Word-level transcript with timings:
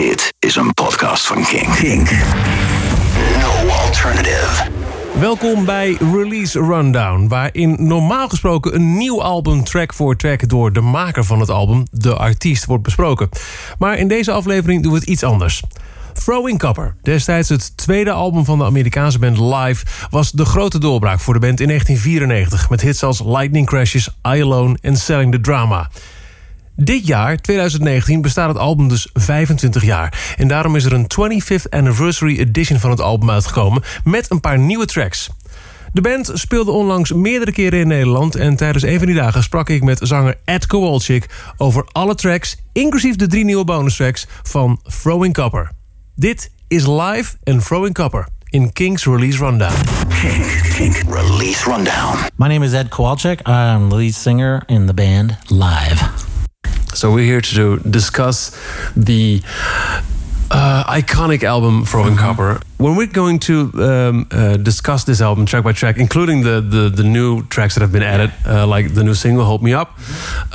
Dit 0.00 0.34
is 0.38 0.56
een 0.56 0.74
podcast 0.74 1.26
van 1.26 1.44
Kink. 1.44 1.76
Kink. 1.76 2.10
No 3.40 3.68
alternative. 3.68 4.70
Welkom 5.18 5.64
bij 5.64 5.96
Release 6.12 6.60
Rundown, 6.60 7.28
waarin 7.28 7.76
normaal 7.78 8.28
gesproken 8.28 8.74
een 8.74 8.96
nieuw 8.96 9.22
album 9.22 9.64
track 9.64 9.94
voor 9.94 10.16
track 10.16 10.48
door 10.48 10.72
de 10.72 10.80
maker 10.80 11.24
van 11.24 11.40
het 11.40 11.50
album, 11.50 11.84
de 11.90 12.16
artiest, 12.16 12.64
wordt 12.64 12.82
besproken. 12.82 13.28
Maar 13.78 13.98
in 13.98 14.08
deze 14.08 14.32
aflevering 14.32 14.82
doen 14.82 14.92
we 14.92 14.98
het 14.98 15.08
iets 15.08 15.22
anders. 15.22 15.62
Throwing 16.12 16.58
Copper, 16.58 16.94
destijds 17.02 17.48
het 17.48 17.76
tweede 17.76 18.12
album 18.12 18.44
van 18.44 18.58
de 18.58 18.64
Amerikaanse 18.64 19.18
band 19.18 19.38
Live, 19.38 19.84
was 20.10 20.30
de 20.30 20.44
grote 20.44 20.78
doorbraak 20.78 21.20
voor 21.20 21.34
de 21.34 21.40
band 21.40 21.60
in 21.60 21.66
1994 21.66 22.70
met 22.70 22.80
hits 22.80 23.02
als 23.02 23.22
Lightning 23.24 23.66
Crashes, 23.66 24.08
I 24.08 24.42
Alone 24.42 24.78
en 24.80 24.96
Selling 24.96 25.32
the 25.32 25.40
Drama. 25.40 25.88
Dit 26.76 27.06
jaar, 27.06 27.36
2019, 27.36 28.20
bestaat 28.20 28.48
het 28.48 28.58
album 28.58 28.88
dus 28.88 29.08
25 29.12 29.84
jaar. 29.84 30.34
En 30.36 30.48
daarom 30.48 30.76
is 30.76 30.84
er 30.84 30.92
een 30.92 31.06
25th 31.10 31.68
Anniversary 31.70 32.38
Edition 32.38 32.78
van 32.78 32.90
het 32.90 33.00
album 33.00 33.30
uitgekomen... 33.30 33.82
met 34.04 34.30
een 34.30 34.40
paar 34.40 34.58
nieuwe 34.58 34.86
tracks. 34.86 35.30
De 35.92 36.00
band 36.00 36.30
speelde 36.34 36.70
onlangs 36.70 37.12
meerdere 37.12 37.52
keren 37.52 37.80
in 37.80 37.88
Nederland... 37.88 38.34
en 38.34 38.56
tijdens 38.56 38.84
een 38.84 38.98
van 38.98 39.06
die 39.06 39.16
dagen 39.16 39.42
sprak 39.42 39.68
ik 39.68 39.82
met 39.82 40.00
zanger 40.02 40.38
Ed 40.44 40.66
Kowalczyk... 40.66 41.52
over 41.56 41.84
alle 41.92 42.14
tracks, 42.14 42.56
inclusief 42.72 43.16
de 43.16 43.26
drie 43.26 43.44
nieuwe 43.44 43.64
bonus 43.64 43.96
tracks 43.96 44.26
van 44.42 44.80
Throwing 45.00 45.34
Copper. 45.34 45.70
Dit 46.14 46.50
is 46.68 46.86
live 46.86 47.36
en 47.42 47.58
Throwing 47.58 47.94
Copper 47.94 48.26
in 48.50 48.72
King's 48.72 49.04
Release 49.04 49.38
Rundown. 49.38 49.74
Kink, 50.08 50.44
Kink 50.76 50.96
Release 51.08 51.64
Rundown. 51.64 52.18
My 52.36 52.48
name 52.48 52.64
is 52.64 52.72
Ed 52.72 52.88
Kowalczyk. 52.90 53.46
I'm 53.46 53.88
the 53.88 53.96
lead 53.96 54.14
singer 54.14 54.62
in 54.66 54.86
the 54.86 54.94
band 54.94 55.38
Live. 55.48 56.29
So 56.94 57.12
we're 57.12 57.24
here 57.24 57.40
to 57.40 57.78
discuss 57.78 58.50
the 58.96 59.42
uh, 60.50 60.84
iconic 60.88 61.42
album 61.44 61.84
Throwing 61.84 62.14
Mm-hmm. 62.14 62.18
Copper. 62.18 62.60
When 62.78 62.96
we're 62.96 63.06
going 63.06 63.38
to 63.40 63.70
um, 63.76 64.26
uh, 64.30 64.56
discuss 64.56 65.04
this 65.04 65.20
album 65.20 65.46
track 65.46 65.62
by 65.64 65.72
track, 65.72 65.98
including 65.98 66.42
the, 66.42 66.60
the, 66.60 66.88
the 66.88 67.04
new 67.04 67.42
tracks 67.48 67.74
that 67.74 67.82
have 67.82 67.92
been 67.92 68.02
added, 68.02 68.32
uh, 68.46 68.66
like 68.66 68.94
the 68.94 69.04
new 69.04 69.14
single 69.14 69.44
"Hold 69.44 69.62
Me 69.62 69.72
Up," 69.74 69.98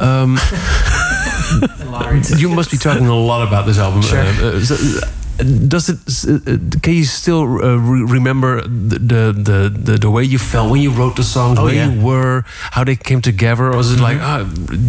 um, 0.02 0.38
you 2.38 2.50
must 2.50 2.72
be 2.72 2.78
talking 2.78 3.08
a 3.08 3.16
lot 3.16 3.48
about 3.48 3.66
this 3.66 3.78
album. 3.78 4.02
Sure. 4.02 4.20
Uh, 4.20 4.58
uh, 4.58 4.60
so, 4.60 4.76
uh, 4.76 5.12
does 5.38 5.90
it? 5.90 6.00
uh, 6.48 6.80
Can 6.82 6.94
you 6.94 7.04
still 7.04 7.42
uh, 7.44 7.76
re- 7.78 8.04
remember 8.14 8.62
the, 8.62 9.32
the 9.34 9.70
the 9.84 9.98
the 9.98 10.10
way 10.10 10.24
you 10.24 10.38
felt 10.40 10.72
when 10.72 10.82
you 10.82 10.92
wrote 10.92 11.16
the 11.16 11.24
songs, 11.24 11.60
Oh, 11.60 11.66
where 11.66 11.74
yeah. 11.76 11.90
You 11.92 12.02
were, 12.06 12.44
how 12.72 12.84
they 12.84 12.96
came 12.96 13.22
together? 13.22 13.66
Or 13.72 13.78
was 13.78 13.92
it 13.92 14.00
like, 14.00 14.18
ah, 14.22 14.44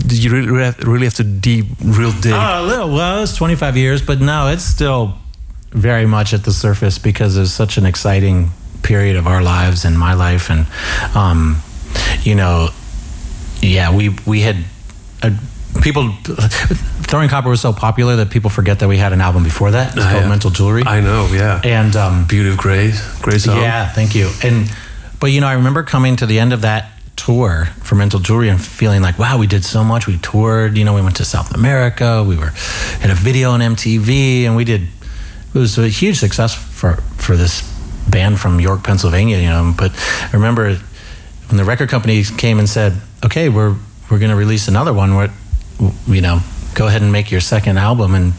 did 0.06 0.22
you 0.22 0.30
really 0.30 0.62
have, 0.64 0.78
really 0.84 1.04
have 1.06 1.14
to 1.14 1.24
deep, 1.24 1.66
real 1.82 2.12
dig? 2.20 2.32
Uh, 2.32 2.60
a 2.60 2.62
little. 2.62 2.92
Well, 2.94 3.22
it's 3.22 3.36
25 3.36 3.76
years, 3.76 4.02
but 4.02 4.20
no, 4.20 4.48
it's 4.48 4.64
still 4.64 5.18
very 5.72 6.06
much 6.06 6.32
at 6.32 6.44
the 6.44 6.52
surface 6.52 6.98
because 6.98 7.36
it's 7.36 7.50
such 7.52 7.76
an 7.78 7.84
exciting 7.86 8.50
period 8.82 9.16
of 9.16 9.26
our 9.26 9.42
lives 9.42 9.84
and 9.84 9.98
my 9.98 10.14
life, 10.14 10.48
and 10.50 10.66
um, 11.16 11.60
you 12.22 12.34
know, 12.34 12.68
yeah, 13.60 13.94
we 13.94 14.10
we 14.26 14.40
had. 14.42 14.56
Uh, 15.22 15.30
People, 15.82 16.12
throwing 17.06 17.28
copper 17.28 17.48
was 17.48 17.60
so 17.60 17.72
popular 17.72 18.16
that 18.16 18.30
people 18.30 18.50
forget 18.50 18.78
that 18.80 18.88
we 18.88 18.96
had 18.96 19.12
an 19.12 19.20
album 19.20 19.44
before 19.44 19.70
that. 19.72 19.96
It's 19.96 20.04
Ah, 20.04 20.10
called 20.10 20.22
yeah. 20.24 20.28
Mental 20.28 20.50
Jewelry. 20.50 20.82
I 20.84 21.00
know, 21.00 21.28
yeah. 21.32 21.60
and 21.64 21.94
um, 21.96 22.26
Beauty 22.26 22.48
of 22.50 22.56
Gray, 22.56 22.90
song. 22.90 23.58
Yeah, 23.58 23.88
thank 23.88 24.14
you. 24.14 24.30
And 24.42 24.70
but 25.20 25.28
you 25.28 25.40
know, 25.40 25.46
I 25.46 25.54
remember 25.54 25.82
coming 25.82 26.16
to 26.16 26.26
the 26.26 26.38
end 26.38 26.52
of 26.52 26.62
that 26.62 26.90
tour 27.16 27.66
for 27.82 27.94
Mental 27.94 28.20
Jewelry 28.20 28.48
and 28.50 28.60
feeling 28.60 29.00
like, 29.02 29.18
wow, 29.18 29.38
we 29.38 29.46
did 29.46 29.64
so 29.64 29.82
much. 29.84 30.06
We 30.06 30.18
toured. 30.18 30.76
You 30.76 30.84
know, 30.84 30.94
we 30.94 31.02
went 31.02 31.16
to 31.16 31.24
South 31.24 31.54
America. 31.54 32.22
We 32.26 32.36
were 32.36 32.52
had 33.00 33.10
a 33.10 33.14
video 33.14 33.50
on 33.52 33.60
MTV, 33.60 34.42
and 34.44 34.56
we 34.56 34.64
did. 34.64 34.82
It 35.54 35.58
was 35.58 35.78
a 35.78 35.88
huge 35.88 36.18
success 36.18 36.54
for 36.54 36.96
for 37.16 37.36
this 37.36 37.62
band 38.10 38.38
from 38.38 38.60
York, 38.60 38.82
Pennsylvania. 38.84 39.38
You 39.38 39.48
know, 39.48 39.74
but 39.76 39.92
I 40.22 40.30
remember 40.32 40.74
when 41.48 41.56
the 41.56 41.64
record 41.64 41.88
company 41.88 42.22
came 42.24 42.58
and 42.58 42.68
said, 42.68 42.94
okay, 43.24 43.48
we're 43.48 43.74
we're 44.10 44.18
going 44.18 44.30
to 44.30 44.36
release 44.36 44.68
another 44.68 44.92
one. 44.92 45.14
What 45.14 45.30
you 46.06 46.20
know, 46.20 46.40
go 46.74 46.86
ahead 46.86 47.02
and 47.02 47.12
make 47.12 47.30
your 47.30 47.40
second 47.40 47.78
album 47.78 48.14
and 48.14 48.32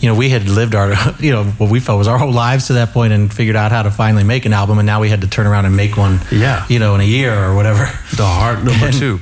you 0.00 0.08
know, 0.10 0.14
we 0.14 0.28
had 0.28 0.46
lived 0.48 0.74
our, 0.74 0.92
you 1.20 1.30
know, 1.32 1.44
what 1.44 1.70
we 1.70 1.80
felt 1.80 1.96
was 1.98 2.08
our 2.08 2.18
whole 2.18 2.32
lives 2.32 2.66
to 2.66 2.74
that 2.74 2.90
point 2.90 3.12
and 3.12 3.32
figured 3.32 3.56
out 3.56 3.70
how 3.72 3.82
to 3.82 3.90
finally 3.90 4.24
make 4.24 4.44
an 4.44 4.52
album. 4.52 4.78
And 4.78 4.84
now 4.86 5.00
we 5.00 5.08
had 5.08 5.22
to 5.22 5.26
turn 5.28 5.46
around 5.46 5.64
and 5.64 5.74
make 5.76 5.96
one, 5.96 6.20
Yeah. 6.30 6.66
you 6.68 6.78
know, 6.78 6.94
in 6.94 7.00
a 7.00 7.04
year 7.04 7.32
or 7.32 7.54
whatever. 7.54 7.86
The 8.16 8.26
Heart 8.26 8.64
number 8.64 8.86
And- 8.86 8.94
two. 8.94 9.18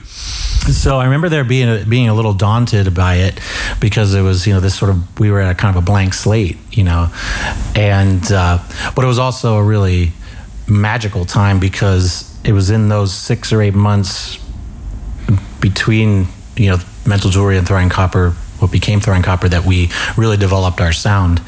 So 0.73 0.99
I 0.99 1.05
remember 1.05 1.29
there 1.29 1.45
being 1.45 1.69
a, 1.69 1.85
being 1.85 2.09
a 2.09 2.15
little 2.15 2.35
daunted 2.35 2.95
by 2.95 3.17
it 3.17 3.39
because 3.81 4.15
it 4.15 4.23
was, 4.23 4.47
you 4.47 4.55
know, 4.55 4.61
this 4.61 4.75
sort 4.77 4.91
of, 4.93 5.19
we 5.21 5.31
were 5.31 5.41
at 5.41 5.51
a 5.51 5.55
kind 5.55 5.77
of 5.77 5.83
a 5.83 5.85
blank 5.85 6.15
slate, 6.15 6.57
you 6.71 6.85
know, 6.85 7.09
and, 7.77 8.31
uh, 8.33 8.59
but 8.95 9.05
it 9.05 9.09
was 9.09 9.19
also 9.19 9.57
a 9.57 9.63
really 9.63 10.13
magical 10.69 11.25
time 11.25 11.59
because 11.61 12.33
it 12.45 12.53
was 12.53 12.71
in 12.71 12.89
those 12.89 13.13
six 13.13 13.53
or 13.53 13.61
eight 13.61 13.75
months 13.75 14.39
between 15.61 16.27
you 16.57 16.71
know 16.71 16.79
mental 17.07 17.31
jewelry 17.31 17.59
and 17.59 17.67
throwing 17.67 17.89
copper 17.89 18.31
what 18.59 18.71
became 18.71 19.01
throwing 19.01 19.23
copper 19.23 19.49
that 19.49 19.65
we 19.65 19.91
really 20.17 20.37
developed 20.37 20.81
our 20.81 20.93
sound 20.93 21.39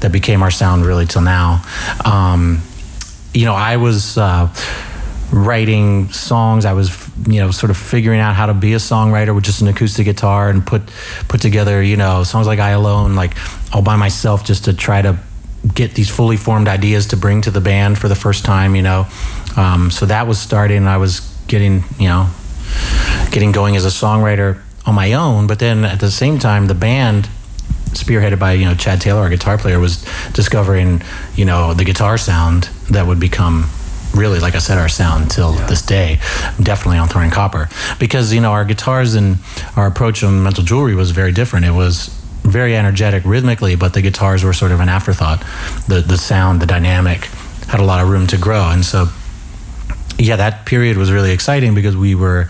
that 0.00 0.10
became 0.10 0.42
our 0.42 0.50
sound 0.50 0.84
really 0.84 1.06
till 1.06 1.22
now. 1.22 1.62
Um, 2.04 2.62
you 3.32 3.44
know 3.44 3.54
i 3.54 3.76
was 3.76 4.16
uh, 4.16 4.48
writing 5.32 6.08
songs. 6.10 6.64
I 6.64 6.72
was 6.72 7.10
you 7.26 7.40
know 7.40 7.50
sort 7.50 7.70
of 7.70 7.76
figuring 7.76 8.20
out 8.20 8.34
how 8.34 8.46
to 8.46 8.54
be 8.54 8.74
a 8.74 8.78
songwriter 8.78 9.34
with 9.34 9.44
just 9.44 9.60
an 9.62 9.68
acoustic 9.68 10.04
guitar 10.04 10.48
and 10.48 10.64
put 10.64 10.82
put 11.28 11.40
together 11.40 11.82
you 11.82 11.96
know 11.96 12.22
songs 12.22 12.46
like 12.46 12.60
i 12.60 12.70
alone 12.70 13.16
like 13.16 13.34
all 13.74 13.82
by 13.82 13.96
myself 13.96 14.44
just 14.44 14.66
to 14.66 14.72
try 14.72 15.02
to 15.02 15.18
get 15.74 15.94
these 15.94 16.10
fully 16.10 16.36
formed 16.36 16.68
ideas 16.68 17.06
to 17.06 17.16
bring 17.16 17.40
to 17.40 17.50
the 17.50 17.60
band 17.60 17.98
for 17.98 18.08
the 18.08 18.14
first 18.14 18.44
time 18.44 18.76
you 18.76 18.82
know. 18.82 19.06
Um, 19.56 19.90
so 19.90 20.06
that 20.06 20.26
was 20.26 20.40
starting. 20.40 20.86
I 20.86 20.98
was 20.98 21.20
getting 21.48 21.84
you 21.98 22.08
know 22.08 22.28
getting 23.30 23.52
going 23.52 23.76
as 23.76 23.84
a 23.84 23.88
songwriter 23.88 24.62
on 24.86 24.94
my 24.94 25.12
own. 25.12 25.46
But 25.46 25.58
then 25.58 25.84
at 25.84 26.00
the 26.00 26.10
same 26.10 26.38
time, 26.38 26.66
the 26.66 26.74
band, 26.74 27.28
spearheaded 27.92 28.38
by 28.38 28.52
you 28.52 28.64
know 28.64 28.74
Chad 28.74 29.00
Taylor, 29.00 29.20
our 29.20 29.30
guitar 29.30 29.58
player, 29.58 29.78
was 29.78 30.04
discovering 30.32 31.02
you 31.34 31.44
know 31.44 31.74
the 31.74 31.84
guitar 31.84 32.18
sound 32.18 32.64
that 32.90 33.06
would 33.06 33.20
become 33.20 33.68
really, 34.14 34.38
like 34.38 34.54
I 34.54 34.58
said, 34.58 34.78
our 34.78 34.88
sound 34.88 35.30
till 35.30 35.52
this 35.52 35.82
day. 35.82 36.18
Definitely 36.62 36.98
on 36.98 37.08
Throwing 37.08 37.30
Copper 37.30 37.68
because 37.98 38.32
you 38.32 38.40
know 38.40 38.52
our 38.52 38.64
guitars 38.64 39.14
and 39.14 39.38
our 39.76 39.86
approach 39.86 40.22
on 40.22 40.42
Mental 40.42 40.64
Jewelry 40.64 40.94
was 40.94 41.10
very 41.10 41.32
different. 41.32 41.66
It 41.66 41.72
was 41.72 42.08
very 42.42 42.76
energetic 42.76 43.24
rhythmically, 43.24 43.74
but 43.74 43.94
the 43.94 44.02
guitars 44.02 44.44
were 44.44 44.52
sort 44.52 44.70
of 44.70 44.80
an 44.80 44.88
afterthought. 44.88 45.40
The 45.88 46.00
the 46.06 46.18
sound, 46.18 46.60
the 46.60 46.66
dynamic, 46.66 47.24
had 47.68 47.80
a 47.80 47.84
lot 47.84 48.00
of 48.02 48.08
room 48.08 48.26
to 48.28 48.38
grow, 48.38 48.70
and 48.70 48.84
so 48.84 49.08
yeah, 50.18 50.36
that 50.36 50.66
period 50.66 50.96
was 50.96 51.10
really 51.10 51.32
exciting 51.32 51.74
because 51.74 51.96
we 51.96 52.14
were, 52.14 52.48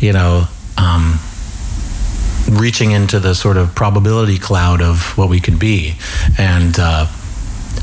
you 0.00 0.12
know, 0.12 0.44
um, 0.76 1.18
reaching 2.50 2.90
into 2.92 3.18
the 3.20 3.34
sort 3.34 3.56
of 3.56 3.74
probability 3.74 4.38
cloud 4.38 4.80
of 4.80 5.16
what 5.18 5.28
we 5.28 5.40
could 5.40 5.58
be, 5.58 5.94
and 6.38 6.76
uh, 6.78 7.06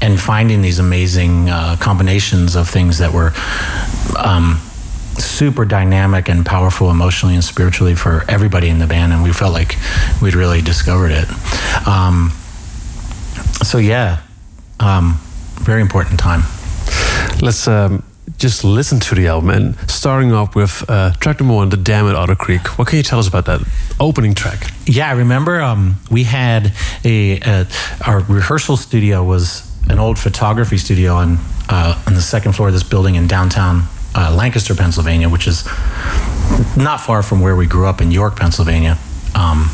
and 0.01 0.19
finding 0.19 0.61
these 0.61 0.79
amazing 0.79 1.49
uh, 1.49 1.75
combinations 1.79 2.55
of 2.55 2.69
things 2.69 2.97
that 2.97 3.13
were. 3.13 3.33
Um, 4.17 4.61
super 5.15 5.63
dynamic 5.63 6.27
and 6.27 6.43
powerful 6.43 6.89
emotionally 6.89 7.35
and 7.35 7.43
spiritually 7.43 7.93
for 7.93 8.25
everybody 8.27 8.67
in 8.67 8.79
the 8.79 8.87
band 8.87 9.13
and 9.13 9.21
we 9.21 9.31
felt 9.31 9.53
like 9.53 9.77
we'd 10.23 10.33
really 10.33 10.59
discovered 10.59 11.11
it 11.11 11.27
um, 11.87 12.31
so 13.61 13.77
yeah 13.77 14.21
um, 14.79 15.19
very 15.61 15.81
important 15.81 16.19
time 16.19 16.41
Let's 17.41 17.67
um, 17.67 18.03
just 18.43 18.65
listen 18.65 18.99
to 18.99 19.15
the 19.15 19.25
album 19.27 19.49
and 19.51 19.89
starting 19.89 20.33
off 20.33 20.53
with 20.53 20.83
uh, 20.89 21.13
track 21.13 21.39
number 21.39 21.55
one, 21.55 21.69
The 21.69 21.77
Dam 21.77 22.07
at 22.07 22.15
Otter 22.15 22.35
Creek. 22.35 22.77
What 22.77 22.89
can 22.89 22.97
you 22.97 23.03
tell 23.03 23.17
us 23.17 23.25
about 23.25 23.45
that 23.45 23.61
opening 24.01 24.33
track? 24.33 24.69
Yeah, 24.85 25.07
I 25.07 25.13
remember 25.13 25.61
um, 25.61 25.95
we 26.11 26.23
had 26.25 26.73
a, 27.05 27.39
a 27.39 27.65
our 28.05 28.19
rehearsal 28.19 28.75
studio 28.75 29.23
was 29.23 29.71
an 29.89 29.97
old 29.97 30.19
photography 30.19 30.77
studio 30.77 31.13
on 31.13 31.37
uh, 31.69 32.03
on 32.05 32.15
the 32.15 32.21
second 32.21 32.51
floor 32.51 32.67
of 32.67 32.73
this 32.73 32.83
building 32.83 33.15
in 33.15 33.27
downtown 33.27 33.83
uh, 34.13 34.35
Lancaster, 34.35 34.75
Pennsylvania, 34.75 35.29
which 35.29 35.47
is 35.47 35.65
not 36.75 36.99
far 36.99 37.23
from 37.23 37.39
where 37.39 37.55
we 37.55 37.65
grew 37.65 37.87
up 37.87 38.01
in 38.01 38.11
York, 38.11 38.35
Pennsylvania. 38.35 38.97
Um, 39.35 39.71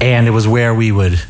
and 0.00 0.28
it 0.28 0.32
was 0.32 0.46
where 0.46 0.72
we 0.72 0.92
would, 0.92 1.20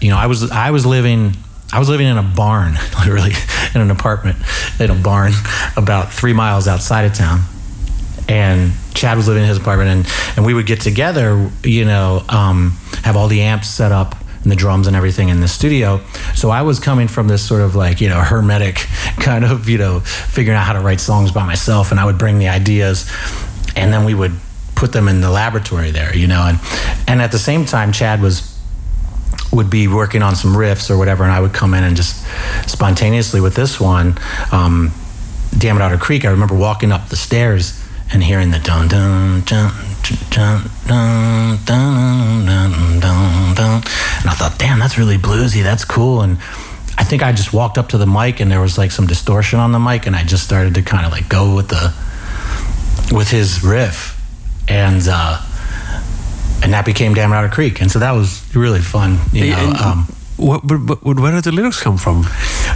you 0.00 0.08
know, 0.08 0.16
I 0.16 0.28
was 0.28 0.50
I 0.50 0.70
was 0.70 0.86
living. 0.86 1.34
I 1.72 1.78
was 1.78 1.88
living 1.88 2.06
in 2.06 2.18
a 2.18 2.22
barn, 2.22 2.74
literally, 2.98 3.32
in 3.74 3.80
an 3.80 3.90
apartment 3.90 4.36
in 4.78 4.90
a 4.90 4.94
barn 4.94 5.32
about 5.76 6.12
three 6.12 6.32
miles 6.32 6.68
outside 6.68 7.04
of 7.04 7.14
town 7.14 7.42
and 8.28 8.72
Chad 8.94 9.16
was 9.16 9.28
living 9.28 9.42
in 9.42 9.48
his 9.48 9.58
apartment, 9.58 9.90
and, 9.90 10.36
and 10.36 10.46
we 10.46 10.54
would 10.54 10.66
get 10.66 10.80
together, 10.80 11.50
you 11.64 11.84
know, 11.84 12.24
um, 12.28 12.70
have 13.02 13.16
all 13.16 13.28
the 13.28 13.42
amps 13.42 13.68
set 13.68 13.92
up 13.92 14.14
and 14.42 14.50
the 14.50 14.56
drums 14.56 14.86
and 14.86 14.96
everything 14.96 15.28
in 15.28 15.40
the 15.40 15.48
studio. 15.48 16.00
So 16.34 16.50
I 16.50 16.62
was 16.62 16.80
coming 16.80 17.08
from 17.08 17.28
this 17.28 17.46
sort 17.46 17.62
of 17.62 17.74
like, 17.74 18.00
you 18.00 18.08
know, 18.08 18.20
hermetic 18.20 18.76
kind 19.20 19.44
of, 19.44 19.68
you 19.68 19.78
know, 19.78 20.00
figuring 20.00 20.56
out 20.56 20.64
how 20.64 20.72
to 20.72 20.80
write 20.80 21.00
songs 21.00 21.32
by 21.32 21.44
myself, 21.44 21.90
and 21.90 22.00
I 22.00 22.04
would 22.04 22.18
bring 22.18 22.38
the 22.38 22.48
ideas, 22.48 23.10
and 23.76 23.92
then 23.92 24.04
we 24.04 24.14
would 24.14 24.32
put 24.74 24.92
them 24.92 25.08
in 25.08 25.20
the 25.20 25.30
laboratory 25.30 25.90
there, 25.90 26.16
you 26.16 26.26
know, 26.26 26.42
and 26.42 26.58
and 27.06 27.22
at 27.22 27.32
the 27.32 27.38
same 27.38 27.64
time, 27.64 27.92
Chad 27.92 28.20
was 28.20 28.51
would 29.52 29.68
be 29.68 29.86
working 29.86 30.22
on 30.22 30.34
some 30.34 30.54
riffs 30.54 30.90
or 30.90 30.96
whatever, 30.96 31.24
and 31.24 31.32
I 31.32 31.40
would 31.40 31.52
come 31.52 31.74
in 31.74 31.84
and 31.84 31.94
just 31.94 32.24
spontaneously 32.68 33.40
with 33.40 33.54
this 33.54 33.78
one, 33.78 34.18
um, 34.50 34.92
Dam 35.56 35.76
at 35.76 35.82
Otter 35.82 35.98
Creek. 35.98 36.24
I 36.24 36.30
remember 36.30 36.54
walking 36.54 36.90
up 36.90 37.08
the 37.08 37.16
stairs 37.16 37.78
and 38.12 38.22
hearing 38.22 38.50
the 38.50 38.58
dun 38.58 38.88
dun 38.88 39.42
dun 39.42 39.72
dun 40.30 40.70
dun 40.86 41.58
dun 41.64 42.44
dun 42.46 43.00
dun 43.00 43.54
dun 43.54 43.82
and 44.20 44.30
I 44.30 44.34
thought, 44.34 44.58
damn, 44.58 44.78
that's 44.78 44.98
really 44.98 45.16
bluesy. 45.18 45.62
That's 45.62 45.84
cool. 45.84 46.22
And 46.22 46.38
I 46.98 47.04
think 47.04 47.22
I 47.22 47.32
just 47.32 47.52
walked 47.52 47.78
up 47.78 47.88
to 47.90 47.98
the 47.98 48.06
mic 48.06 48.40
and 48.40 48.50
there 48.50 48.60
was 48.60 48.78
like 48.78 48.90
some 48.90 49.06
distortion 49.06 49.58
on 49.58 49.72
the 49.72 49.78
mic, 49.78 50.06
and 50.06 50.16
I 50.16 50.24
just 50.24 50.44
started 50.44 50.74
to 50.74 50.82
kind 50.82 51.04
of 51.04 51.12
like 51.12 51.28
go 51.28 51.54
with 51.54 51.68
the 51.68 51.92
with 53.14 53.30
his 53.30 53.62
riff, 53.62 54.18
and. 54.68 55.02
uh 55.06 55.40
and 56.62 56.72
that 56.72 56.84
became 56.84 57.14
Dam 57.14 57.32
at 57.32 57.44
Otter 57.44 57.48
Creek, 57.54 57.80
and 57.80 57.90
so 57.90 57.98
that 57.98 58.12
was 58.12 58.42
really 58.54 58.80
fun. 58.80 59.18
You 59.32 59.50
know, 59.50 59.56
And 59.58 59.76
um, 59.76 59.98
what, 60.36 60.60
but, 60.66 60.78
but 60.78 61.02
where 61.20 61.32
did 61.32 61.44
the 61.44 61.52
lyrics 61.52 61.80
come 61.82 61.98
from? 61.98 62.24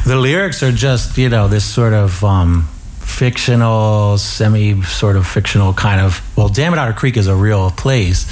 the 0.06 0.16
lyrics 0.16 0.62
are 0.62 0.72
just 0.72 1.16
you 1.18 1.28
know 1.28 1.48
this 1.48 1.64
sort 1.64 1.92
of 1.92 2.22
um, 2.24 2.68
fictional, 3.06 4.18
semi 4.18 4.82
sort 4.82 5.16
of 5.16 5.26
fictional 5.26 5.72
kind 5.72 6.00
of. 6.00 6.20
Well, 6.36 6.48
Dam 6.48 6.72
at 6.74 6.78
Otter 6.78 6.92
Creek 6.92 7.16
is 7.16 7.28
a 7.28 7.34
real 7.34 7.70
place, 7.70 8.26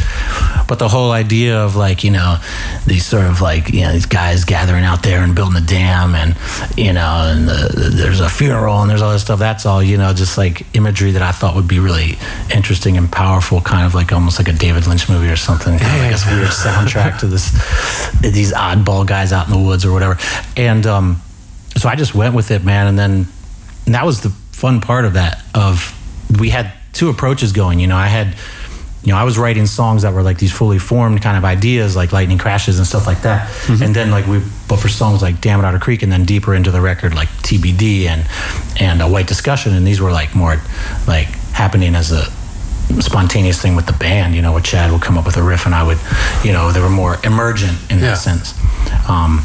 but 0.68 0.78
the 0.78 0.88
whole 0.88 1.12
idea 1.12 1.58
of 1.58 1.76
like 1.76 2.04
you 2.04 2.10
know 2.10 2.38
these 2.86 3.06
sort 3.06 3.24
of 3.24 3.40
like 3.40 3.70
you 3.70 3.82
know 3.82 3.92
these 3.92 4.06
guys 4.06 4.44
gathering 4.44 4.84
out 4.84 5.02
there 5.02 5.22
and 5.22 5.34
building 5.34 5.56
a 5.56 5.64
dam 5.64 6.14
and 6.14 6.36
you 6.76 6.92
know 6.92 7.30
and 7.30 7.48
the, 7.48 7.90
there's 7.94 8.20
a 8.20 8.28
funeral 8.28 8.80
and 8.82 8.90
there's 8.90 9.00
all 9.00 9.12
this 9.12 9.22
stuff. 9.22 9.38
That's 9.38 9.64
all 9.64 9.82
you 9.82 9.96
know, 9.96 10.12
just 10.12 10.36
like 10.36 10.66
imagery 10.76 11.12
that 11.12 11.22
I 11.22 11.32
thought 11.32 11.54
would 11.54 11.68
be 11.68 11.78
really 11.78 12.18
interesting 12.52 12.96
and 12.96 13.10
powerful, 13.10 13.60
kind 13.60 13.86
of 13.86 13.94
like 13.94 14.12
almost 14.12 14.38
like 14.38 14.48
a 14.48 14.52
David 14.52 14.86
Lynch 14.86 15.08
movie 15.08 15.28
or 15.28 15.36
something. 15.36 15.78
Kind 15.78 15.94
of 15.94 16.02
like 16.02 16.10
this 16.10 16.26
weird 16.26 16.48
soundtrack 16.48 17.20
to 17.20 17.26
this 17.26 17.52
these 18.20 18.52
oddball 18.52 19.06
guys 19.06 19.32
out 19.32 19.46
in 19.46 19.52
the 19.52 19.66
woods 19.66 19.84
or 19.84 19.92
whatever. 19.92 20.18
And 20.56 20.86
um, 20.86 21.22
so 21.76 21.88
I 21.88 21.96
just 21.96 22.14
went 22.14 22.34
with 22.34 22.50
it, 22.50 22.64
man. 22.64 22.86
And 22.86 22.98
then 22.98 23.28
and 23.86 23.94
that 23.94 24.06
was 24.06 24.20
the 24.22 24.32
fun 24.54 24.80
part 24.80 25.04
of 25.04 25.14
that. 25.14 25.42
Of 25.54 25.92
we 26.40 26.50
had 26.50 26.72
two 26.92 27.08
approaches 27.10 27.52
going. 27.52 27.80
You 27.80 27.86
know, 27.88 27.96
I 27.96 28.06
had, 28.06 28.34
you 29.02 29.12
know, 29.12 29.18
I 29.18 29.24
was 29.24 29.36
writing 29.36 29.66
songs 29.66 30.02
that 30.02 30.14
were 30.14 30.22
like 30.22 30.38
these 30.38 30.52
fully 30.52 30.78
formed 30.78 31.20
kind 31.22 31.36
of 31.36 31.44
ideas, 31.44 31.94
like 31.96 32.12
lightning 32.12 32.38
crashes 32.38 32.78
and 32.78 32.86
stuff 32.86 33.06
like 33.06 33.22
that. 33.22 33.50
And 33.68 33.94
then 33.94 34.10
like 34.10 34.26
we, 34.26 34.40
but 34.68 34.78
for 34.78 34.88
songs 34.88 35.20
like 35.22 35.40
Dam 35.40 35.58
at 35.60 35.64
Otter 35.64 35.78
Creek, 35.78 36.02
and 36.02 36.10
then 36.12 36.24
deeper 36.24 36.54
into 36.54 36.70
the 36.70 36.80
record 36.80 37.14
like 37.14 37.28
TBD 37.42 38.06
and 38.06 38.24
and 38.80 39.02
a 39.02 39.08
White 39.08 39.26
Discussion, 39.26 39.74
and 39.74 39.86
these 39.86 40.00
were 40.00 40.12
like 40.12 40.34
more 40.34 40.56
like 41.06 41.26
happening 41.52 41.94
as 41.94 42.10
a 42.12 42.24
spontaneous 43.00 43.60
thing 43.60 43.74
with 43.76 43.86
the 43.86 43.92
band, 43.94 44.34
you 44.34 44.42
know, 44.42 44.52
where 44.52 44.60
Chad 44.62 44.92
would 44.92 45.02
come 45.02 45.16
up 45.18 45.24
with 45.26 45.36
a 45.36 45.42
riff 45.42 45.66
and 45.66 45.74
I 45.74 45.82
would, 45.82 45.98
you 46.44 46.52
know, 46.52 46.70
they 46.70 46.80
were 46.80 46.90
more 46.90 47.16
emergent 47.24 47.76
in 47.90 47.98
Yeah. 47.98 48.10
that 48.10 48.18
sense. 48.18 48.54
Um, 49.08 49.40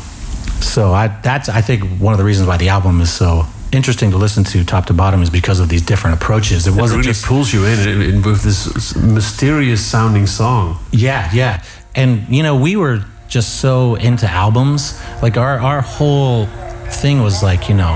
so 0.61 0.93
I 0.93 1.07
that's 1.07 1.47
I 1.49 1.61
think 1.61 1.83
one 1.99 2.13
of 2.13 2.17
the 2.17 2.25
reasons 2.25 2.47
why 2.47 2.57
the 2.57 2.69
album 2.69 2.99
is 3.01 3.11
so 3.11 3.45
interesting 3.71 4.11
to 4.11 4.17
listen 4.17 4.43
to 4.45 4.63
top 4.63 4.85
to 4.87 4.93
bottom 4.93 5.21
is 5.21 5.29
because 5.29 5.59
of 5.59 5.69
these 5.69 5.81
different 5.81 6.21
approaches. 6.21 6.67
It 6.67 6.73
It 6.75 6.81
wasn't 6.81 6.99
really 6.99 7.13
just 7.13 7.25
pulls 7.25 7.53
you 7.53 7.65
in, 7.65 7.79
in, 7.87 8.01
in 8.01 8.21
with 8.21 8.41
this 8.43 8.95
mysterious 8.95 9.85
sounding 9.85 10.27
song. 10.27 10.79
yeah, 10.91 11.29
yeah. 11.33 11.63
And 11.95 12.27
you 12.29 12.43
know, 12.43 12.55
we 12.55 12.75
were 12.75 13.03
just 13.27 13.59
so 13.61 13.95
into 13.95 14.27
albums. 14.29 14.99
Like 15.21 15.37
our 15.37 15.59
our 15.59 15.81
whole 15.81 16.45
thing 17.01 17.21
was 17.21 17.41
like, 17.43 17.69
you 17.69 17.75
know, 17.75 17.93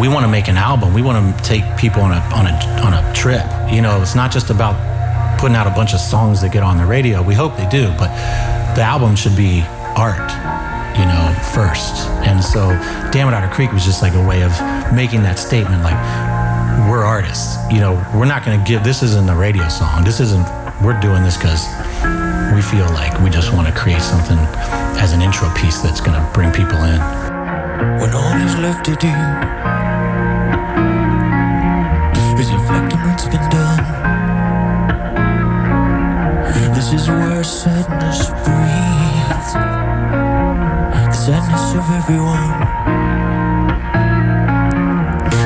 we 0.00 0.08
want 0.08 0.24
to 0.24 0.30
make 0.30 0.48
an 0.48 0.56
album. 0.56 0.92
We 0.94 1.02
want 1.02 1.16
to 1.38 1.44
take 1.44 1.64
people 1.76 2.02
on 2.02 2.12
a 2.12 2.20
on 2.34 2.46
a 2.46 2.54
on 2.84 2.92
a 2.94 3.12
trip. 3.14 3.44
You 3.70 3.82
know, 3.82 4.00
it's 4.02 4.14
not 4.14 4.30
just 4.30 4.50
about 4.50 4.76
putting 5.38 5.56
out 5.56 5.66
a 5.66 5.70
bunch 5.70 5.94
of 5.94 6.00
songs 6.00 6.40
that 6.42 6.52
get 6.52 6.62
on 6.62 6.76
the 6.76 6.86
radio. 6.86 7.22
We 7.22 7.34
hope 7.34 7.56
they 7.56 7.68
do, 7.68 7.88
but 7.98 8.08
the 8.74 8.82
album 8.82 9.16
should 9.16 9.36
be 9.36 9.62
art, 9.96 10.30
first. 11.56 12.04
And 12.28 12.44
so 12.44 12.68
Dam 13.16 13.28
at 13.28 13.34
Otter 13.34 13.48
Creek 13.48 13.72
was 13.72 13.82
just 13.82 14.02
like 14.02 14.12
a 14.12 14.20
way 14.20 14.42
of 14.42 14.52
making 14.92 15.22
that 15.22 15.38
statement 15.38 15.82
like 15.82 15.96
we're 16.84 17.02
artists. 17.02 17.56
You 17.72 17.80
know, 17.80 17.94
we're 18.14 18.28
not 18.28 18.44
going 18.44 18.60
to 18.60 18.64
give 18.68 18.84
this 18.84 19.02
isn't 19.02 19.28
a 19.30 19.34
radio 19.34 19.66
song. 19.68 20.04
This 20.04 20.20
isn't 20.20 20.44
we're 20.84 21.00
doing 21.00 21.24
this 21.24 21.40
cuz 21.40 21.64
we 22.52 22.60
feel 22.60 22.84
like 22.92 23.18
we 23.24 23.30
just 23.30 23.54
want 23.56 23.66
to 23.66 23.72
create 23.72 24.02
something 24.02 24.36
as 25.00 25.14
an 25.14 25.22
intro 25.22 25.48
piece 25.56 25.80
that's 25.80 26.00
going 26.00 26.12
to 26.20 26.24
bring 26.36 26.52
people 26.52 26.76
in. 26.84 27.00
When 28.00 28.12
all 28.12 28.36
is 28.44 28.54
left 28.60 28.84
to 28.84 28.94
do 29.08 29.14
is 32.36 32.52
reflect 32.52 32.92
on 32.92 33.00
what's 33.08 33.24
been 33.32 33.48
done. 33.48 33.80
This 36.76 36.92
is 36.92 37.08
where 37.08 37.42
sadness 37.42 38.28
breathes, 38.44 38.44
the 38.44 38.75
sadness 41.26 41.74
of 41.74 41.90
everyone. 41.90 42.50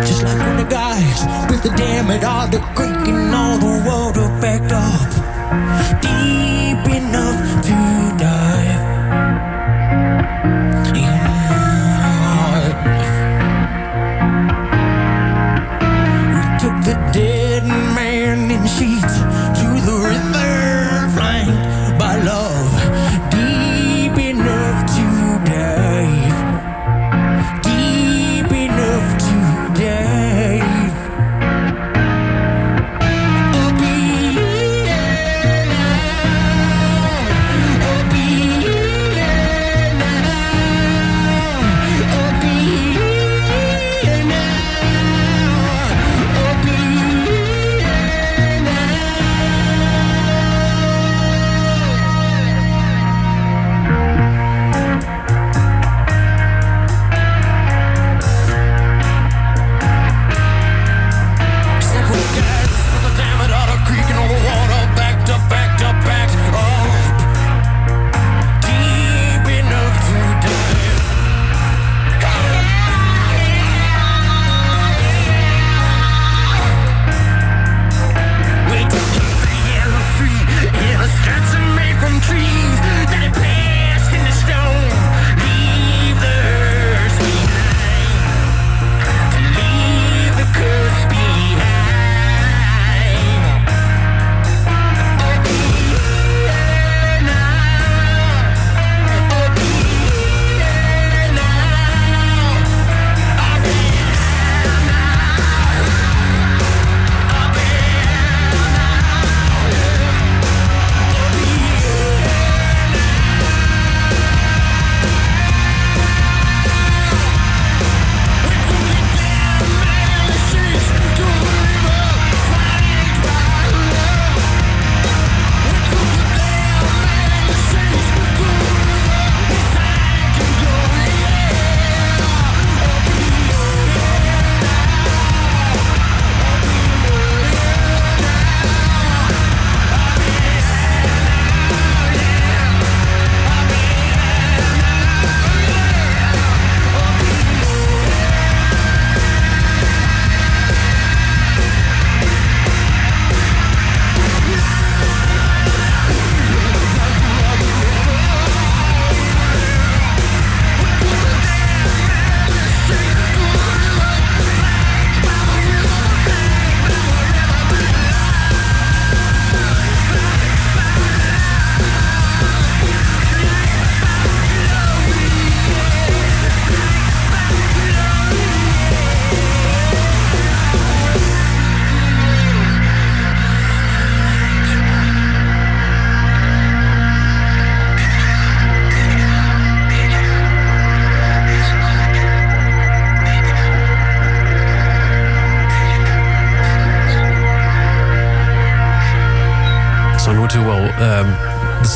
Just 0.07 0.23
like 0.23 0.39
when 0.39 0.57
the 0.59 0.69
guys 0.69 1.51
with 1.51 1.63
the 1.63 1.71
dam 1.71 2.11
it 2.11 2.23
all 2.23 2.47
the 2.49 2.59
creek 2.77 3.09
and 3.09 3.35
all 3.35 3.57
the 3.57 3.89
water 3.89 4.29
backed 4.43 4.73
up 4.73 6.03
deep 6.03 6.60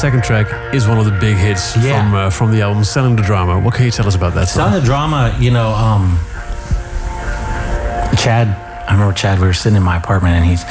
second 0.04 0.22
track 0.22 0.74
is 0.74 0.86
one 0.86 0.98
of 0.98 1.06
the 1.06 1.18
big 1.18 1.34
hits 1.34 1.74
Yeah. 1.78 2.02
from 2.02 2.14
uh, 2.14 2.28
from 2.28 2.50
the 2.50 2.60
album 2.60 2.84
"Selling 2.84 3.16
the 3.16 3.22
Drama." 3.22 3.58
What 3.58 3.72
can 3.72 3.86
you 3.86 3.90
tell 3.90 4.06
us 4.06 4.14
about 4.14 4.34
that 4.34 4.48
song? 4.48 4.74
of 4.74 4.84
drama, 4.84 5.34
you 5.40 5.50
know, 5.50 5.70
um, 5.70 6.18
Chad, 8.18 8.48
I 8.86 8.92
remember 8.92 9.14
Chad, 9.14 9.40
we 9.40 9.46
were 9.46 9.54
sitting 9.54 9.78
in 9.78 9.82
my 9.82 9.96
apartment 9.96 10.34
and 10.36 10.44
he's, 10.44 10.62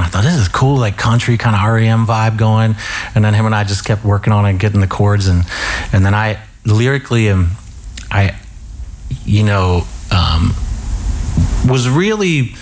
I 0.00 0.08
thought 0.10 0.24
this 0.24 0.34
is 0.34 0.48
cool, 0.48 0.78
like 0.78 0.96
country 0.96 1.36
kind 1.36 1.54
of 1.54 1.62
REM 1.70 2.06
vibe 2.06 2.38
going. 2.38 2.74
And 3.14 3.22
then 3.22 3.34
him 3.34 3.44
and 3.44 3.54
I 3.54 3.64
just 3.64 3.84
kept 3.84 4.02
working 4.02 4.32
on 4.32 4.46
it, 4.46 4.58
getting 4.58 4.80
the 4.80 4.86
chords. 4.86 5.26
And, 5.28 5.44
and 5.92 6.06
then 6.06 6.14
I 6.14 6.38
lyrically 6.64 7.28
am, 7.28 7.50
I, 8.10 8.34
you 9.26 9.44
know, 9.44 9.84
um, 10.10 10.54
was 11.68 11.86
really 11.86 12.54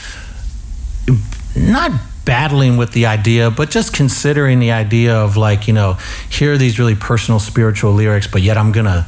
not 1.56 1.92
battling 2.28 2.76
with 2.76 2.92
the 2.92 3.06
idea, 3.06 3.50
but 3.50 3.70
just 3.70 3.94
considering 3.94 4.58
the 4.58 4.70
idea 4.70 5.16
of 5.16 5.38
like, 5.38 5.66
you 5.66 5.72
know, 5.72 5.94
here 6.28 6.52
are 6.52 6.58
these 6.58 6.78
really 6.78 6.94
personal 6.94 7.40
spiritual 7.40 7.90
lyrics, 7.94 8.26
but 8.26 8.42
yet 8.42 8.58
I'm 8.58 8.70
going 8.70 8.84
to 8.84 9.06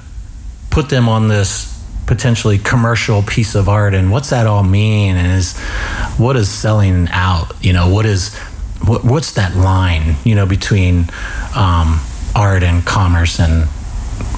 put 0.70 0.88
them 0.88 1.06
on 1.06 1.28
this 1.28 1.68
potentially 2.06 2.56
commercial 2.56 3.22
piece 3.22 3.54
of 3.54 3.68
art 3.68 3.92
and 3.92 4.10
what's 4.10 4.30
that 4.30 4.46
all 4.46 4.62
mean? 4.62 5.16
And 5.16 5.32
is 5.32 5.54
what 6.16 6.34
is 6.34 6.48
selling 6.48 7.08
out? 7.10 7.52
You 7.62 7.74
know 7.74 7.90
what 7.90 8.06
is 8.06 8.34
what, 8.86 9.04
what's 9.04 9.32
that 9.32 9.54
line 9.54 10.16
you 10.24 10.34
know 10.34 10.46
between 10.46 11.10
um, 11.54 12.00
art 12.34 12.62
and 12.62 12.86
commerce 12.86 13.38
and 13.38 13.68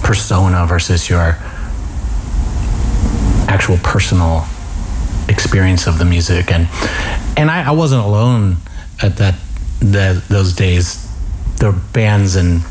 persona 0.02 0.66
versus 0.66 1.08
your 1.08 1.36
actual 3.46 3.76
personal 3.78 4.44
experience 5.28 5.86
of 5.86 5.98
the 5.98 6.04
music? 6.04 6.50
And 6.50 6.66
and 7.36 7.48
I, 7.48 7.68
I 7.68 7.70
wasn't 7.70 8.04
alone 8.04 8.56
at 9.02 9.16
that 9.16 9.34
that 9.80 10.22
those 10.28 10.52
days 10.54 11.08
there 11.58 11.70
were 11.72 11.78
bands 11.92 12.36
and 12.36 12.62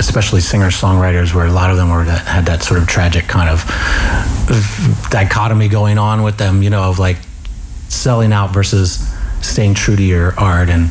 especially 0.00 0.40
singer 0.40 0.68
songwriters 0.68 1.34
where 1.34 1.46
a 1.46 1.52
lot 1.52 1.70
of 1.70 1.76
them 1.76 1.90
were 1.90 2.04
that 2.04 2.26
had 2.26 2.46
that 2.46 2.62
sort 2.62 2.80
of 2.80 2.86
tragic 2.86 3.26
kind 3.26 3.48
of 3.50 3.64
dichotomy 5.10 5.68
going 5.68 5.98
on 5.98 6.22
with 6.22 6.36
them 6.38 6.62
you 6.62 6.70
know 6.70 6.82
of 6.84 6.98
like 6.98 7.16
selling 7.88 8.32
out 8.32 8.52
versus 8.52 9.12
staying 9.40 9.72
true 9.74 9.94
to 9.96 10.02
your 10.02 10.34
art. 10.38 10.68
And 10.68 10.88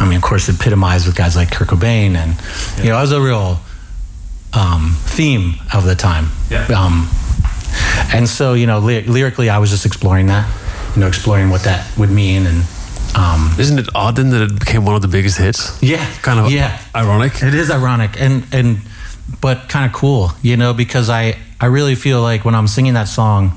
i 0.00 0.06
mean 0.06 0.16
of 0.16 0.22
course 0.22 0.48
epitomized 0.48 1.06
with 1.06 1.16
guys 1.16 1.36
like 1.36 1.50
kurt 1.50 1.68
cobain 1.68 2.14
and 2.16 2.36
you 2.78 2.90
know 2.90 2.98
it 2.98 3.00
was 3.02 3.12
a 3.12 3.20
real 3.20 3.60
um, 4.54 4.96
theme 5.04 5.54
of 5.74 5.84
the 5.84 5.94
time. 5.94 6.28
Yeah. 6.50 6.64
um, 6.68 7.08
and 8.14 8.28
so 8.28 8.54
you 8.54 8.66
know 8.66 8.78
ly- 8.78 9.04
lyrically 9.06 9.50
i 9.50 9.58
was 9.58 9.70
just 9.70 9.84
exploring 9.84 10.26
that 10.28 10.48
you 10.94 11.00
know 11.00 11.08
exploring 11.08 11.50
what 11.50 11.62
that 11.64 11.86
would 11.98 12.10
mean 12.10 12.46
and 12.46 12.62
um, 13.14 13.54
Isn't 13.58 13.78
it 13.78 13.88
odd 13.94 14.16
then 14.16 14.30
that 14.30 14.42
it 14.42 14.58
became 14.58 14.84
one 14.84 14.94
of 14.94 15.02
the 15.02 15.08
biggest 15.08 15.38
hits? 15.38 15.80
yeah 15.82 16.04
Kind 16.22 16.40
of 16.40 16.50
yeah 16.50 16.78
ironic. 16.94 17.42
it 17.42 17.54
is 17.54 17.70
ironic 17.70 18.20
and 18.20 18.44
and 18.52 18.78
but 19.40 19.68
kind 19.68 19.84
of 19.86 19.92
cool, 19.92 20.30
you 20.42 20.56
know, 20.56 20.72
because 20.72 21.10
I 21.10 21.36
I 21.60 21.66
really 21.66 21.94
feel 21.96 22.22
like 22.22 22.44
when 22.44 22.54
I'm 22.54 22.68
singing 22.68 22.94
that 22.94 23.08
song, 23.08 23.56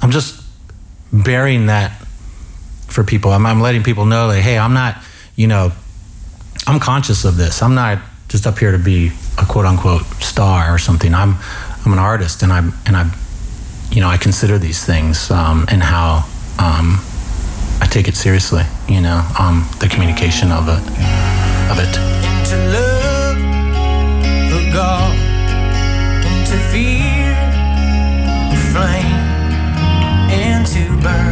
I'm 0.00 0.10
just 0.10 0.42
bearing 1.12 1.66
that 1.66 1.90
for 2.88 3.04
people. 3.04 3.30
I'm, 3.30 3.44
I'm 3.44 3.60
letting 3.60 3.82
people 3.82 4.06
know 4.06 4.28
that 4.32 4.40
hey, 4.40 4.56
I'm 4.58 4.72
not, 4.72 4.96
you 5.36 5.46
know, 5.48 5.70
I'm 6.66 6.80
conscious 6.80 7.24
of 7.26 7.36
this. 7.36 7.62
I'm 7.62 7.74
not 7.74 7.98
just 8.28 8.46
up 8.46 8.58
here 8.58 8.72
to 8.72 8.78
be 8.78 9.10
a 9.38 9.44
quote 9.44 9.66
unquote 9.66 10.04
star 10.22 10.72
or 10.74 10.78
something. 10.78 11.12
I'm 11.14 11.36
I'm 11.84 11.92
an 11.92 11.98
artist 11.98 12.42
and 12.42 12.50
I'm 12.52 12.72
and 12.86 12.96
I, 12.96 13.10
you 13.90 14.00
know, 14.00 14.08
I 14.08 14.16
consider 14.16 14.58
these 14.58 14.82
things 14.84 15.30
um, 15.30 15.66
and 15.68 15.82
how 15.82 16.24
um, 16.58 17.00
I 17.80 17.86
take 17.90 18.08
it 18.08 18.16
seriously. 18.16 18.64
You 18.88 19.00
know, 19.00 19.26
um, 19.38 19.68
the 19.80 19.88
communication 19.88 20.52
of 20.52 20.68
it 20.68 20.82
of 21.70 21.78
it. 21.78 21.92
love 22.74 23.36
the 24.52 24.70
God 24.72 25.16
fear 26.72 27.34
the 28.50 28.60
flame 28.72 29.22
burn 31.02 31.31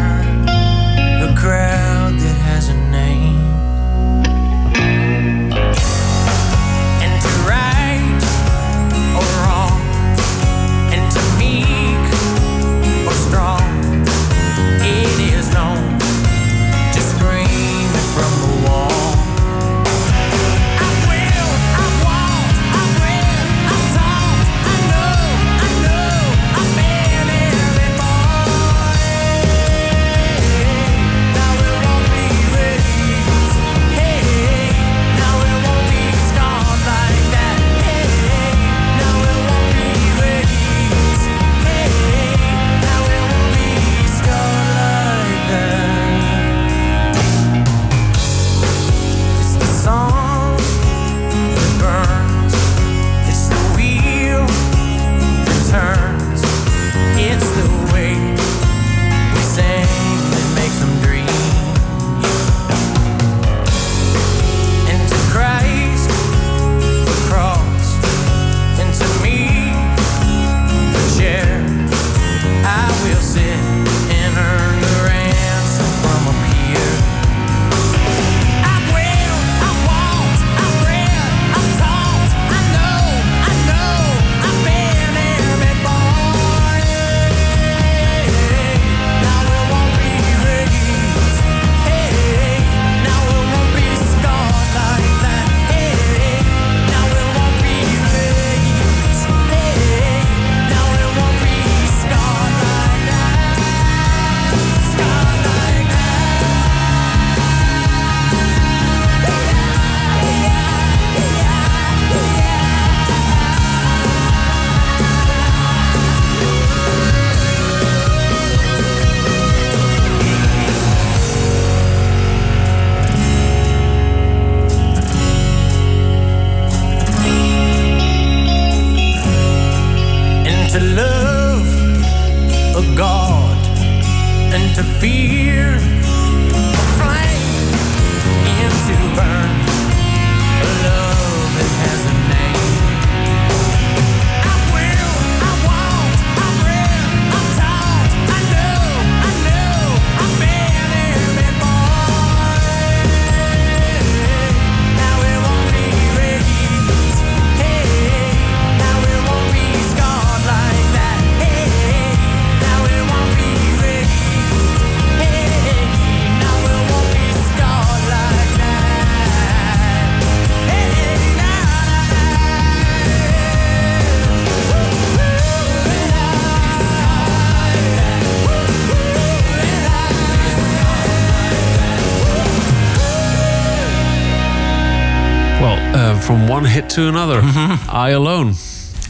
to 186.91 187.09
another. 187.09 187.41
Mm-hmm. 187.41 187.91
I 187.91 188.11
alone. 188.11 188.55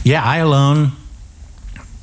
yeah, 0.03 0.23
I 0.23 0.37
alone 0.37 0.91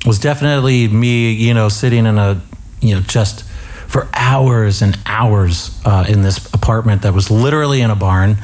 was 0.05 0.19
definitely 0.19 0.87
me, 0.87 1.31
you 1.33 1.53
know, 1.53 1.69
sitting 1.69 2.05
in 2.05 2.17
a, 2.17 2.41
you 2.81 2.95
know, 2.95 3.01
just 3.01 3.43
for 3.87 4.07
hours 4.13 4.81
and 4.81 4.97
hours 5.05 5.79
uh, 5.85 6.05
in 6.07 6.21
this 6.21 6.37
apartment 6.53 7.01
that 7.01 7.13
was 7.13 7.29
literally 7.31 7.81
in 7.81 7.89
a 7.91 7.95
barn. 7.95 8.37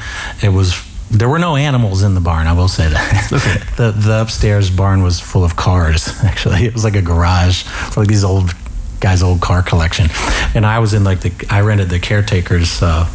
It 0.44 0.50
was. 0.50 0.74
There 1.12 1.30
were 1.30 1.38
no 1.40 1.56
animals 1.56 2.02
in 2.02 2.16
the 2.16 2.20
barn. 2.20 2.48
I 2.48 2.54
will 2.54 2.68
say 2.68 2.90
that. 2.90 3.30
the 3.78 3.92
the 3.92 4.22
upstairs 4.22 4.70
barn 4.72 5.04
was 5.04 5.20
full 5.20 5.44
of 5.44 5.56
cars. 5.56 6.10
Actually, 6.24 6.66
it 6.66 6.74
was 6.74 6.84
like 6.84 6.96
a 6.96 7.02
garage 7.02 7.64
for 7.64 8.00
like 8.02 8.10
these 8.10 8.24
old 8.24 8.54
guys' 9.00 9.22
old 9.22 9.40
car 9.40 9.62
collection. 9.62 10.08
And 10.56 10.66
I 10.66 10.80
was 10.80 10.94
in 10.94 11.04
like 11.04 11.20
the. 11.22 11.32
I 11.50 11.62
rented 11.62 11.90
the 11.90 12.00
caretaker's 12.00 12.82
uh, 12.82 13.08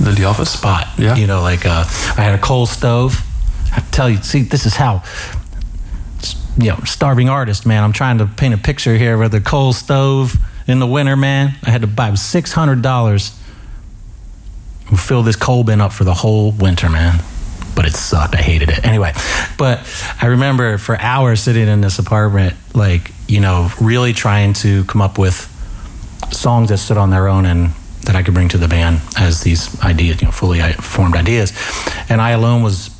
The, 0.00 0.10
the 0.10 0.24
office. 0.26 0.50
spot. 0.50 0.86
Yeah. 0.98 1.16
You 1.16 1.26
know, 1.26 1.40
like 1.40 1.64
uh, 1.64 1.84
I 2.16 2.20
had 2.22 2.34
a 2.38 2.42
coal 2.42 2.66
stove. 2.66 3.24
Tell 3.98 4.08
you, 4.08 4.22
see, 4.22 4.42
this 4.42 4.64
is 4.64 4.76
how, 4.76 5.02
you 6.56 6.70
know, 6.70 6.78
starving 6.84 7.28
artist, 7.28 7.66
man. 7.66 7.82
I'm 7.82 7.92
trying 7.92 8.18
to 8.18 8.26
paint 8.26 8.54
a 8.54 8.56
picture 8.56 8.96
here 8.96 9.18
with 9.18 9.34
a 9.34 9.40
coal 9.40 9.72
stove 9.72 10.36
in 10.68 10.78
the 10.78 10.86
winter, 10.86 11.16
man. 11.16 11.56
I 11.64 11.70
had 11.70 11.80
to 11.80 11.88
buy 11.88 12.14
six 12.14 12.52
hundred 12.52 12.80
dollars. 12.80 13.36
Fill 14.96 15.24
this 15.24 15.34
coal 15.34 15.64
bin 15.64 15.80
up 15.80 15.92
for 15.92 16.04
the 16.04 16.14
whole 16.14 16.52
winter, 16.52 16.88
man. 16.88 17.24
But 17.74 17.86
it 17.86 17.94
sucked. 17.94 18.36
I 18.36 18.38
hated 18.40 18.68
it. 18.68 18.86
Anyway, 18.86 19.14
but 19.58 19.80
I 20.22 20.26
remember 20.26 20.78
for 20.78 20.96
hours 21.00 21.40
sitting 21.40 21.66
in 21.66 21.80
this 21.80 21.98
apartment, 21.98 22.54
like, 22.76 23.10
you 23.26 23.40
know, 23.40 23.68
really 23.80 24.12
trying 24.12 24.52
to 24.62 24.84
come 24.84 25.02
up 25.02 25.18
with 25.18 25.52
songs 26.30 26.68
that 26.68 26.78
stood 26.78 26.98
on 26.98 27.10
their 27.10 27.26
own 27.26 27.46
and 27.46 27.72
that 28.04 28.14
I 28.14 28.22
could 28.22 28.34
bring 28.34 28.48
to 28.50 28.58
the 28.58 28.68
band 28.68 29.00
as 29.18 29.40
these 29.42 29.82
ideas, 29.82 30.22
you 30.22 30.28
know, 30.28 30.32
fully 30.32 30.60
uh, 30.60 30.74
formed 30.74 31.16
ideas. 31.16 31.52
And 32.08 32.20
I 32.20 32.30
alone 32.30 32.62
was 32.62 32.90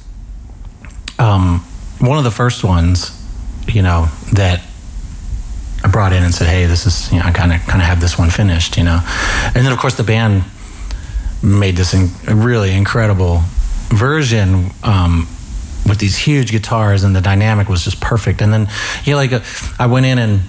um, 1.18 1.60
one 2.00 2.18
of 2.18 2.24
the 2.24 2.30
first 2.30 2.64
ones, 2.64 3.12
you 3.66 3.82
know, 3.82 4.08
that 4.34 4.62
I 5.84 5.88
brought 5.88 6.12
in 6.12 6.22
and 6.22 6.34
said, 6.34 6.48
"Hey, 6.48 6.66
this 6.66 6.86
is 6.86 7.12
you 7.12 7.18
know, 7.18 7.24
I 7.24 7.30
kind 7.32 7.52
of 7.52 7.60
kind 7.62 7.80
of 7.80 7.86
have 7.88 8.00
this 8.00 8.18
one 8.18 8.30
finished," 8.30 8.76
you 8.76 8.84
know. 8.84 9.00
And 9.54 9.64
then 9.64 9.72
of 9.72 9.78
course 9.78 9.96
the 9.96 10.04
band 10.04 10.44
made 11.42 11.76
this 11.76 11.94
in, 11.94 12.10
really 12.26 12.72
incredible 12.72 13.42
version 13.90 14.70
um, 14.82 15.28
with 15.86 15.98
these 15.98 16.16
huge 16.16 16.50
guitars, 16.50 17.04
and 17.04 17.14
the 17.14 17.20
dynamic 17.20 17.68
was 17.68 17.84
just 17.84 18.00
perfect. 18.00 18.40
And 18.40 18.52
then 18.52 18.68
you 19.04 19.12
know, 19.12 19.16
like 19.18 19.32
uh, 19.32 19.40
I 19.78 19.86
went 19.86 20.06
in 20.06 20.18
and 20.18 20.42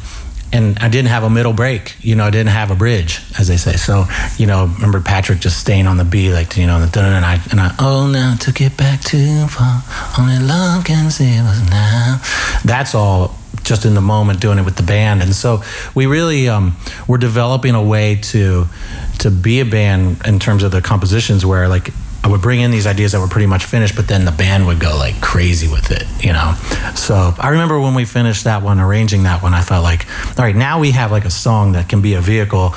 and 0.52 0.80
I 0.80 0.90
didn't 0.90 1.10
have 1.10 1.24
a 1.24 1.30
middle 1.30 1.54
break. 1.54 1.96
You 2.02 2.16
know, 2.16 2.26
I 2.26 2.30
didn't 2.30 2.50
have 2.50 2.72
a 2.72 2.76
bridge, 2.76 3.22
as 3.38 3.48
they 3.48 3.58
say. 3.58 3.74
So, 3.74 4.06
you 4.38 4.48
know, 4.48 4.66
remember 4.66 5.00
Patrick 5.02 5.40
just 5.40 5.60
staying 5.60 5.88
on 5.88 5.98
the 5.98 6.06
beat, 6.06 6.34
like 6.34 6.58
you 6.58 6.66
know, 6.66 6.78
and 6.78 6.96
I 7.26 7.40
and 7.52 7.60
I 7.60 7.76
oh 7.80 8.08
now 8.08 8.36
took 8.36 8.62
it 8.62 8.76
back 8.78 9.02
too 9.02 9.48
far. 9.48 9.84
Only 10.18 10.40
love 10.40 10.86
can 10.86 11.12
save 11.12 11.46
us 11.46 11.70
now. 11.70 12.22
That's 12.66 12.96
all 12.96 13.36
just 13.64 13.86
in 13.86 13.94
the 13.94 14.02
moment 14.02 14.40
doing 14.40 14.58
it 14.58 14.66
with 14.66 14.76
the 14.76 14.84
band, 14.84 15.22
and 15.22 15.34
so 15.34 15.62
we 15.94 16.06
really 16.06 16.50
um, 16.50 16.76
we're 17.08 17.18
developing 17.18 17.76
a 17.76 17.84
way 17.84 18.16
to 18.16 18.66
to 19.20 19.30
be 19.30 19.60
a 19.60 19.66
band 19.66 20.22
in 20.26 20.40
terms 20.40 20.64
of 20.64 20.72
the 20.72 20.82
compositions 20.82 21.46
where 21.46 21.68
like 21.68 21.92
I 22.24 22.28
would 22.28 22.42
bring 22.42 22.60
in 22.60 22.72
these 22.72 22.86
ideas 22.86 23.14
that 23.14 23.20
were 23.20 23.28
pretty 23.28 23.46
much 23.46 23.66
finished, 23.66 23.96
but 23.96 24.08
then 24.08 24.26
the 24.26 24.32
band 24.32 24.68
would 24.68 24.80
go 24.80 24.96
like 24.98 25.22
crazy 25.22 25.68
with 25.68 25.92
it, 25.92 26.06
you 26.24 26.34
know. 26.34 26.54
So 26.96 27.34
I 27.40 27.50
remember 27.50 27.80
when 27.80 27.94
we 27.94 28.06
finished 28.06 28.44
that 28.44 28.62
one, 28.62 28.80
arranging 28.80 29.24
that 29.24 29.42
one, 29.42 29.54
I 29.54 29.62
felt 29.62 29.84
like, 29.84 30.06
all 30.38 30.44
right, 30.46 30.56
now 30.56 30.80
we 30.80 30.92
have 30.92 31.12
like 31.12 31.26
a 31.26 31.30
song 31.30 31.74
that 31.74 31.88
can 31.88 32.02
be 32.02 32.16
a 32.16 32.22
vehicle 32.22 32.74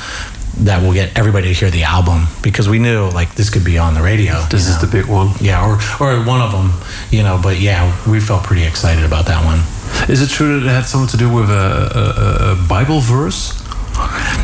that 0.58 0.82
will 0.82 0.92
get 0.92 1.18
everybody 1.18 1.48
to 1.48 1.54
hear 1.54 1.70
the 1.70 1.82
album 1.82 2.26
because 2.42 2.68
we 2.68 2.78
knew 2.78 3.08
like 3.10 3.34
this 3.34 3.50
could 3.50 3.64
be 3.64 3.78
on 3.78 3.94
the 3.94 4.02
radio. 4.02 4.40
This 4.50 4.68
is 4.68 4.80
know? 4.80 4.88
the 4.88 5.02
big 5.02 5.10
one. 5.10 5.30
yeah, 5.40 5.66
or 5.66 5.74
or 6.00 6.24
one 6.24 6.40
of 6.40 6.52
them, 6.52 6.70
you 7.10 7.22
know. 7.22 7.40
But 7.42 7.58
yeah, 7.58 7.90
we 8.08 8.20
felt 8.20 8.44
pretty 8.44 8.64
excited 8.64 9.04
about 9.04 9.26
that 9.26 9.44
one. 9.44 9.60
Is 10.08 10.22
it 10.22 10.28
true 10.28 10.60
that 10.60 10.66
it 10.66 10.70
had 10.70 10.84
something 10.84 11.10
to 11.10 11.16
do 11.16 11.32
with 11.32 11.50
a, 11.50 11.54
a, 11.54 12.52
a 12.52 12.68
Bible 12.68 13.00
verse? 13.00 13.58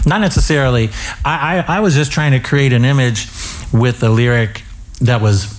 Not 0.06 0.20
necessarily. 0.20 0.90
I, 1.24 1.64
I, 1.66 1.76
I 1.76 1.80
was 1.80 1.94
just 1.94 2.12
trying 2.12 2.32
to 2.32 2.40
create 2.40 2.72
an 2.72 2.84
image 2.84 3.28
with 3.72 4.00
the 4.00 4.10
lyric 4.10 4.62
that 5.00 5.20
was, 5.20 5.54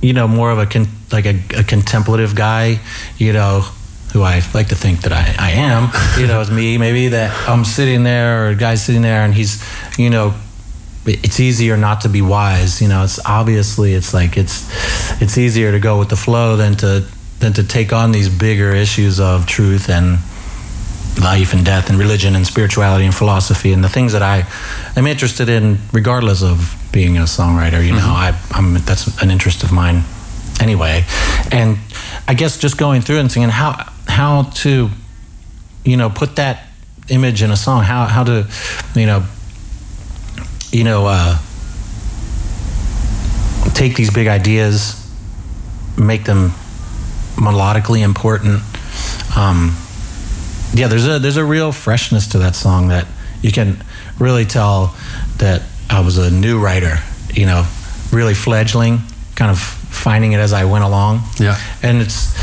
you 0.00 0.12
know, 0.12 0.26
more 0.28 0.50
of 0.50 0.58
a 0.58 0.66
con, 0.66 0.86
like 1.12 1.26
a, 1.26 1.40
a 1.56 1.64
contemplative 1.64 2.34
guy, 2.34 2.80
you 3.18 3.32
know, 3.32 3.60
who 4.12 4.22
I 4.22 4.42
like 4.54 4.68
to 4.68 4.74
think 4.74 5.02
that 5.02 5.12
I, 5.12 5.34
I 5.38 5.50
am. 5.52 5.90
You 6.20 6.26
know, 6.26 6.40
it's 6.40 6.50
me 6.50 6.78
maybe 6.78 7.08
that 7.08 7.48
I'm 7.48 7.64
sitting 7.64 8.02
there 8.02 8.44
or 8.44 8.48
a 8.48 8.54
guy's 8.56 8.84
sitting 8.84 9.02
there 9.02 9.22
and 9.22 9.32
he's, 9.32 9.64
you 9.98 10.10
know, 10.10 10.34
it's 11.06 11.40
easier 11.40 11.76
not 11.76 12.02
to 12.02 12.08
be 12.08 12.22
wise. 12.22 12.82
You 12.82 12.88
know, 12.88 13.04
it's 13.04 13.24
obviously 13.24 13.94
it's 13.94 14.12
like 14.12 14.36
it's 14.36 14.68
it's 15.22 15.38
easier 15.38 15.72
to 15.72 15.78
go 15.78 15.98
with 15.98 16.08
the 16.08 16.16
flow 16.16 16.56
than 16.56 16.74
to 16.76 17.04
than 17.38 17.52
to 17.54 17.64
take 17.64 17.92
on 17.92 18.12
these 18.12 18.28
bigger 18.28 18.72
issues 18.74 19.18
of 19.18 19.46
truth 19.46 19.88
and 19.88 20.18
life 21.20 21.52
and 21.52 21.64
death 21.64 21.90
and 21.90 21.98
religion 21.98 22.34
and 22.34 22.46
spirituality 22.46 23.04
and 23.04 23.14
philosophy 23.14 23.72
and 23.72 23.84
the 23.84 23.88
things 23.88 24.12
that 24.12 24.22
I 24.22 24.46
am 24.96 25.06
interested 25.06 25.48
in 25.48 25.78
regardless 25.92 26.42
of 26.42 26.76
being 26.92 27.16
a 27.18 27.22
songwriter 27.22 27.84
you 27.84 27.92
know 27.92 27.98
I, 28.00 28.38
I'm 28.52 28.74
that's 28.84 29.20
an 29.22 29.30
interest 29.30 29.62
of 29.62 29.72
mine 29.72 30.04
anyway. 30.60 31.04
And 31.50 31.78
I 32.28 32.34
guess 32.34 32.58
just 32.58 32.76
going 32.76 33.00
through 33.00 33.18
and 33.18 33.32
thinking 33.32 33.50
how 33.50 33.90
how 34.06 34.42
to 34.62 34.90
you 35.84 35.96
know 35.96 36.10
put 36.10 36.36
that 36.36 36.66
image 37.08 37.42
in 37.42 37.50
a 37.50 37.56
song 37.56 37.82
how 37.82 38.04
how 38.04 38.22
to 38.22 38.46
you 38.94 39.06
know 39.06 39.24
you 40.70 40.84
know 40.84 41.06
uh 41.06 41.38
take 43.74 43.96
these 43.96 44.10
big 44.12 44.28
ideas 44.28 44.96
make 45.98 46.24
them 46.24 46.50
melodically 47.36 48.02
important 48.02 48.62
um 49.36 49.76
yeah, 50.72 50.88
there's 50.88 51.06
a 51.06 51.18
there's 51.18 51.36
a 51.36 51.44
real 51.44 51.72
freshness 51.72 52.28
to 52.28 52.38
that 52.38 52.54
song 52.54 52.88
that 52.88 53.06
you 53.42 53.50
can 53.50 53.82
really 54.18 54.44
tell 54.44 54.94
that 55.38 55.62
I 55.88 56.00
was 56.00 56.18
a 56.18 56.30
new 56.30 56.60
writer, 56.62 56.98
you 57.34 57.46
know, 57.46 57.66
really 58.12 58.34
fledgling, 58.34 59.00
kind 59.34 59.50
of 59.50 59.58
finding 59.58 60.32
it 60.32 60.38
as 60.38 60.52
I 60.52 60.64
went 60.64 60.84
along. 60.84 61.22
Yeah. 61.38 61.58
And 61.82 62.00
it's 62.00 62.34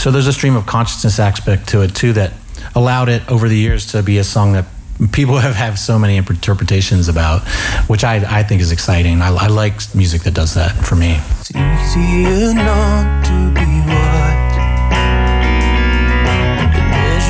so 0.00 0.10
there's 0.10 0.26
a 0.26 0.32
stream 0.32 0.56
of 0.56 0.66
consciousness 0.66 1.18
aspect 1.18 1.68
to 1.70 1.82
it 1.82 1.94
too 1.94 2.12
that 2.14 2.32
allowed 2.74 3.08
it 3.08 3.28
over 3.30 3.48
the 3.48 3.56
years 3.56 3.86
to 3.92 4.02
be 4.02 4.18
a 4.18 4.24
song 4.24 4.52
that 4.52 4.66
people 5.12 5.36
have 5.38 5.54
have 5.54 5.78
so 5.78 5.98
many 5.98 6.16
interpretations 6.16 7.08
about, 7.08 7.42
which 7.88 8.04
I 8.04 8.40
I 8.40 8.42
think 8.42 8.60
is 8.60 8.72
exciting. 8.72 9.22
I, 9.22 9.28
I 9.34 9.46
like 9.46 9.94
music 9.94 10.22
that 10.22 10.34
does 10.34 10.54
that 10.54 10.72
for 10.72 10.96
me. 10.96 11.20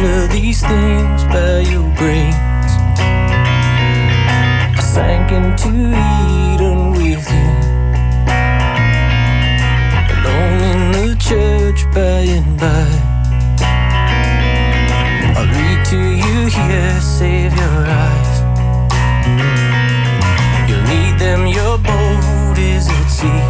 Measure 0.03 0.27
these 0.29 0.61
things 0.61 1.25
by 1.25 1.61
your 1.71 1.89
brains. 1.97 2.73
I 4.77 4.83
sank 4.83 5.31
into 5.33 5.69
Eden 5.69 6.91
with 6.93 7.25
you. 7.31 7.51
Alone 10.15 10.63
in 10.73 10.81
the 10.93 11.17
church 11.21 11.85
by 11.95 12.21
and 12.37 12.59
by. 12.59 12.89
I'll 15.37 15.47
read 15.47 15.85
to 15.87 16.01
you 16.23 16.39
here, 16.47 17.01
save 17.01 17.53
your 17.55 17.87
eyes. 18.05 18.41
You'll 20.69 20.87
need 20.95 21.19
them, 21.19 21.47
your 21.47 21.79
boat 21.79 22.59
is 22.59 22.89
at 22.89 23.09
sea. 23.09 23.43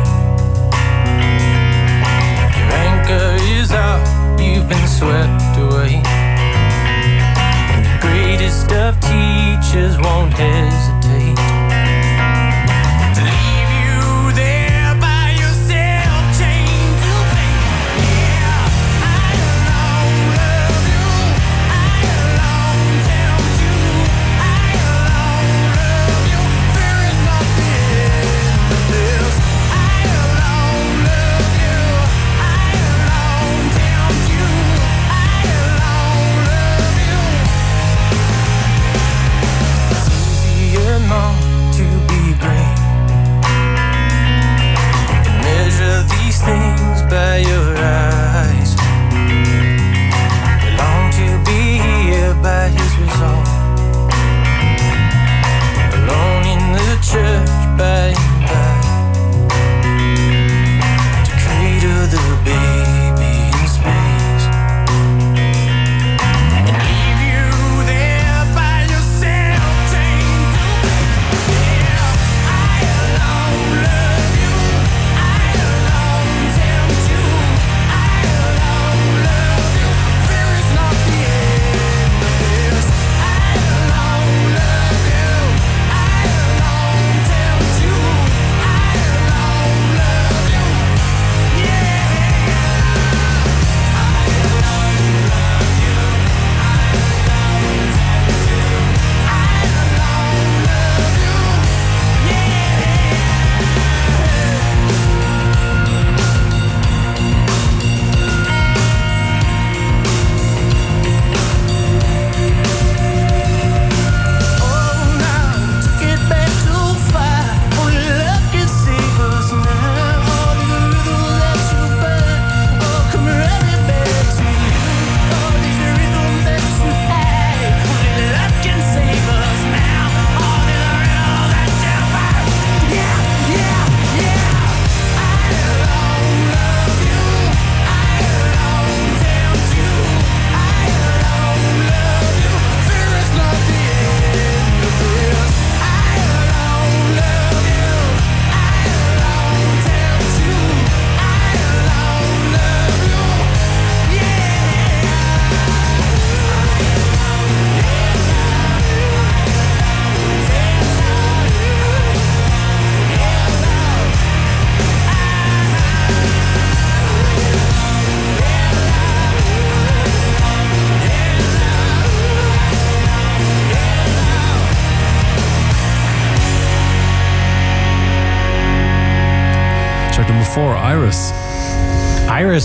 Your 2.58 2.70
anchor 2.88 3.36
is 3.58 3.72
out, 3.72 4.04
you've 4.40 4.68
been 4.68 4.88
swept 4.88 5.58
away. 5.58 6.11
Of 8.72 8.98
teachers 9.00 9.98
won't 9.98 10.32
hesitate 10.32 10.91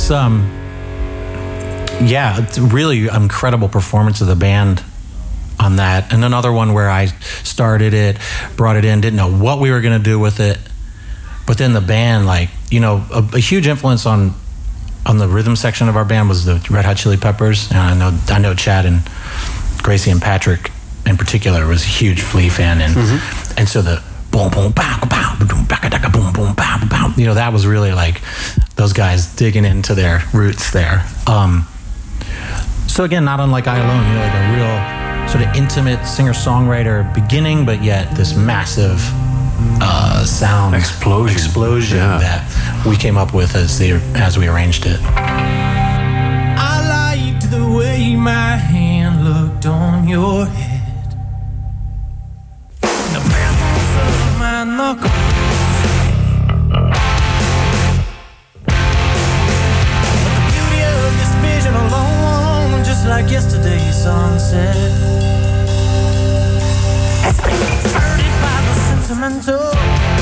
Iris, 0.10 0.12
um, 0.12 0.42
yeah, 2.08 2.42
it's 2.42 2.58
really 2.58 3.08
incredible 3.08 3.68
performance 3.68 4.22
of 4.22 4.28
the 4.28 4.36
band 4.36 4.84
on 5.60 5.78
that. 5.78 6.14
And 6.14 6.24
another 6.24 6.52
one 6.52 6.74
where 6.74 6.90
I 6.90 7.08
started 7.44 7.94
it, 7.94 8.18
brought 8.56 8.76
it 8.78 8.86
in, 8.86 9.02
didn't 9.02 9.18
know 9.18 9.32
what 9.32 9.60
we 9.60 9.72
were 9.72 9.82
going 9.82 9.98
to 9.98 10.04
do 10.04 10.20
with 10.20 10.40
it. 10.40 10.58
But 11.46 11.58
then 11.58 11.74
the 11.74 11.82
band, 11.82 12.26
like, 12.26 12.50
you 12.70 12.80
know, 12.80 13.06
a, 13.12 13.20
a 13.34 13.40
huge 13.40 13.68
influence 13.68 14.06
on 14.06 14.34
on 15.06 15.18
the 15.18 15.28
rhythm 15.28 15.56
section 15.56 15.88
of 15.88 15.96
our 15.96 16.04
band 16.04 16.28
was 16.28 16.44
the 16.44 16.56
Red 16.70 16.84
Hot 16.84 16.98
Chili 16.98 17.16
Peppers. 17.16 17.70
And 17.72 17.80
I 17.80 17.98
know 17.98 18.20
I 18.28 18.40
know 18.40 18.54
Chad 18.54 18.86
and 18.86 19.00
Gracey 19.82 20.12
and 20.12 20.22
Patrick 20.22 20.72
in 21.06 21.16
particular 21.16 21.66
was 21.66 21.84
a 21.84 21.88
huge 21.88 22.22
Flea 22.22 22.50
fan, 22.50 22.82
and 22.82 22.94
and 23.58 23.70
so 23.70 23.82
the 23.82 24.04
boom 24.30 24.52
boom 24.52 24.74
pow 24.74 25.00
pow 25.10 25.38
boom 25.40 25.66
baka 25.66 25.90
daka 25.90 26.10
boom 26.10 26.34
boom 26.34 26.54
pow 26.56 26.78
pow. 26.90 27.14
You 27.16 27.26
know 27.26 27.36
that 27.36 27.54
was 27.54 27.66
really 27.66 27.94
like 27.94 28.22
those 28.78 28.94
guys 28.94 29.28
digging 29.36 29.66
into 29.66 29.94
their 29.96 30.24
roots 30.34 30.72
there. 30.72 31.04
Um, 31.26 31.68
so 32.88 33.04
again, 33.04 33.26
not 33.26 33.40
unlike 33.40 33.68
I 33.68 33.78
Alone, 33.80 34.06
you 34.08 34.14
know, 34.14 34.22
like 34.22 34.34
a 34.34 34.54
real 34.56 35.28
sort 35.30 35.44
of 35.44 35.56
intimate 35.56 36.06
singer 36.06 36.34
songwriter 36.34 37.12
beginning, 37.14 37.66
but 37.66 37.84
yet 37.84 38.16
this 38.16 38.36
massive 38.36 39.00
uh, 39.82 40.24
sound 40.26 40.76
Explosion. 40.76 41.36
explosion 41.36 41.98
Yeah. 41.98 42.20
that 42.20 42.86
we 42.86 42.96
came 42.96 43.18
up 43.18 43.34
with 43.34 43.56
as 43.56 43.78
they 43.80 43.92
as 44.16 44.38
we 44.38 44.48
arranged 44.48 44.86
it. 44.86 45.00
I 45.02 46.80
liked 47.34 47.50
the 47.52 47.66
way 47.78 48.16
my 48.16 48.56
hand 48.56 49.26
looked 49.26 49.66
on 49.66 50.08
your 50.08 50.46
head. 50.46 51.12
The 52.82 53.22
presence 53.32 53.92
of 54.06 54.40
my 54.40 54.64
knuckles. 54.64 55.17
Like 63.08 63.32
yesterday's 63.32 63.96
sunset. 63.96 64.76
Hurted 67.96 68.34
by 68.42 68.58
the 68.68 68.76
sentimental 68.90 70.17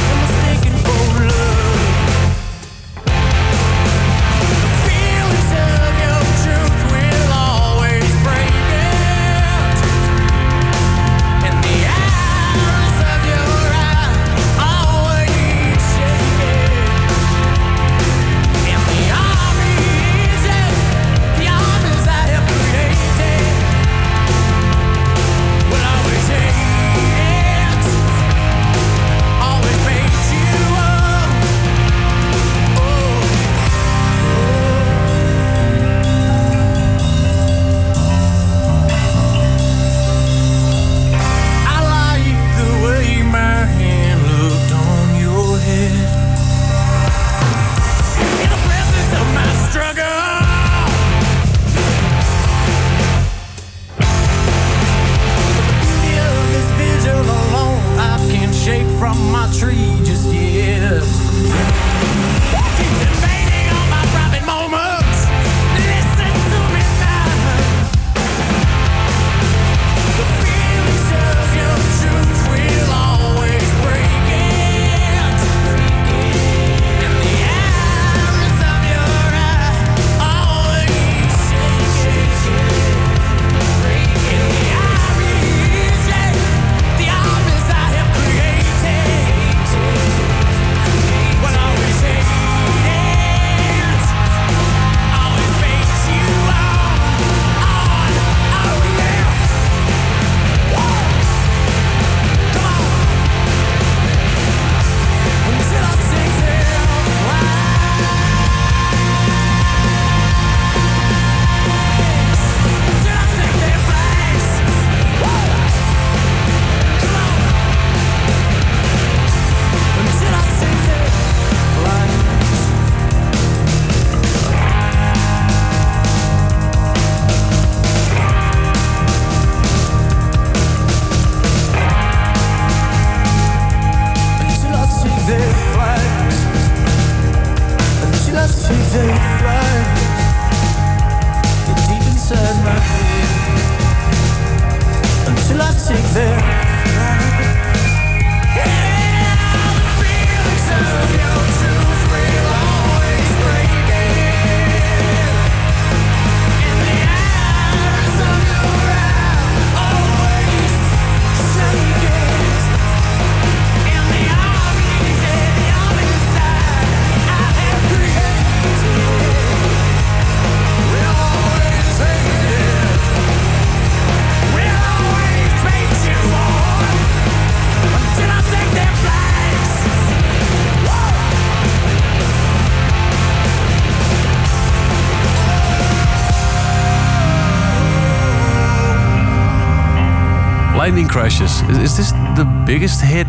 Lightning 190.85 191.07
Crashes. 191.07 191.61
Is, 191.61 191.77
is 191.79 191.97
this 191.97 192.11
the 192.11 192.63
biggest 192.67 193.01
hit 193.01 193.25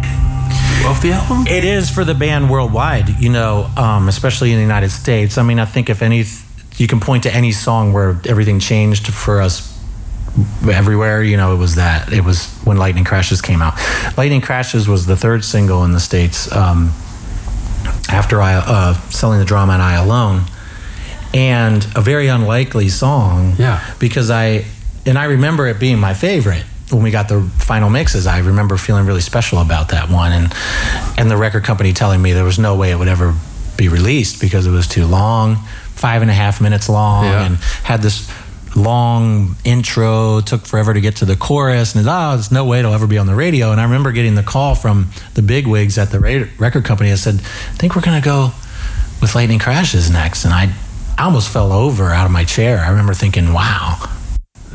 of 0.87 1.01
the 1.01 1.13
album? 1.13 1.47
It 1.47 1.65
is 1.65 1.89
for 1.89 2.05
the 2.05 2.13
band 2.13 2.51
worldwide, 2.51 3.09
you 3.19 3.31
know, 3.31 3.71
um, 3.79 4.11
especially 4.11 4.51
in 4.51 4.57
the 4.57 4.63
United 4.63 4.91
States. 4.91 5.39
I 5.39 5.43
mean, 5.43 5.59
I 5.59 5.65
think 5.65 5.89
if 5.89 6.03
any, 6.03 6.23
you 6.77 6.87
can 6.87 7.01
point 7.01 7.23
to 7.23 7.35
any 7.35 7.53
song 7.53 7.95
where 7.95 8.21
everything 8.27 8.59
changed 8.61 9.07
for 9.09 9.41
us 9.41 9.75
everywhere. 10.71 11.23
You 11.23 11.39
know, 11.39 11.55
it 11.55 11.57
was 11.57 11.77
that. 11.77 12.13
It 12.13 12.25
was 12.25 12.53
when 12.65 12.77
Lightning 12.77 13.05
Crashes 13.05 13.41
came 13.41 13.63
out. 13.63 13.73
Lightning 14.19 14.43
Crashes 14.43 14.87
was 14.87 15.07
the 15.07 15.17
third 15.17 15.43
single 15.43 15.83
in 15.83 15.93
the 15.93 16.01
states 16.01 16.53
um, 16.53 16.89
after 18.11 18.43
I 18.43 18.57
uh, 18.57 18.93
selling 19.09 19.39
the 19.39 19.47
drama 19.47 19.73
and 19.73 19.83
I 19.83 19.95
alone, 19.95 20.43
and 21.33 21.87
a 21.97 22.03
very 22.03 22.27
unlikely 22.27 22.91
song. 22.91 23.55
Yeah. 23.59 23.83
because 23.99 24.31
I 24.31 24.67
and 25.07 25.19
I 25.19 25.25
remember 25.25 25.67
it 25.69 25.81
being 25.81 25.99
my 25.99 26.13
favorite 26.13 26.67
when 26.91 27.03
we 27.03 27.11
got 27.11 27.29
the 27.29 27.43
final 27.59 27.91
mixes. 27.91 28.27
I 28.27 28.39
remember 28.39 28.77
feeling 28.77 29.07
really 29.07 29.21
special 29.21 29.59
about 29.61 29.89
that 29.91 30.09
one, 30.11 30.33
and 30.33 30.55
and 31.19 31.31
the 31.31 31.37
record 31.37 31.65
company 31.65 31.93
telling 31.93 32.21
me 32.23 32.33
there 32.33 32.45
was 32.45 32.59
no 32.59 32.75
way 32.77 32.91
it 32.91 32.99
would 32.99 33.09
ever 33.09 33.35
be 33.77 33.89
released 33.89 34.41
because 34.41 34.67
it 34.67 34.71
was 34.71 34.87
too 34.87 35.05
long, 35.07 35.57
five 35.95 36.23
and 36.23 36.31
a 36.31 36.35
half 36.35 36.61
minutes 36.61 36.89
long, 36.89 37.25
Yeah. 37.25 37.45
and 37.47 37.57
had 37.85 38.03
this 38.03 38.31
long 38.75 39.57
intro. 39.65 40.41
Took 40.41 40.67
forever 40.67 40.95
to 40.95 41.01
get 41.01 41.17
to 41.17 41.25
the 41.25 41.37
chorus, 41.37 41.95
and 41.95 42.07
oh, 42.09 42.31
there's 42.33 42.53
no 42.53 42.65
way 42.65 42.79
it'll 42.79 42.95
ever 42.95 43.07
be 43.07 43.19
on 43.19 43.27
the 43.27 43.35
radio. 43.35 43.73
And 43.73 43.81
I 43.81 43.85
remember 43.85 44.13
getting 44.13 44.35
the 44.35 44.43
call 44.43 44.75
from 44.75 45.11
the 45.35 45.43
big 45.43 45.67
wigs 45.67 45.99
at 45.99 46.11
the 46.11 46.21
record 46.59 46.85
company. 46.85 47.11
that 47.11 47.19
said, 47.19 47.41
"I 47.41 47.77
think 47.77 47.97
we're 47.97 48.03
gonna 48.03 48.21
go 48.21 48.53
with 49.21 49.35
Lightning 49.35 49.59
Crashes 49.59 50.11
next," 50.11 50.45
and 50.45 50.53
I. 50.55 50.71
I 51.19 51.25
almost 51.25 51.49
fell 51.49 51.73
over 51.73 52.13
out 52.13 52.27
of 52.27 52.31
my 52.31 52.45
chair. 52.45 52.85
I 52.85 52.91
remember 52.91 53.15
thinking, 53.15 53.55
"Wow, 53.55 53.97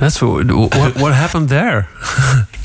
That's 0.01 0.19
what, 0.19 0.51
what, 0.51 0.95
what 0.99 1.13
happened 1.13 1.47
there. 1.49 1.87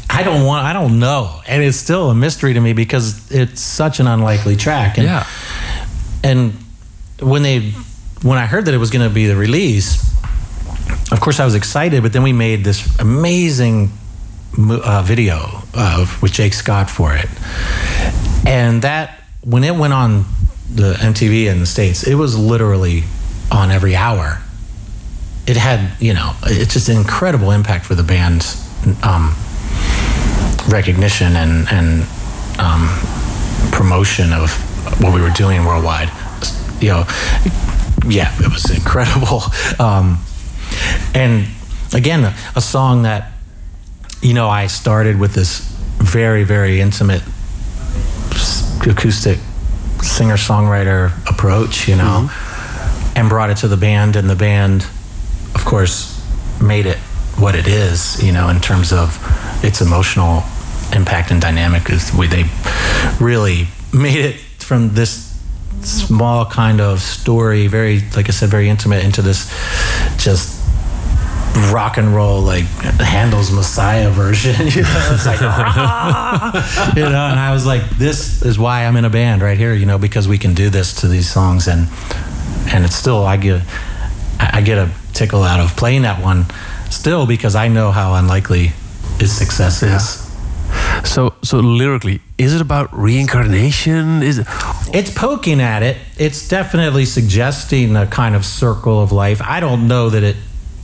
I 0.08 0.22
don't 0.24 0.46
want. 0.46 0.64
I 0.64 0.72
don't 0.72 0.98
know, 0.98 1.42
and 1.46 1.62
it's 1.62 1.76
still 1.76 2.08
a 2.08 2.14
mystery 2.14 2.54
to 2.54 2.60
me 2.62 2.72
because 2.72 3.30
it's 3.30 3.60
such 3.60 4.00
an 4.00 4.06
unlikely 4.06 4.56
track. 4.56 4.96
And, 4.96 5.04
Yeah. 5.04 5.26
And 6.24 6.54
when 7.20 7.42
they, 7.42 7.72
when 8.22 8.38
I 8.38 8.46
heard 8.46 8.64
that 8.64 8.72
it 8.72 8.78
was 8.78 8.88
going 8.88 9.06
to 9.06 9.14
be 9.14 9.26
the 9.26 9.36
release, 9.36 10.02
of 11.12 11.20
course 11.20 11.38
I 11.38 11.44
was 11.44 11.54
excited. 11.54 12.02
But 12.02 12.14
then 12.14 12.22
we 12.22 12.32
made 12.32 12.64
this 12.64 12.98
amazing 12.98 13.90
uh, 14.58 15.02
video 15.02 15.62
of 15.74 16.22
with 16.22 16.32
Jake 16.32 16.54
Scott 16.54 16.88
for 16.88 17.14
it, 17.14 17.28
and 18.46 18.80
that 18.80 19.24
when 19.42 19.62
it 19.62 19.76
went 19.76 19.92
on 19.92 20.24
the 20.72 20.94
MTV 20.94 21.52
in 21.52 21.60
the 21.60 21.66
states, 21.66 22.02
it 22.02 22.14
was 22.14 22.34
literally 22.38 23.02
on 23.52 23.70
every 23.70 23.94
hour 23.94 24.40
it 25.46 25.56
had 25.56 26.00
you 26.00 26.12
know 26.12 26.32
it's 26.44 26.72
just 26.72 26.88
an 26.88 26.96
incredible 26.96 27.50
impact 27.50 27.84
for 27.84 27.94
the 27.94 28.02
band's 28.02 28.62
um, 29.02 29.34
recognition 30.68 31.36
and 31.36 31.68
and 31.70 32.06
um, 32.58 32.88
promotion 33.72 34.32
of 34.32 34.50
what 35.00 35.14
we 35.14 35.20
were 35.20 35.30
doing 35.30 35.64
worldwide. 35.64 36.10
You 36.80 36.88
know 36.88 37.04
yeah 38.06 38.34
it 38.38 38.52
was 38.52 38.70
incredible. 38.70 39.42
Um, 39.78 40.24
and 41.14 41.46
again 41.92 42.24
a, 42.24 42.34
a 42.54 42.60
song 42.60 43.02
that 43.02 43.32
you 44.22 44.32
know 44.32 44.48
I 44.48 44.68
started 44.68 45.18
with 45.18 45.34
this 45.34 45.60
very 45.98 46.44
very 46.44 46.80
intimate 46.80 47.22
acoustic 48.86 49.38
singer 50.02 50.36
songwriter 50.36 51.10
approach 51.28 51.88
you 51.88 51.96
know 51.96 52.30
and 53.16 53.28
brought 53.28 53.50
it 53.50 53.58
to 53.58 53.68
the 53.68 53.76
band 53.76 54.16
and 54.16 54.30
the 54.30 54.36
band 54.36 54.86
of 55.54 55.64
course 55.64 56.12
made 56.60 56.86
it 56.86 56.98
what 57.38 57.54
it 57.54 57.66
is 57.66 58.22
you 58.22 58.32
know 58.32 58.48
in 58.48 58.60
terms 58.60 58.92
of 58.92 59.18
its 59.62 59.80
emotional 59.80 60.42
impact 60.94 61.30
and 61.30 61.40
dynamic 61.40 61.90
is 61.90 62.12
we 62.14 62.26
they 62.26 62.44
really 63.20 63.66
made 63.92 64.24
it 64.24 64.36
from 64.58 64.94
this 64.94 65.26
small 65.82 66.46
kind 66.46 66.80
of 66.80 67.00
story 67.00 67.66
very 67.66 68.00
like 68.16 68.28
i 68.28 68.32
said 68.32 68.48
very 68.48 68.68
intimate 68.68 69.04
into 69.04 69.20
this 69.22 69.48
just 70.16 70.56
rock 71.72 71.96
and 71.96 72.14
roll 72.14 72.40
like 72.42 72.64
Handel's 73.00 73.50
Messiah 73.50 74.10
version. 74.10 74.54
You 74.76 74.82
know, 74.82 75.08
it's 75.12 75.26
like 75.26 75.40
you 76.96 77.02
know, 77.02 77.26
and 77.30 77.40
I 77.40 77.50
was 77.52 77.64
like, 77.64 77.88
this 77.90 78.42
is 78.42 78.58
why 78.58 78.84
I'm 78.84 78.96
in 78.96 79.04
a 79.04 79.10
band 79.10 79.42
right 79.42 79.56
here. 79.56 79.72
You 79.72 79.86
know, 79.86 79.96
because 79.96 80.28
we 80.28 80.38
can 80.38 80.54
do 80.54 80.68
this 80.68 80.92
to 81.00 81.08
these 81.08 81.30
songs, 81.30 81.66
and 81.66 81.88
and 82.72 82.84
it's 82.84 82.94
still 82.94 83.24
I 83.24 83.36
get 83.36 83.62
I 84.38 84.60
get 84.60 84.78
a 84.78 84.90
tickle 85.16 85.42
out 85.42 85.60
of 85.60 85.76
playing 85.76 86.02
that 86.02 86.22
one 86.22 86.46
still 86.90 87.26
because 87.26 87.56
I 87.56 87.68
know 87.68 87.90
how 87.90 88.14
unlikely 88.14 88.72
its 89.18 89.32
success 89.32 89.82
is. 89.82 90.22
So, 91.04 91.34
so 91.42 91.58
lyrically, 91.58 92.20
is 92.38 92.54
it 92.54 92.60
about 92.60 92.96
reincarnation? 92.96 94.22
Is 94.22 94.38
it? 94.38 94.46
It's 94.92 95.10
poking 95.10 95.60
at 95.60 95.82
it. 95.82 95.96
It's 96.18 96.48
definitely 96.48 97.04
suggesting 97.04 97.96
a 97.96 98.06
kind 98.06 98.34
of 98.34 98.44
circle 98.44 99.00
of 99.00 99.12
life. 99.12 99.40
I 99.42 99.60
don't 99.60 99.88
know 99.88 100.10
that 100.10 100.22
it. 100.22 100.36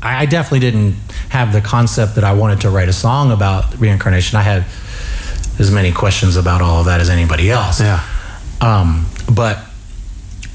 I 0.03 0.23
I 0.23 0.27
definitely 0.27 0.61
didn't 0.61 0.95
have 1.29 1.53
the 1.53 1.61
concept 1.61 2.15
that 2.15 2.25
I 2.25 2.33
wanted 2.33 2.61
to 2.63 2.71
write 2.71 2.89
a 2.89 2.93
song 2.93 3.33
about 3.33 3.79
reincarnation. 3.79 4.39
I 4.39 4.43
had 4.43 4.65
as 5.59 5.71
many 5.71 5.93
questions 5.93 6.37
about 6.37 6.63
all 6.63 6.81
of 6.81 6.87
that 6.87 7.01
as 7.01 7.09
anybody 7.11 7.51
else. 7.51 7.81
Yeah. 7.81 8.01
Um, 8.61 9.07
but 9.35 9.59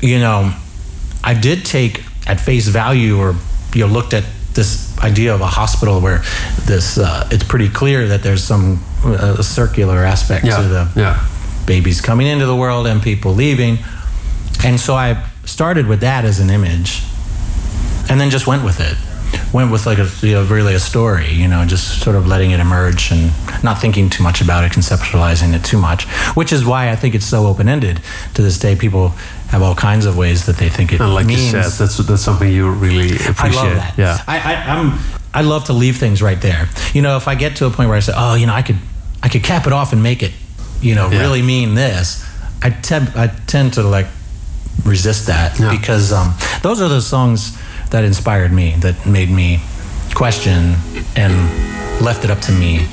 you 0.01 0.19
know, 0.19 0.53
I 1.23 1.33
did 1.33 1.65
take 1.65 2.03
at 2.27 2.39
face 2.39 2.67
value, 2.67 3.17
or 3.17 3.35
you 3.77 3.85
know, 3.85 3.93
looked 3.93 4.13
at 4.13 4.23
this 4.53 4.97
idea 4.99 5.33
of 5.35 5.41
a 5.41 5.45
hospital 5.45 6.01
where 6.01 6.21
this. 6.65 6.97
Uh, 6.97 7.27
it's 7.31 7.43
pretty 7.43 7.69
clear 7.69 8.07
that 8.07 8.23
there's 8.23 8.43
some 8.43 8.79
uh, 9.05 9.41
circular 9.43 10.03
aspect 10.03 10.45
Yeah. 10.45 10.57
to 10.57 10.63
the 10.67 10.87
Yeah. 10.95 11.19
babies 11.67 12.01
coming 12.01 12.27
into 12.27 12.45
the 12.47 12.55
world 12.55 12.87
and 12.87 13.01
people 13.01 13.35
leaving. 13.35 13.77
And 14.65 14.79
so 14.79 14.95
I 14.95 15.17
started 15.45 15.85
with 15.85 15.99
that 15.99 16.25
as 16.25 16.39
an 16.39 16.49
image 16.49 17.03
and 18.09 18.19
then 18.19 18.29
just 18.31 18.47
went 18.47 18.63
with 18.63 18.79
it. 18.79 18.95
Went 19.53 19.71
with 19.71 19.85
like 19.85 19.99
a 19.99 20.07
you 20.21 20.33
know, 20.33 20.43
really 20.45 20.73
a 20.73 20.79
story, 20.79 21.31
you 21.31 21.47
know, 21.47 21.63
just 21.65 22.01
sort 22.01 22.15
of 22.15 22.25
letting 22.27 22.51
it 22.51 22.59
emerge 22.59 23.11
and 23.11 23.31
not 23.63 23.79
thinking 23.79 24.09
too 24.09 24.23
much 24.23 24.41
about 24.41 24.63
it, 24.63 24.71
conceptualizing 24.71 25.53
it 25.53 25.63
too 25.63 25.77
much, 25.77 26.05
which 26.35 26.51
is 26.51 26.65
why 26.65 26.89
I 26.89 26.95
think 26.95 27.13
it's 27.15 27.25
so 27.25 27.45
open 27.45 27.69
ended. 27.69 27.99
To 28.33 28.41
this 28.41 28.57
day, 28.57 28.75
people 28.75 29.13
have 29.49 29.61
all 29.61 29.75
kinds 29.75 30.05
of 30.05 30.17
ways 30.17 30.45
that 30.45 30.57
they 30.57 30.69
think 30.69 30.91
it 30.93 30.99
And 30.99 31.13
like 31.13 31.25
means. 31.25 31.41
you 31.45 31.51
said, 31.51 31.63
that's 31.71 31.97
that's 31.97 32.21
something 32.21 32.51
you 32.51 32.69
really 32.69 33.15
appreciate. 33.15 33.39
I 33.39 33.49
love 33.63 33.75
that. 33.75 33.93
Yeah. 33.97 34.17
I, 34.27 34.39
I, 34.39 34.53
I'm. 34.77 34.99
I 35.33 35.41
love 35.41 35.65
to 35.65 35.73
leave 35.73 35.97
things 35.97 36.21
right 36.21 36.39
there. 36.41 36.67
You 36.93 37.01
know, 37.01 37.15
if 37.17 37.27
I 37.27 37.35
get 37.35 37.57
to 37.57 37.65
a 37.65 37.69
point 37.69 37.89
where 37.89 37.97
I 37.97 38.01
say, 38.01 38.13
"Oh, 38.15 38.33
you 38.35 38.45
know, 38.47 38.53
I 38.53 38.61
could, 38.63 38.77
I 39.21 39.29
could 39.29 39.43
cap 39.43 39.67
it 39.67 39.73
off 39.73 39.93
and 39.93 40.01
make 40.01 40.23
it, 40.23 40.31
you 40.81 40.95
know, 40.95 41.09
Yeah. 41.11 41.19
really 41.19 41.41
mean 41.41 41.75
this," 41.75 42.25
I 42.63 42.71
tend, 42.71 43.09
I 43.15 43.27
tend 43.45 43.73
to 43.73 43.83
like 43.83 44.07
resist 44.83 45.27
that 45.27 45.59
Yeah. 45.59 45.69
because 45.77 46.11
um, 46.11 46.33
those 46.63 46.81
are 46.81 46.89
the 46.89 47.01
songs 47.01 47.57
that 47.91 48.03
inspired 48.03 48.51
me, 48.51 48.75
that 48.79 49.05
made 49.05 49.29
me 49.29 49.59
question 50.15 50.75
and 51.15 51.33
left 52.01 52.23
it 52.25 52.31
up 52.31 52.39
to 52.41 52.51
me. 52.51 52.87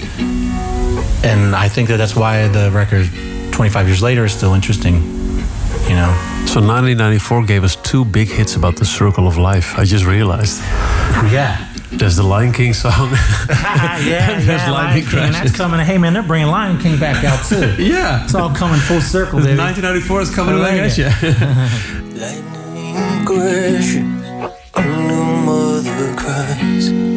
And 1.24 1.54
I 1.56 1.68
think 1.68 1.88
that 1.88 1.96
that's 1.96 2.14
why 2.14 2.48
the 2.48 2.70
record, 2.70 3.08
25 3.52 3.86
years 3.88 4.02
later, 4.02 4.24
is 4.26 4.32
still 4.32 4.52
interesting. 4.54 5.00
You 5.88 5.96
know. 5.96 6.12
So 6.46 6.60
1994 6.60 7.44
gave 7.46 7.64
us 7.64 7.76
two 7.76 8.04
big 8.04 8.28
hits 8.28 8.56
about 8.56 8.76
the 8.76 8.84
circle 8.84 9.26
of 9.26 9.36
life. 9.38 9.78
I 9.78 9.84
just 9.84 10.04
realized. 10.04 10.60
Yeah. 11.30 11.70
There's 11.90 12.16
the 12.16 12.22
Lion 12.22 12.52
King 12.52 12.72
song. 12.74 13.10
yeah, 13.48 14.40
There's 14.40 14.46
yeah, 14.46 14.70
Lightning 14.70 14.72
Lion 14.72 15.00
King. 15.00 15.04
Crashes. 15.06 15.34
That's 15.36 15.56
coming. 15.56 15.80
Hey, 15.80 15.98
man, 15.98 16.12
they're 16.12 16.22
bringing 16.22 16.48
Lion 16.48 16.78
King 16.78 16.98
back 16.98 17.24
out 17.24 17.44
too. 17.44 17.74
yeah. 17.82 18.24
It's 18.24 18.34
all 18.34 18.52
coming 18.54 18.80
full 18.80 19.00
circle, 19.00 19.38
baby. 19.40 19.58
1994 19.58 20.20
is 20.22 20.34
coming 20.34 20.54
I 20.56 20.58
back 20.58 20.80
like 20.80 20.90
at 20.90 20.98
you. 20.98 22.20
Lightning 22.20 23.26
crashes, 23.26 23.96
a 24.74 24.82
new 25.06 25.36
mother 25.44 26.16
cries. 26.16 27.13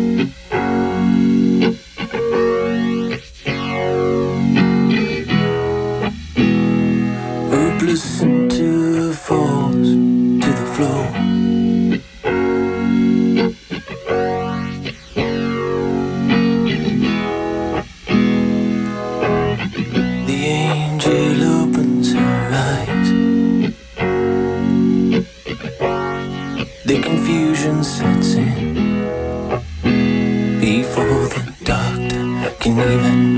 Can 32.68 32.80
even 32.80 33.37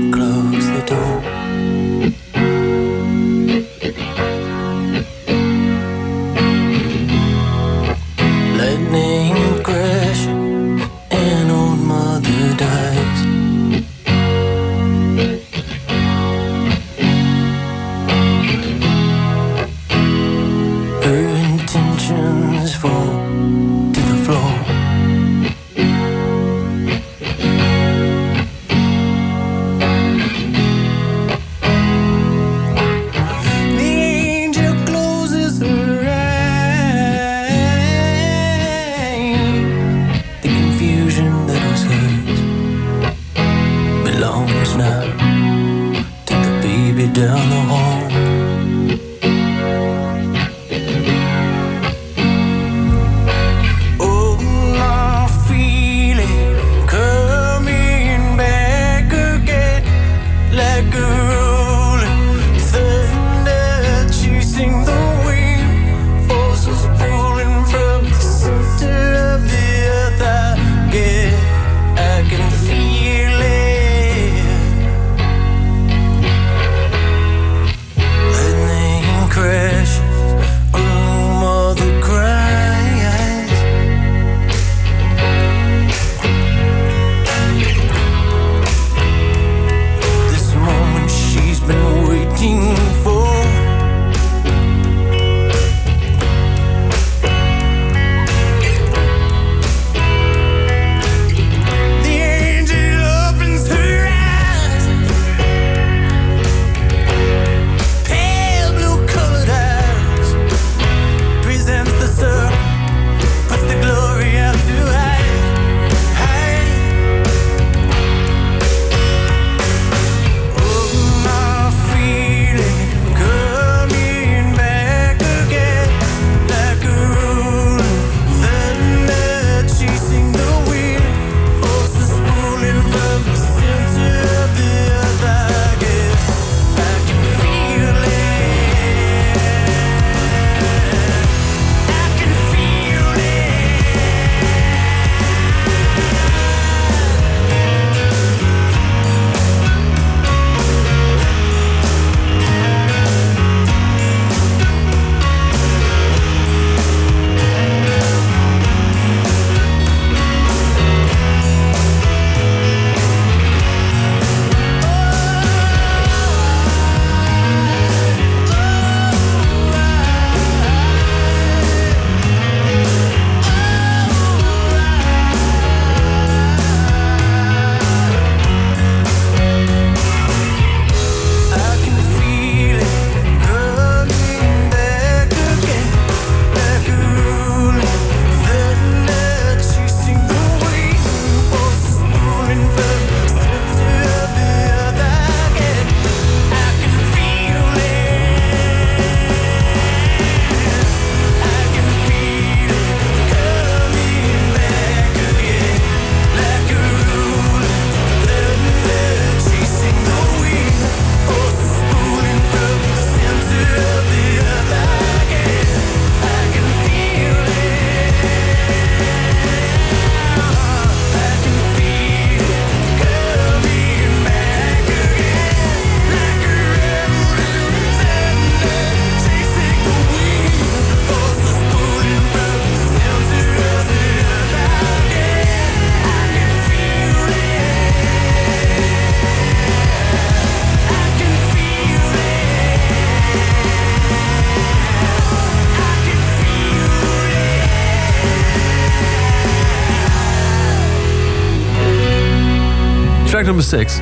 six. 253.70 253.98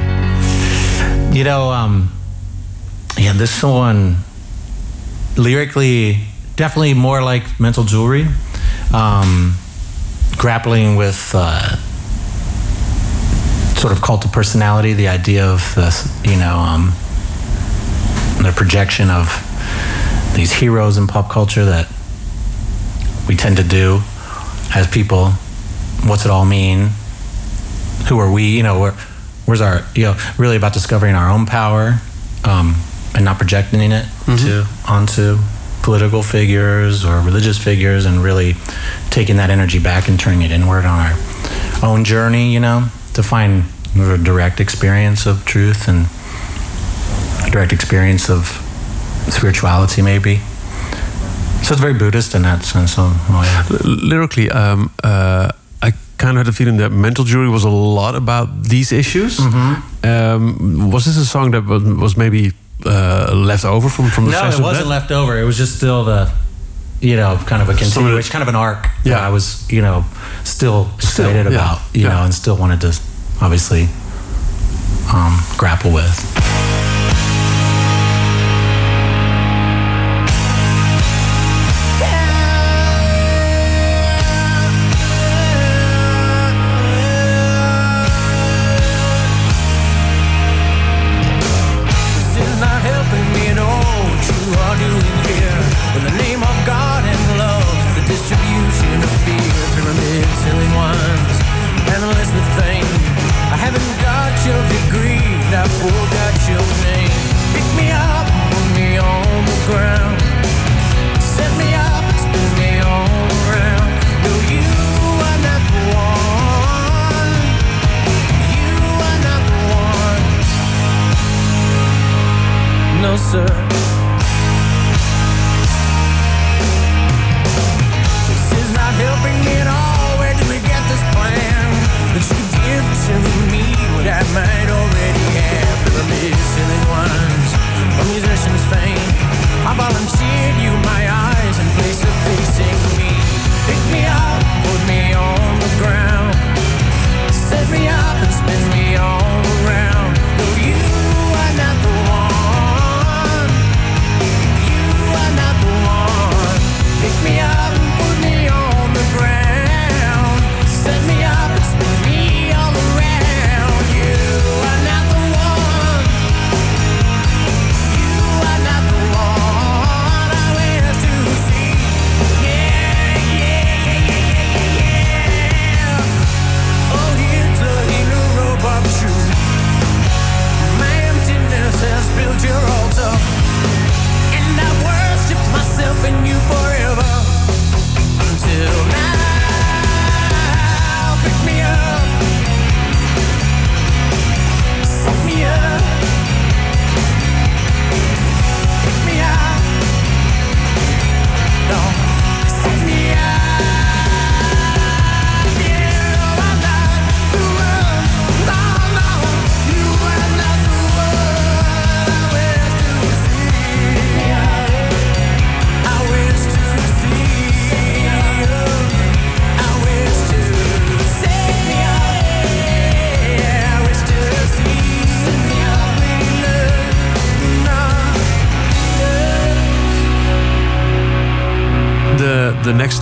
You 1.37 1.45
know, 1.45 1.71
um, 1.71 2.11
yeah, 3.19 3.35
this 3.35 3.63
one 3.63 4.17
lyrically 5.37 6.21
definitely 6.57 6.95
more 6.95 7.23
like 7.23 7.61
mental 7.61 7.85
jewelry, 7.85 8.27
um, 8.95 9.57
grappling 10.39 10.97
with 10.97 11.33
uh, 11.35 11.77
sort 13.77 13.93
of 13.93 14.01
cult 14.01 14.25
of 14.25 14.33
personality, 14.33 14.95
the 14.95 15.09
idea 15.09 15.45
of 15.45 15.75
the 15.75 15.93
you 16.25 16.39
know 16.39 16.57
um, 16.57 16.87
the 18.43 18.55
projection 18.57 19.11
of 19.11 19.27
these 20.35 20.51
heroes 20.51 20.97
in 20.97 21.07
pop 21.07 21.31
culture 21.31 21.67
that 21.67 21.87
we 23.29 23.37
tend 23.37 23.59
to 23.59 23.65
do 23.65 24.01
as 24.75 24.87
people. 24.87 25.33
What's 26.05 26.25
it 26.25 26.31
all 26.31 26.47
mean? 26.47 26.89
Who 28.09 28.19
are 28.19 28.33
we? 28.33 28.45
You 28.45 28.63
know, 28.63 28.81
where, 28.81 28.95
where's 29.49 29.63
our 29.63 29.81
you 29.95 30.05
know 30.05 30.15
really 30.37 30.57
about 30.57 30.75
discovering 30.75 31.15
our 31.15 31.31
own 31.31 31.47
power 31.47 31.99
um, 32.45 32.75
and 33.15 33.25
not 33.25 33.39
projecting 33.39 33.81
it 33.81 34.05
to 34.37 34.67
onto 34.87 35.39
political 35.83 36.23
figures 36.23 37.03
or 37.03 37.21
religious 37.23 37.57
figures 37.57 38.05
and 38.05 38.23
really 38.23 38.53
taking 39.09 39.37
that 39.37 39.49
energy 39.49 39.79
back 39.79 40.07
and 40.07 40.21
turning 40.21 40.43
it 40.43 40.51
inward 40.51 40.85
on 40.85 41.01
our 41.01 41.15
own 41.83 42.05
journey. 42.05 42.53
You 42.53 42.61
know, 42.61 42.89
to 43.15 43.23
find 43.23 43.65
a 43.97 44.19
direct 44.19 44.61
experience 44.61 45.25
of 45.25 45.47
truth 45.47 45.89
and 45.89 46.07
a 47.47 47.51
direct 47.51 47.73
experience 47.73 48.29
of 48.29 48.45
spirituality, 49.31 50.03
maybe. 50.03 50.41
So 51.63 51.73
it's 51.73 51.81
very 51.81 51.95
Buddhist 51.95 52.35
in 52.35 52.43
that 52.43 52.65
sense. 52.65 52.95
So, 52.95 53.03
oh, 53.05 53.43
yeah. 53.45 53.79
lyrically, 53.85 54.51
um, 54.51 54.91
uh, 55.03 55.28
kind 56.29 56.39
of 56.39 56.47
had 56.47 56.53
a 56.53 56.57
feeling 56.57 56.77
that 56.77 56.91
Mental 56.91 57.25
Jewelry 57.25 57.49
was 57.49 57.65
a 57.65 57.71
lot 57.71 58.15
about 58.15 58.65
these 58.65 58.93
issues. 58.93 59.39
Mm-hmm. 59.39 60.07
Um, 60.07 60.91
was 60.91 61.07
this 61.07 61.17
a 61.17 61.25
song 61.25 61.53
that 61.53 61.65
was, 61.65 62.17
maybe 62.17 62.53
uh, 62.85 63.33
left 63.35 63.65
over 63.65 63.89
from, 63.89 64.11
from 64.11 64.27
the 64.27 64.33
No, 64.33 64.41
session 64.41 64.61
it 64.61 64.65
wasn't 64.65 64.89
left 64.89 65.11
over. 65.11 65.39
It 65.39 65.45
was 65.45 65.57
just 65.57 65.77
still 65.77 66.05
the, 66.05 66.31
you 67.01 67.17
know, 67.17 67.39
kind 67.47 67.63
of 67.63 67.69
a 67.71 67.75
continuation, 67.75 68.31
kind 68.31 68.43
of 68.43 68.49
an 68.49 68.57
arc. 68.57 68.85
Yeah. 69.05 69.15
that 69.15 69.23
I 69.25 69.31
was, 69.31 69.71
you 69.71 69.81
know, 69.81 70.05
still 70.45 70.91
Still, 70.99 71.31
excited 71.31 71.47
yeah, 71.51 71.59
about, 71.59 71.79
you 71.95 72.03
yeah. 72.03 72.09
know, 72.11 72.25
and 72.25 72.35
still 72.35 72.57
wanted 72.59 72.81
to, 72.83 72.89
obviously, 73.41 73.89
um, 75.11 75.41
grapple 75.57 75.93
with. 75.95 76.48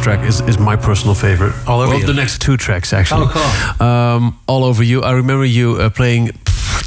Track 0.06 0.24
is, 0.24 0.40
is 0.42 0.56
my 0.56 0.76
personal 0.76 1.16
favorite. 1.16 1.52
All 1.66 1.80
Over 1.80 1.90
well, 1.90 1.98
You. 2.00 2.06
the 2.06 2.12
next 2.14 2.40
two 2.40 2.56
tracks 2.56 2.92
actually. 2.92 3.26
Oh, 3.28 3.74
cool. 3.78 3.86
Um, 3.88 4.38
All 4.46 4.62
over 4.62 4.84
you. 4.84 5.02
I 5.02 5.10
remember 5.14 5.44
you 5.44 5.72
uh, 5.78 5.90
playing 5.90 6.30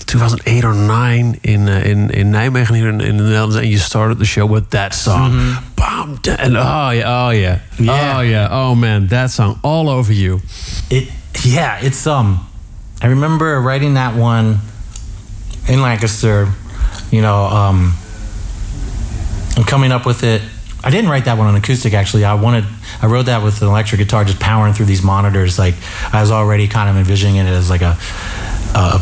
2008 0.05 0.63
or 0.63 0.73
nine 0.73 1.37
in 1.43 1.67
uh, 1.67 1.81
in 1.85 2.11
in 2.11 2.31
Nijmegen 2.31 2.73
here 2.77 2.87
in, 2.87 3.01
in 3.01 3.17
the 3.17 3.23
Netherlands, 3.23 3.57
and 3.57 3.67
you 3.67 3.77
started 3.77 4.19
the 4.19 4.25
show 4.25 4.45
with 4.45 4.69
that 4.69 4.93
song. 4.93 5.31
Bam, 5.75 6.15
da- 6.21 6.37
and 6.39 6.55
oh 6.55 6.91
yeah, 6.91 7.25
oh 7.27 7.31
yeah. 7.31 7.59
Yeah. 7.77 8.17
oh 8.17 8.21
yeah, 8.21 8.47
oh 8.49 8.73
man, 8.75 9.07
that 9.07 9.31
song. 9.31 9.59
All 9.63 9.89
over 9.89 10.13
you. 10.13 10.39
It 10.89 11.11
yeah, 11.43 11.81
it's 11.83 12.07
um 12.07 12.47
I 13.01 13.07
remember 13.07 13.59
writing 13.59 13.95
that 13.95 14.15
one 14.15 14.59
in 15.67 15.81
Lancaster, 15.81 16.47
you 17.11 17.21
know, 17.21 17.35
um 17.43 17.91
and 19.57 19.67
coming 19.67 19.91
up 19.91 20.05
with 20.05 20.23
it. 20.23 20.41
I 20.85 20.89
didn't 20.89 21.09
write 21.09 21.25
that 21.25 21.37
one 21.37 21.47
on 21.47 21.55
acoustic 21.55 21.93
actually. 21.93 22.23
I 22.23 22.35
wanted 22.35 22.63
I 23.01 23.07
wrote 23.07 23.27
that 23.27 23.43
with 23.43 23.61
an 23.61 23.67
electric 23.67 23.99
guitar 23.99 24.25
just 24.25 24.39
powering 24.39 24.73
through 24.73 24.87
these 24.87 25.03
monitors 25.03 25.57
like 25.57 25.75
I 26.13 26.21
was 26.21 26.31
already 26.31 26.67
kind 26.67 26.89
of 26.89 26.95
envisioning 26.97 27.37
it 27.37 27.45
as 27.47 27.69
like 27.69 27.81
a 27.81 27.97
a, 28.75 29.01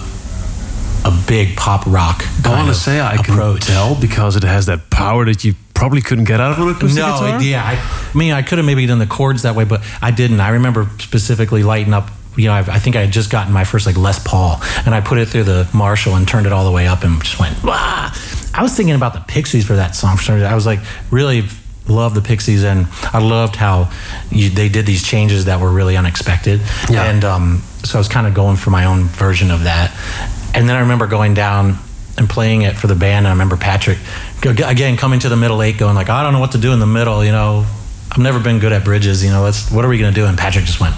a 1.05 1.23
big 1.27 1.55
pop 1.55 1.85
rock 1.85 2.23
I 2.45 2.49
want 2.49 2.67
to 2.69 2.73
say 2.75 2.99
I 2.99 3.15
approach. 3.15 3.61
can 3.65 3.73
tell 3.73 3.95
because 3.99 4.35
it 4.35 4.43
has 4.43 4.67
that 4.67 4.89
power 4.89 5.25
that 5.25 5.43
you 5.43 5.55
probably 5.73 6.01
couldn't 6.01 6.23
get 6.25 6.39
out 6.41 6.53
of 6.53 6.59
an 6.59 6.69
acoustic 6.75 6.97
no, 7.03 7.13
guitar. 7.13 7.37
it- 7.39 7.43
yeah. 7.43 7.63
I, 7.63 8.09
I 8.13 8.17
mean, 8.17 8.33
I 8.33 8.41
could 8.41 8.57
have 8.57 8.65
maybe 8.65 8.85
done 8.87 8.97
the 8.99 9.05
chords 9.05 9.43
that 9.43 9.55
way, 9.55 9.63
but 9.63 9.81
I 10.01 10.09
didn't. 10.09 10.39
I 10.39 10.49
remember 10.49 10.87
specifically 10.99 11.61
lighting 11.63 11.93
up. 11.93 12.09
You 12.35 12.45
know, 12.47 12.53
I, 12.53 12.59
I 12.61 12.79
think 12.79 12.95
I 12.95 13.01
had 13.01 13.11
just 13.11 13.29
gotten 13.31 13.53
my 13.53 13.63
first 13.63 13.85
like 13.85 13.95
Les 13.95 14.17
Paul, 14.23 14.59
and 14.87 14.95
I 14.95 15.01
put 15.01 15.19
it 15.19 15.27
through 15.27 15.43
the 15.43 15.69
Marshall 15.75 16.15
and 16.15 16.27
turned 16.27 16.47
it 16.47 16.51
all 16.51 16.65
the 16.65 16.71
way 16.71 16.87
up, 16.87 17.03
and 17.03 17.21
just 17.21 17.39
went. 17.39 17.63
Wah! 17.63 18.11
I 18.55 18.59
was 18.63 18.75
thinking 18.75 18.95
about 18.95 19.13
the 19.13 19.19
Pixies 19.27 19.67
for 19.67 19.75
that 19.75 19.95
song. 19.95 20.17
For 20.17 20.23
some 20.23 20.35
reason. 20.35 20.49
I 20.51 20.55
was 20.55 20.65
like, 20.65 20.79
really 21.11 21.41
love 21.87 22.13
the 22.13 22.21
Pixies, 22.21 22.63
and 22.63 22.87
I 23.13 23.19
loved 23.19 23.55
how 23.55 23.91
you, 24.31 24.49
they 24.49 24.69
did 24.69 24.85
these 24.85 25.03
changes 25.03 25.45
that 25.45 25.59
were 25.59 25.71
really 25.71 25.97
unexpected. 25.97 26.61
Yeah. 26.89 27.09
And 27.09 27.23
um, 27.23 27.63
so 27.83 27.97
I 27.97 27.99
was 27.99 28.07
kind 28.07 28.27
of 28.27 28.33
going 28.33 28.57
for 28.57 28.69
my 28.69 28.85
own 28.85 29.05
version 29.05 29.51
of 29.51 29.63
that. 29.63 29.95
And 30.53 30.67
then 30.67 30.75
I 30.75 30.81
remember 30.81 31.07
going 31.07 31.33
down 31.33 31.77
and 32.17 32.29
playing 32.29 32.63
it 32.63 32.75
for 32.75 32.87
the 32.87 32.95
band. 32.95 33.25
And 33.25 33.27
I 33.27 33.31
remember 33.31 33.57
Patrick 33.57 33.99
again 34.43 34.97
coming 34.97 35.19
to 35.19 35.29
the 35.29 35.37
middle 35.37 35.61
eight, 35.61 35.77
going 35.77 35.95
like, 35.95 36.09
I 36.09 36.23
don't 36.23 36.33
know 36.33 36.39
what 36.39 36.53
to 36.53 36.57
do 36.57 36.73
in 36.73 36.79
the 36.79 36.87
middle. 36.87 37.23
You 37.23 37.31
know, 37.31 37.65
I've 38.11 38.17
never 38.17 38.39
been 38.39 38.59
good 38.59 38.71
at 38.71 38.83
bridges. 38.83 39.23
You 39.23 39.29
know, 39.29 39.43
let's 39.43 39.71
what 39.71 39.85
are 39.85 39.87
we 39.87 39.99
gonna 39.99 40.11
do? 40.11 40.25
And 40.25 40.37
Patrick 40.37 40.65
just 40.65 40.79
went 40.79 40.95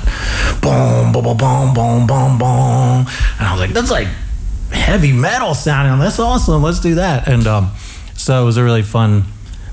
boom, 0.62 1.12
boom, 1.12 1.24
boom, 1.24 1.38
boom, 1.38 1.74
boom, 1.74 2.08
boom, 2.08 2.38
boom. 2.38 3.08
And 3.38 3.48
I 3.48 3.52
was 3.52 3.60
like, 3.60 3.72
that's 3.72 3.92
like 3.92 4.08
heavy 4.72 5.12
metal 5.12 5.54
sounding. 5.54 6.00
That's 6.00 6.20
awesome. 6.20 6.64
Let's 6.64 6.80
do 6.80 6.96
that. 6.96 7.28
And 7.28 7.46
um, 7.48 7.72
so 8.14 8.42
it 8.42 8.46
was 8.46 8.58
a 8.58 8.64
really 8.64 8.84
fun 8.84 9.26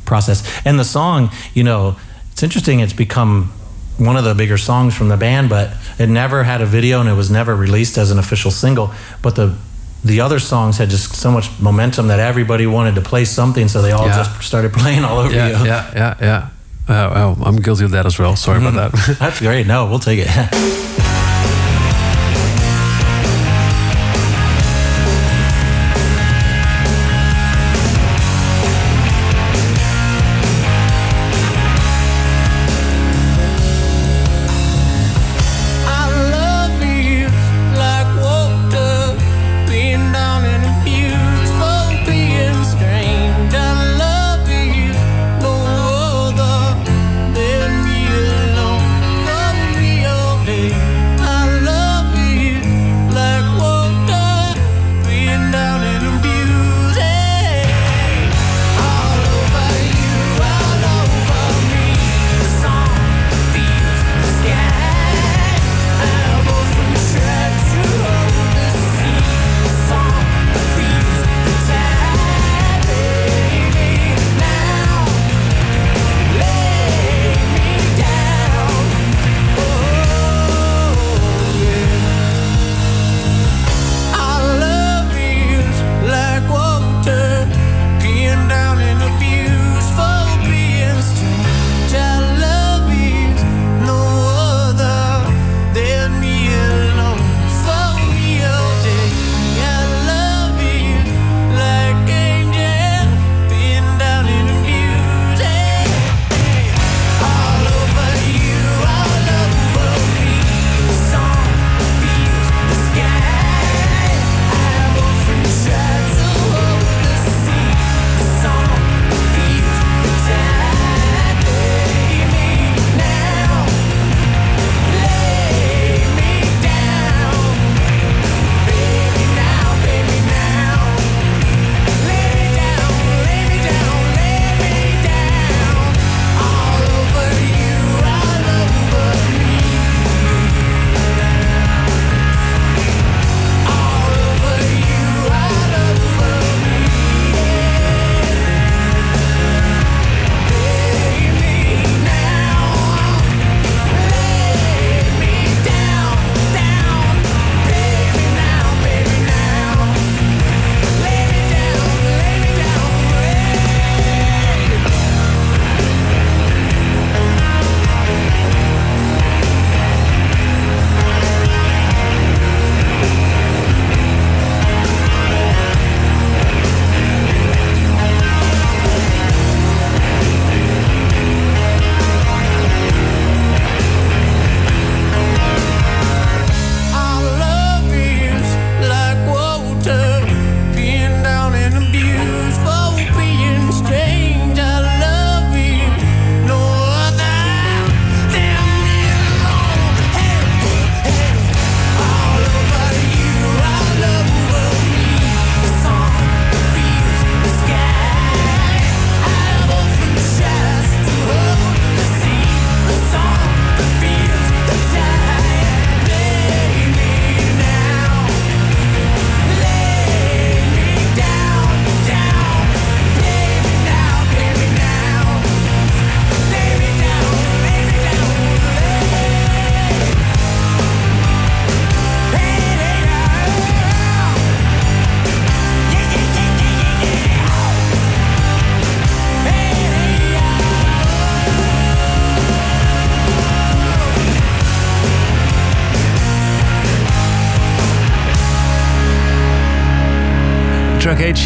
process. 0.07 0.43
And 0.65 0.79
the 0.79 0.85
song, 0.85 1.31
you 1.55 1.65
know, 1.65 1.97
it's 2.33 2.43
interesting. 2.43 2.81
It's 2.81 2.93
become 2.93 3.53
one 3.99 4.17
of 4.17 4.25
the 4.25 4.35
bigger 4.35 4.59
songs 4.59 4.95
from 4.95 5.09
the 5.09 5.17
band, 5.17 5.49
but 5.49 5.71
it 5.99 6.09
never 6.09 6.45
had 6.45 6.61
a 6.61 6.67
video 6.67 7.01
and 7.01 7.09
it 7.09 7.15
was 7.15 7.31
never 7.31 7.55
released 7.55 7.99
as 7.99 8.11
an 8.11 8.19
official 8.19 8.51
single. 8.51 8.91
But 9.23 9.37
the 9.37 9.57
the 10.05 10.21
other 10.21 10.39
songs 10.39 10.79
had 10.79 10.89
just 10.89 11.17
so 11.17 11.33
much 11.33 11.51
momentum 11.59 12.09
that 12.09 12.21
everybody 12.21 12.67
wanted 12.67 12.95
to 12.95 13.01
play 13.01 13.25
something, 13.25 13.67
so 13.67 13.83
they 13.83 13.91
all 13.93 14.07
Yeah. 14.07 14.17
just 14.17 14.43
started 14.43 14.73
playing 14.73 15.05
all 15.05 15.19
over 15.19 15.35
Yeah, 15.35 15.49
you. 15.49 15.67
yeah, 15.67 15.91
yeah, 15.95 16.15
yeah. 16.21 16.49
Oh, 16.89 17.37
oh, 17.39 17.43
I'm 17.45 17.57
guilty 17.57 17.85
of 17.85 17.91
that 17.91 18.07
as 18.07 18.19
well. 18.19 18.37
Sorry 18.37 18.59
about 18.59 18.75
mm-hmm. 18.75 19.13
that. 19.13 19.19
That's 19.19 19.41
great. 19.41 19.67
No, 19.67 19.87
we'll 19.87 19.99
take 19.99 20.21
it. 20.23 21.13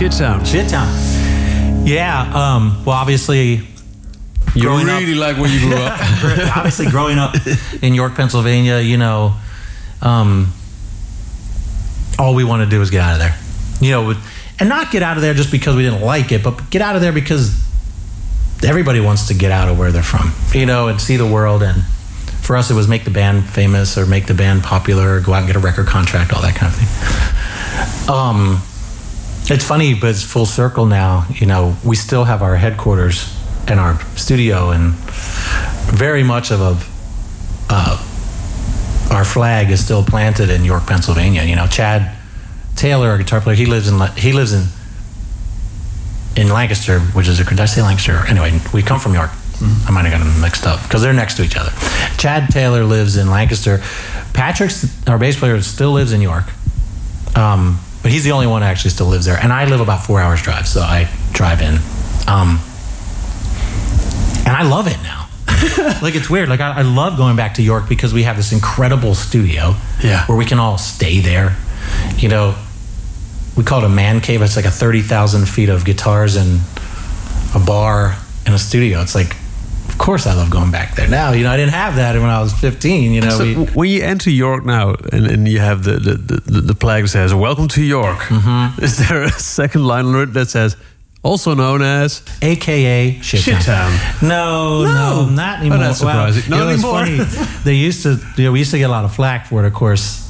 Shit 0.01 0.14
Sound. 0.14 0.48
Shit 0.48 0.70
town. 0.70 0.88
Yeah. 1.86 2.22
Um, 2.57 2.82
well, 2.86 2.96
obviously, 2.96 3.61
You 4.55 4.62
growing 4.62 4.88
up- 4.88 4.98
really 4.98 5.14
like 5.14 5.36
where 5.36 5.51
you 5.51 5.61
grew 5.61 5.76
up. 5.76 6.01
obviously 6.57 6.86
growing 6.86 7.18
up 7.18 7.34
in 7.82 7.92
York, 7.92 8.14
Pennsylvania, 8.14 8.78
you 8.78 8.96
know, 8.96 9.34
um, 10.01 10.55
all 12.18 12.34
we 12.34 12.44
want 12.44 12.62
to 12.64 12.70
do 12.70 12.80
is 12.80 12.88
get 12.88 13.03
out 13.03 13.12
of 13.12 13.18
there. 13.18 13.36
You 13.82 13.90
know, 13.90 14.14
and 14.59 14.70
not 14.70 14.90
get 14.90 15.03
out 15.03 15.18
of 15.18 15.22
there 15.22 15.34
just 15.34 15.51
because 15.53 15.76
we 15.76 15.82
didn't 15.82 16.01
like 16.01 16.32
it, 16.32 16.42
but 16.42 16.70
get 16.70 16.80
out 16.80 16.96
of 16.96 17.03
there 17.03 17.12
because 17.12 17.55
everybody 18.64 19.01
wants 19.01 19.28
to 19.28 19.34
get 19.34 19.53
out 19.53 19.68
of 19.68 19.78
where 19.78 19.92
they're 19.92 20.03
from, 20.03 20.32
you 20.59 20.64
know, 20.64 20.88
and 20.88 20.98
see 20.98 21.16
the 21.18 21.26
world. 21.26 21.62
And 21.62 21.84
for 22.40 22.57
us, 22.57 22.70
it 22.70 22.74
was 22.74 22.88
make 22.88 23.05
the 23.05 23.11
band 23.11 23.44
famous 23.44 23.98
or 23.98 24.07
make 24.07 24.24
the 24.28 24.34
band 24.34 24.62
popular 24.62 25.16
or 25.16 25.20
go 25.20 25.34
out 25.34 25.40
and 25.40 25.46
get 25.46 25.57
a 25.57 25.61
record 25.61 25.88
contract, 25.88 26.32
all 26.32 26.40
that 26.40 26.55
kind 26.55 26.72
of 26.72 26.78
thing. 26.80 28.09
Um, 28.14 28.62
it's 29.51 29.64
funny, 29.64 29.94
but 29.94 30.11
it's 30.11 30.22
full 30.22 30.46
circle 30.46 30.86
now. 30.86 31.26
You 31.34 31.46
know, 31.46 31.76
we 31.84 31.96
still 31.96 32.24
have 32.24 32.42
our 32.42 32.57
headquarters 32.57 33.36
and 33.68 33.78
our 33.80 34.01
studio, 34.16 34.70
and 34.70 34.94
very 35.92 36.22
much 36.22 36.51
of 36.51 36.61
a 36.61 36.78
uh, 37.72 38.07
our 39.12 39.24
flag 39.24 39.70
is 39.70 39.84
still 39.84 40.05
planted 40.05 40.51
in 40.51 40.64
York, 40.64 40.86
Pennsylvania. 40.86 41.42
You 41.42 41.57
know, 41.57 41.66
Chad 41.66 42.16
Taylor, 42.76 43.09
our 43.09 43.18
guitar 43.18 43.40
player, 43.40 43.57
he 43.57 43.66
lives 43.66 43.88
in 43.88 44.01
he 44.16 44.32
lives 44.32 44.53
in 44.53 44.66
in 46.36 46.48
Lancaster, 46.48 47.01
which 47.01 47.28
is 47.28 47.40
a 47.40 47.44
did 47.44 47.61
I 47.61 47.66
say 47.66 47.82
Lancaster? 47.82 48.24
Anyway, 48.28 48.59
we 48.72 48.82
come 48.82 49.01
from 49.01 49.14
York. 49.14 49.30
I 49.86 49.90
might 49.90 50.07
have 50.07 50.12
gotten 50.12 50.32
them 50.32 50.40
mixed 50.40 50.66
up 50.66 50.82
because 50.84 51.03
they're 51.03 51.12
next 51.12 51.36
to 51.36 51.42
each 51.42 51.57
other. 51.57 51.70
Chad 52.16 52.51
Taylor 52.51 52.84
lives 52.84 53.16
in 53.16 53.28
Lancaster. 53.28 53.82
Patrick's 54.32 55.07
our 55.07 55.18
bass 55.18 55.38
player 55.38 55.61
still 55.61 55.92
lives 55.92 56.12
in 56.12 56.20
York, 56.22 56.44
um, 57.36 57.78
but 58.03 58.11
he's 58.11 58.24
the 58.24 58.32
only 58.32 58.46
one 58.46 58.62
who 58.62 58.68
actually 58.68 58.90
still 58.90 59.07
lives 59.07 59.26
there. 59.26 59.36
And 59.36 59.53
I 59.53 59.64
live 59.66 59.80
about 59.80 60.05
four 60.05 60.20
hours 60.20 60.42
drive, 60.42 60.66
so 60.66 60.80
I 60.80 61.09
drive 61.32 61.61
in, 61.62 61.74
um, 62.26 62.59
and 64.46 64.57
I 64.57 64.62
love 64.62 64.86
it 64.86 64.96
now. 65.03 65.28
like 66.03 66.14
it's 66.14 66.30
weird. 66.30 66.48
Like 66.48 66.61
I, 66.61 66.78
I 66.78 66.82
love 66.82 67.16
going 67.16 67.36
back 67.36 67.55
to 67.55 67.62
York 67.62 67.88
because 67.88 68.14
we 68.14 68.22
have 68.22 68.36
this 68.36 68.53
incredible 68.53 69.14
studio, 69.14 69.74
Yeah. 70.03 70.24
where 70.26 70.36
we 70.38 70.44
can 70.46 70.59
all 70.59 70.78
stay 70.78 71.20
there. 71.20 71.57
You 72.16 72.28
know, 72.28 72.55
we 73.57 73.64
call 73.64 73.80
it 73.82 73.84
a 73.84 73.88
man 73.90 74.20
cave. 74.20 74.40
It's 74.42 74.57
like 74.57 74.64
a 74.64 74.70
thirty 74.70 75.03
thousand 75.03 75.46
feet 75.48 75.68
of 75.68 75.84
guitars 75.84 76.36
and 76.36 76.61
a 77.55 77.59
bar 77.64 78.16
and 78.46 78.55
a 78.55 78.59
studio. 78.59 79.01
It's 79.03 79.14
like, 79.14 79.36
of 79.91 79.99
course, 79.99 80.26
I 80.26 80.34
love 80.34 80.51
going 80.51 80.70
back 80.70 80.95
there 80.95 81.09
now. 81.09 81.32
You 81.32 81.45
know, 81.45 81.51
I 81.51 81.57
didn't 81.57 81.72
have 81.74 81.97
that 81.97 82.14
when 82.14 82.30
I 82.30 82.41
was 82.41 82.53
fifteen. 82.53 83.12
You 83.12 83.20
know, 83.22 83.30
So 83.30 83.45
we- 83.45 83.55
when 83.78 83.88
you 83.91 84.03
enter 84.03 84.30
York 84.30 84.64
now 84.64 84.95
and, 85.12 85.26
and 85.26 85.49
you 85.49 85.59
have 85.61 85.84
the, 85.84 85.93
the, 85.99 86.14
the, 86.14 86.61
the 86.61 86.74
plaque 86.74 87.03
that 87.03 87.09
says, 87.09 87.34
Welcome 87.34 87.68
to 87.68 87.82
York, 87.82 88.18
Mm-hmm. 88.18 88.82
is 88.82 88.97
there 89.09 89.22
a 89.22 89.30
second 89.30 89.84
line 89.84 90.07
on 90.07 90.16
it 90.22 90.32
that 90.34 90.49
says, 90.49 90.76
also 91.22 91.55
known 91.55 91.82
as 91.82 92.22
AKA 92.41 93.20
Shit, 93.20 93.61
Town? 93.62 93.93
No, 94.22 94.84
no, 94.84 95.24
No. 95.24 95.28
not 95.28 95.61
anymore. 95.61 95.78
Oh, 95.78 95.80
that's 95.82 95.99
surprising. 95.99 96.45
you 96.45 96.51
Not 96.51 96.59
know, 96.59 96.68
it's 96.68 96.82
anymore. 96.84 97.26
funny. 97.26 97.47
They 97.64 97.74
used 97.74 98.03
to, 98.05 98.18
you 98.36 98.45
know, 98.45 98.53
we 98.53 98.61
used 98.61 98.70
to 98.70 98.78
get 98.78 98.88
a 98.88 98.93
lot 98.93 99.05
of 99.05 99.14
flack 99.14 99.47
for 99.47 99.62
it, 99.62 99.66
of 99.66 99.74
course, 99.74 100.26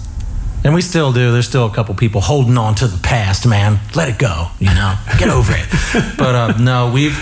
and 0.65 0.75
we 0.75 0.83
still 0.83 1.13
do. 1.13 1.31
There's 1.33 1.47
still 1.49 1.67
a 1.67 1.71
couple 1.73 1.95
people 1.95 2.21
holding 2.21 2.59
on 2.59 2.75
to 2.77 2.89
the 2.89 2.99
past, 2.99 3.47
man. 3.47 3.79
Let 3.95 4.09
it 4.09 4.19
go, 4.19 4.49
you 4.59 4.67
know, 4.75 4.95
get 5.19 5.29
over 5.29 5.53
it. 5.57 5.67
But 6.19 6.35
uh, 6.35 6.59
no, 6.59 6.91
we've, 6.93 7.17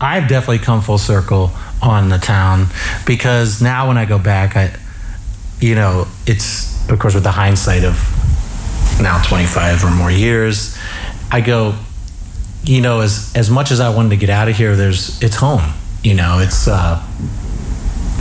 I've 0.00 0.28
definitely 0.28 0.58
come 0.58 0.80
full 0.80 0.98
circle 0.98 1.50
on 1.82 2.08
the 2.08 2.18
town 2.18 2.66
because 3.06 3.60
now 3.60 3.88
when 3.88 3.98
I 3.98 4.06
go 4.06 4.18
back, 4.18 4.56
I, 4.56 4.74
you 5.60 5.74
know, 5.74 6.06
it's 6.26 6.88
of 6.88 6.98
course 6.98 7.14
with 7.14 7.24
the 7.24 7.32
hindsight 7.32 7.84
of 7.84 7.96
now 9.00 9.22
25 9.22 9.84
or 9.84 9.90
more 9.90 10.10
years, 10.10 10.76
I 11.30 11.40
go, 11.40 11.74
you 12.64 12.80
know, 12.80 13.00
as 13.00 13.32
as 13.36 13.50
much 13.50 13.70
as 13.70 13.80
I 13.80 13.94
wanted 13.94 14.10
to 14.10 14.16
get 14.16 14.30
out 14.30 14.48
of 14.48 14.56
here, 14.56 14.76
there's 14.76 15.22
it's 15.22 15.36
home. 15.36 15.72
You 16.02 16.14
know, 16.14 16.38
it's 16.38 16.66
uh, 16.66 17.02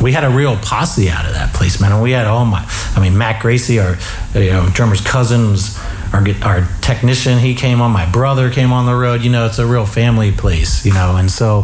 we 0.01 0.11
had 0.11 0.23
a 0.23 0.29
real 0.29 0.57
posse 0.57 1.09
out 1.09 1.25
of 1.25 1.33
that 1.33 1.53
place, 1.53 1.79
man. 1.81 1.91
And 1.91 2.01
we 2.01 2.11
had 2.11 2.27
all 2.27 2.45
my, 2.45 2.65
I 2.95 3.01
mean, 3.01 3.17
Matt 3.17 3.41
Gracey, 3.41 3.83
our 3.83 4.39
you 4.39 4.51
know 4.51 4.69
drummer's 4.73 5.01
cousin, 5.01 5.51
was 5.51 5.77
our 6.13 6.23
our 6.43 6.67
technician. 6.81 7.37
He 7.39 7.55
came 7.55 7.81
on. 7.81 7.91
My 7.91 8.09
brother 8.09 8.49
came 8.49 8.71
on 8.71 8.85
the 8.85 8.95
road. 8.95 9.21
You 9.21 9.29
know, 9.29 9.45
it's 9.45 9.59
a 9.59 9.65
real 9.65 9.85
family 9.85 10.31
place. 10.31 10.85
You 10.85 10.93
know, 10.93 11.15
and 11.15 11.29
so 11.31 11.63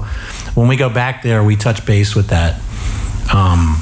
when 0.56 0.68
we 0.68 0.76
go 0.76 0.90
back 0.90 1.24
there, 1.24 1.44
we 1.44 1.56
touch 1.56 1.86
base 1.86 2.16
with 2.16 2.28
that 2.28 2.60
um, 3.34 3.82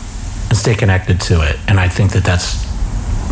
and 0.50 0.58
stay 0.58 0.76
connected 0.76 1.22
to 1.22 1.42
it. 1.42 1.58
And 1.68 1.80
I 1.80 1.88
think 1.90 2.12
that 2.14 2.24
that's 2.24 2.64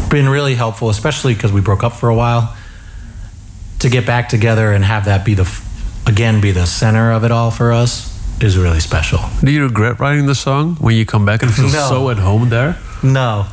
been 0.10 0.28
really 0.30 0.56
helpful, 0.56 0.90
especially 0.90 1.34
because 1.34 1.52
we 1.52 1.62
broke 1.62 1.84
up 1.84 1.94
for 1.94 2.10
a 2.10 2.16
while 2.16 2.56
to 3.80 3.90
get 3.90 4.06
back 4.06 4.30
together 4.30 4.72
and 4.74 4.84
have 4.86 5.06
that 5.06 5.26
be 5.26 5.34
the 5.34 5.62
again 6.06 6.42
be 6.42 6.52
the 6.52 6.66
center 6.66 7.12
of 7.12 7.24
it 7.24 7.32
all 7.32 7.50
for 7.52 7.72
us 7.72 8.10
is 8.44 8.58
really 8.58 8.80
special. 8.80 9.20
Do 9.44 9.52
you 9.52 9.64
regret 9.64 10.00
writing 10.00 10.26
the 10.26 10.36
song 10.36 10.76
when 10.76 10.96
you 10.96 11.06
come 11.06 11.26
back 11.26 11.44
and 11.44 11.54
feel 11.54 11.66
No. 11.72 11.90
so 11.90 12.10
at 12.10 12.18
home 12.18 12.50
there? 12.50 12.78
No, 13.04 13.46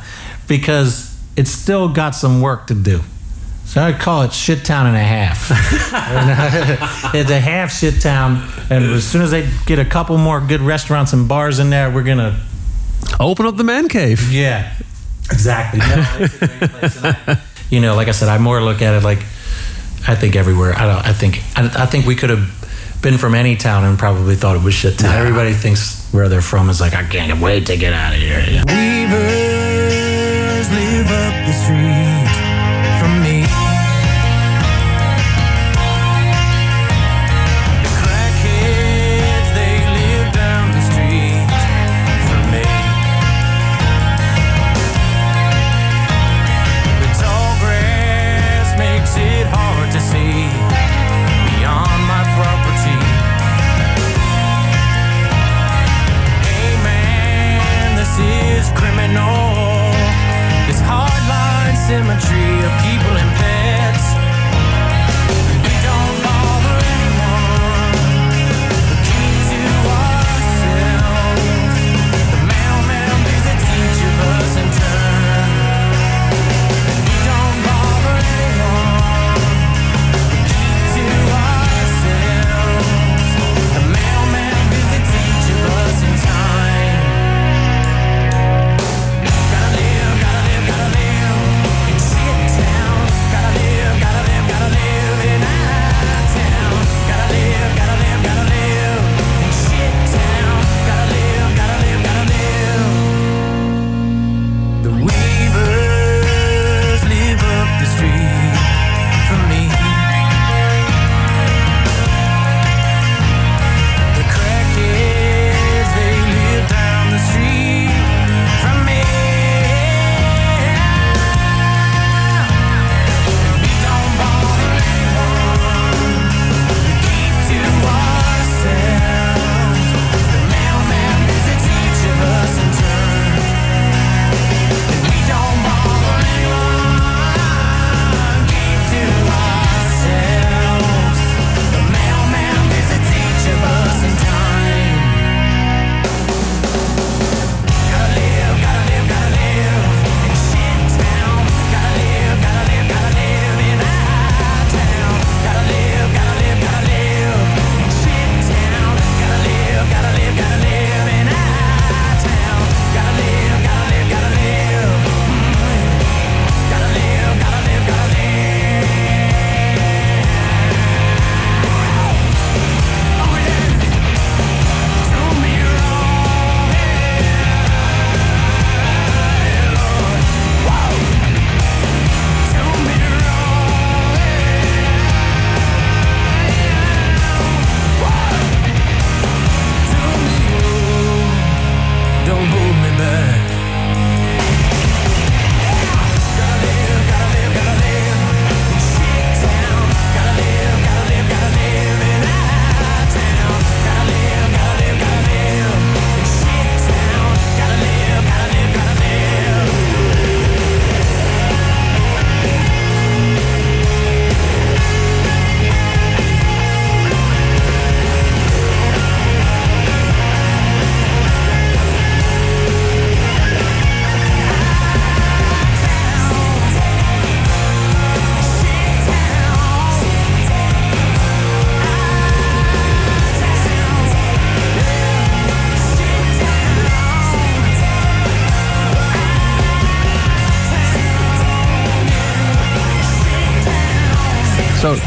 because 0.47 1.15
it's 1.35 1.51
still 1.51 1.89
got 1.89 2.11
some 2.15 2.41
work 2.41 2.67
to 2.67 2.75
do. 2.75 3.01
So 3.69 3.79
I 3.83 3.93
call 3.93 4.23
it 4.23 4.33
shit 4.33 4.65
town 4.65 4.87
and 4.87 4.95
a 4.95 4.99
half. 4.99 5.51
it's 7.13 7.29
a 7.29 7.39
half 7.39 7.71
shit 7.71 8.01
town, 8.01 8.43
and 8.71 8.83
as 8.83 9.05
soon 9.05 9.21
as 9.21 9.29
they 9.29 9.47
get 9.67 9.77
a 9.77 9.85
couple 9.85 10.17
more 10.17 10.41
good 10.41 10.61
restaurants 10.61 11.13
and 11.13 11.27
bars 11.27 11.59
in 11.59 11.69
there, 11.69 11.91
we're 11.91 12.01
gonna 12.01 12.39
Open 13.19 13.45
up 13.45 13.57
the 13.57 13.63
man 13.63 13.87
cave. 13.87 14.31
yeah, 14.31 14.73
exactly. 15.31 15.81
No, 15.81 16.05
it's 16.19 16.41
a 16.41 16.47
great 16.47 16.71
place. 16.71 17.03
And 17.03 17.15
I, 17.27 17.41
you 17.69 17.79
know, 17.79 17.93
like 17.95 18.07
I 18.07 18.11
said, 18.11 18.27
I 18.27 18.39
more 18.39 18.59
look 18.59 18.81
at 18.81 18.95
it 18.95 19.03
like 19.03 19.19
I 20.07 20.15
think 20.15 20.35
everywhere. 20.35 20.73
I 20.75 20.87
don't. 20.87 21.05
I 21.05 21.13
think. 21.13 21.37
I, 21.55 21.83
I 21.83 21.85
think 21.85 22.07
we 22.07 22.15
could 22.15 22.31
have 22.31 22.99
been 23.03 23.19
from 23.19 23.35
any 23.35 23.55
town 23.55 23.83
and 23.83 23.99
probably 23.99 24.35
thought 24.35 24.55
it 24.55 24.63
was 24.63 24.73
shit 24.73 24.97
town. 24.97 25.15
Everybody 25.15 25.53
thinks 25.53 26.09
where 26.11 26.27
they're 26.27 26.41
from 26.41 26.71
is 26.71 26.81
like 26.81 26.95
I 26.95 27.03
can't 27.03 27.39
wait 27.39 27.67
to 27.67 27.77
get 27.77 27.93
out 27.93 28.13
of 28.15 28.19
here. 28.19 28.43
Yeah. 28.49 29.38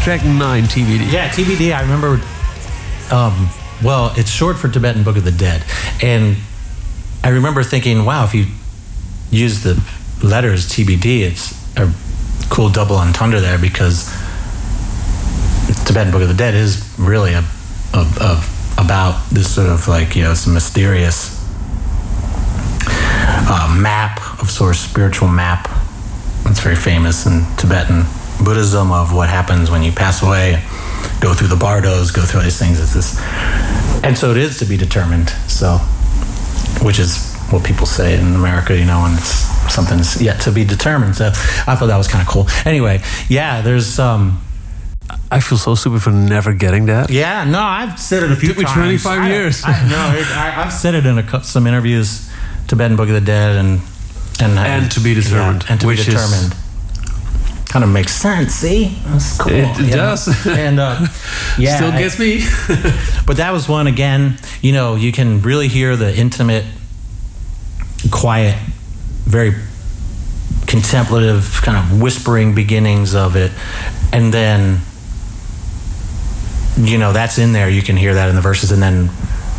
Track 0.03 0.25
nine, 0.25 0.65
TBD. 0.65 1.13
Yeah, 1.13 1.29
TBD. 1.29 1.75
I 1.75 1.83
remember. 1.83 2.21
Um, 3.15 3.49
well, 3.85 4.13
it's 4.17 4.31
short 4.31 4.59
for 4.59 4.69
Tibetan 4.69 5.05
Book 5.05 5.17
of 5.17 5.25
the 5.25 5.31
Dead, 5.31 5.65
and 6.03 6.37
I 7.23 7.29
remember 7.29 7.63
thinking, 7.63 8.05
"Wow, 8.05 8.25
if 8.25 8.35
you 8.35 8.47
use 9.31 9.63
the 9.63 9.81
letters 10.23 10.69
TBD, 10.69 11.23
it's 11.23 11.53
a 11.77 11.93
cool 12.51 12.69
double 12.69 12.97
entendre 12.97 13.41
there 13.41 13.59
because 13.59 14.07
Tibetan 15.87 16.11
Book 16.11 16.23
of 16.23 16.29
the 16.29 16.35
Dead 16.35 16.55
is 16.55 16.93
really 16.99 17.35
a, 17.35 17.45
a, 17.95 18.07
a 18.21 18.45
about 18.79 19.31
this 19.31 19.55
sort 19.55 19.69
of 19.69 19.87
like 19.87 20.17
you 20.17 20.23
know 20.25 20.35
some 20.35 20.53
mysterious 20.55 21.39
uh, 22.89 23.79
map 23.81 24.21
of 24.41 24.51
sort 24.51 24.71
of 24.75 24.77
spiritual 24.77 25.29
map. 25.29 25.71
It's 26.47 26.59
very 26.59 26.77
famous 26.77 27.25
in 27.25 27.45
Tibetan 27.57 28.05
Buddhism 28.43 28.93
of 28.93 29.13
what 29.15 29.29
happens 29.29 29.71
when 29.71 29.83
you 29.83 29.93
pass 29.93 30.23
away, 30.23 30.63
go 31.21 31.35
through 31.35 31.49
the 31.49 31.57
bardos, 31.57 32.11
go 32.11 32.23
through 32.23 32.41
all 32.41 32.45
these 32.45 32.59
things. 32.59 32.81
It's 32.81 32.95
this, 32.95 33.21
and 34.05 34.17
so 34.17 34.31
it 34.31 34.37
is 34.37 34.59
to 34.59 34.65
be 34.65 34.77
determined. 34.77 35.31
So, 35.49 35.79
which 36.83 36.99
is 36.99 37.31
what 37.51 37.65
people 37.65 37.87
say 37.87 38.19
in 38.19 38.35
America, 38.35 38.77
you 38.77 38.85
know, 38.85 39.05
and 39.05 39.19
it's 39.19 39.47
something's 39.73 40.21
yet 40.21 40.41
to 40.43 40.53
be 40.53 40.65
determined. 40.65 41.17
So 41.17 41.27
I 41.29 41.77
thought 41.77 41.87
that 41.87 41.97
was 41.99 42.09
kind 42.09 42.23
of 42.23 42.29
cool. 42.29 42.47
Anyway, 42.65 43.01
yeah, 43.29 43.61
there's 43.63 43.99
um. 43.99 44.41
I 45.31 45.41
feel 45.41 45.59
so 45.59 45.75
stupid 45.75 46.03
for 46.03 46.11
never 46.11 46.53
getting 46.55 46.87
that. 46.87 47.11
Yeah, 47.11 47.45
no, 47.45 47.61
I've 47.61 47.99
said 47.99 48.23
it 48.23 48.31
a 48.31 48.37
few 48.37 48.51
Took 48.51 48.59
me 48.59 48.65
times. 48.65 48.77
25 49.03 49.19
I- 49.21 49.29
years. 49.29 49.63
I, 49.65 49.71
no, 49.89 50.19
it, 50.19 50.27
I, 50.37 50.63
I've 50.63 50.73
said 50.73 50.95
it 50.95 51.05
in 51.07 51.19
a, 51.19 51.43
some 51.45 51.67
interviews, 51.67 52.31
Tibetan 52.69 52.97
Book 52.97 53.09
of 53.09 53.15
the 53.15 53.21
Dead, 53.21 53.57
and 53.57 53.81
and 54.41 54.59
And 54.59 54.91
to 54.93 55.01
be 55.01 55.15
determined, 55.15 55.65
yeah, 55.65 55.73
and 55.73 55.81
to 55.81 55.87
which 55.87 56.07
be 56.07 56.13
is- 56.13 56.15
determined. 56.15 56.55
Kind 57.73 57.85
of 57.87 57.91
makes 57.91 58.13
sense. 58.13 58.53
See, 58.53 58.89
that's 59.07 59.39
cool. 59.39 59.51
It 59.51 59.79
know? 59.79 59.97
does. 59.97 60.47
and 60.47 60.79
uh, 60.79 61.07
yeah, 61.59 61.77
Still 61.77 61.91
I- 61.91 61.99
gets 61.99 62.19
me. 62.19 62.41
but 63.27 63.39
that 63.39 63.51
was 63.51 63.67
one 63.67 63.87
again. 63.87 64.37
You 64.61 64.73
know, 64.73 64.95
you 64.95 65.11
can 65.11 65.41
really 65.41 65.69
hear 65.69 65.97
the 65.97 66.15
intimate, 66.15 66.67
quiet, 68.11 68.59
very 69.25 69.55
contemplative, 70.67 71.61
kind 71.63 71.79
of 71.79 72.03
whispering 72.03 72.55
beginnings 72.55 73.15
of 73.15 73.37
it, 73.37 73.53
and 74.13 74.35
then 74.35 74.83
you 76.77 76.99
know 76.99 77.15
that's 77.15 77.39
in 77.39 77.55
there. 77.55 77.71
You 77.71 77.81
can 77.81 77.97
hear 77.97 78.13
that 78.13 78.29
in 78.29 78.35
the 78.35 78.43
verses, 78.43 78.71
and 78.71 78.83
then 78.83 79.09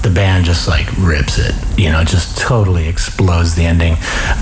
the 0.03 0.11
band 0.11 0.45
just 0.45 0.67
like 0.67 0.85
rips 0.99 1.39
it. 1.39 1.55
You 1.79 1.91
know, 1.91 2.03
just 2.03 2.37
totally 2.37 2.87
explodes 2.87 3.55
the 3.55 3.65
ending. 3.65 3.95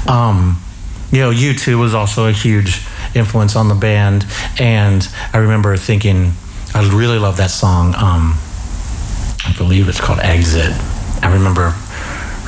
Um, 0.10 0.62
you 1.10 1.20
know, 1.20 1.32
U2 1.32 1.80
was 1.80 1.94
also 1.94 2.28
a 2.28 2.34
huge 2.34 2.82
influence 3.16 3.56
on 3.56 3.68
the 3.68 3.76
band, 3.76 4.26
and 4.60 5.08
I 5.34 5.38
remember 5.38 5.76
thinking, 5.78 6.34
I 6.74 6.88
really 6.94 7.20
love 7.20 7.38
that 7.38 7.52
song. 7.52 7.96
Um, 7.96 8.38
I 9.46 9.54
believe 9.58 9.90
it's 9.90 10.00
called 10.00 10.20
Exit. 10.20 10.72
I 11.24 11.32
remember 11.34 11.74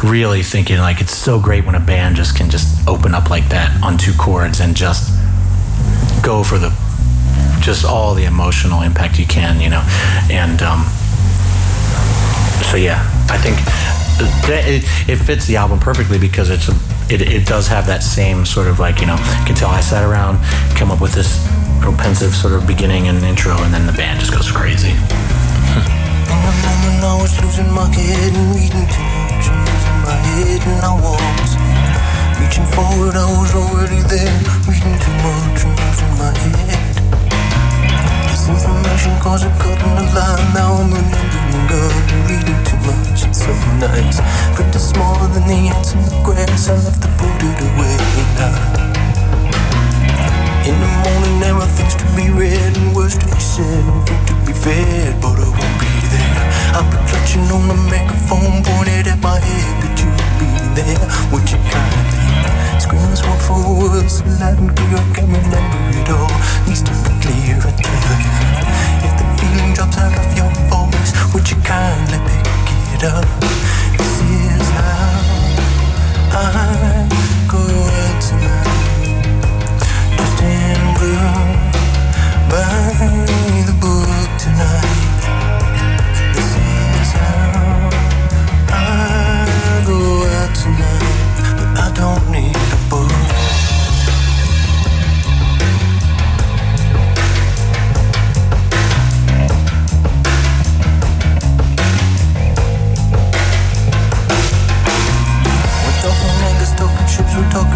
really 0.03 0.43
thinking 0.43 0.77
like 0.79 0.99
it's 0.99 1.15
so 1.15 1.39
great 1.39 1.65
when 1.65 1.75
a 1.75 1.79
band 1.79 2.15
just 2.15 2.35
can 2.35 2.49
just 2.49 2.85
open 2.87 3.15
up 3.15 3.29
like 3.29 3.47
that 3.49 3.81
on 3.81 3.97
two 3.97 4.13
chords 4.13 4.59
and 4.59 4.75
just 4.75 5.11
go 6.23 6.43
for 6.43 6.57
the 6.57 6.69
just 7.61 7.85
all 7.85 8.13
the 8.13 8.25
emotional 8.25 8.81
impact 8.81 9.17
you 9.17 9.25
can, 9.25 9.61
you 9.61 9.69
know. 9.69 9.81
And 10.29 10.61
um, 10.61 10.83
so 12.69 12.75
yeah, 12.77 12.99
I 13.29 13.37
think 13.37 13.57
it, 14.19 14.83
it 15.09 15.17
fits 15.17 15.45
the 15.45 15.55
album 15.55 15.79
perfectly 15.79 16.17
because 16.17 16.49
it's 16.49 16.69
a, 16.69 16.73
it, 17.13 17.21
it 17.21 17.45
does 17.45 17.67
have 17.67 17.85
that 17.87 18.03
same 18.03 18.45
sort 18.45 18.67
of 18.67 18.79
like 18.79 18.99
you 19.01 19.07
know 19.07 19.15
you 19.15 19.45
can 19.45 19.55
tell 19.55 19.69
I 19.69 19.81
sat 19.81 20.03
around 20.03 20.37
come 20.75 20.91
up 20.91 21.01
with 21.01 21.13
this 21.13 21.45
pensive 21.97 22.33
sort 22.33 22.53
of 22.53 22.65
beginning 22.65 23.07
and 23.07 23.21
intro 23.23 23.55
and 23.63 23.73
then 23.73 23.85
the 23.85 23.93
band 23.93 24.19
just 24.19 24.33
goes 24.33 24.49
crazy. 24.51 24.93
Reaching 32.39 32.65
forward, 32.65 33.15
I 33.15 33.25
was 33.39 33.55
already 33.55 34.01
there, 34.07 34.39
reading 34.67 34.99
too 34.99 35.11
much 35.23 35.63
and 35.63 35.79
losing 35.79 36.17
my 36.19 36.37
head. 36.37 36.72
This 38.43 38.59
information 38.59 39.15
caused 39.21 39.45
a 39.45 39.49
cut 39.55 39.79
in 39.79 39.95
line, 40.11 40.51
now 40.51 40.75
I'm 40.75 40.91
remembering 40.91 41.63
God 41.71 42.11
and 42.11 42.27
reading 42.27 42.59
too 42.67 42.75
much, 42.83 43.23
it's 43.23 43.39
so 43.39 43.55
nice. 43.79 44.19
But 44.59 44.67
it's 44.75 44.83
smaller 44.83 45.31
than 45.31 45.47
the 45.47 45.71
ants 45.71 45.93
in 45.93 46.03
the 46.03 46.11
grass, 46.27 46.67
I 46.67 46.75
left 46.75 46.99
the 46.99 47.07
it 47.07 47.59
away 47.71 47.95
now. 48.35 48.51
In 50.67 50.75
the 50.75 50.91
morning 51.07 51.39
there 51.39 51.55
are 51.55 51.71
things 51.71 51.95
to 51.95 52.03
be 52.19 52.35
read 52.35 52.75
and 52.75 52.93
words 52.93 53.15
to 53.15 53.25
be 53.31 53.39
said 53.39 53.63
and 53.63 54.03
food 54.03 54.27
to 54.27 54.35
be 54.43 54.51
fed, 54.51 55.21
but 55.23 55.39
I 55.39 55.47
won't 55.47 55.79
be 55.79 55.87
there. 56.11 56.43
I'll 56.75 56.83
be 56.91 56.99
clutching 57.07 57.47
on 57.47 57.71
the 57.71 57.79
megaphone 57.87 58.59
pointed 58.59 59.07
at 59.07 59.23
my 59.23 59.39
head, 59.39 59.71
but 59.79 59.95
you'll 60.03 60.19
be 60.35 60.51
there. 60.75 61.07
Would 61.31 61.47
you 61.47 61.63
kindly 61.71 62.22
scream 62.79 63.01
this 63.09 63.23
word 63.23 63.41
for 63.41 63.59
words 63.79 64.19
so 64.19 64.25
loud 64.39 64.57
and 64.59 64.71
clear? 64.75 64.97
I 64.97 65.13
can't 65.15 65.29
remember 65.31 65.79
it 65.99 66.09
all. 66.09 66.31
Needs 66.67 66.81
to 66.83 66.91
be 66.91 67.11
clear, 67.23 67.57
I 67.57 67.71
tell 67.77 68.21
you. 68.23 68.31
If 69.05 69.13
the 69.19 69.25
feeling 69.39 69.73
drops 69.73 69.97
out 69.97 70.13
of 70.13 70.29
your 70.37 70.51
voice, 70.69 71.11
would 71.33 71.49
you 71.49 71.57
kindly 71.63 72.19
pick 72.27 72.45
it 72.95 73.03
up? 73.03 73.25
This 73.97 74.15
is 74.21 74.69
how 74.77 75.23
I 76.31 77.07
go 77.51 77.61
out 77.61 78.17
tonight. 78.21 79.23
Just 80.17 80.39
in 80.41 80.79
blue 80.97 81.63
by 82.49 82.93
the 83.67 83.75
book 83.79 84.29
tonight. 84.39 85.12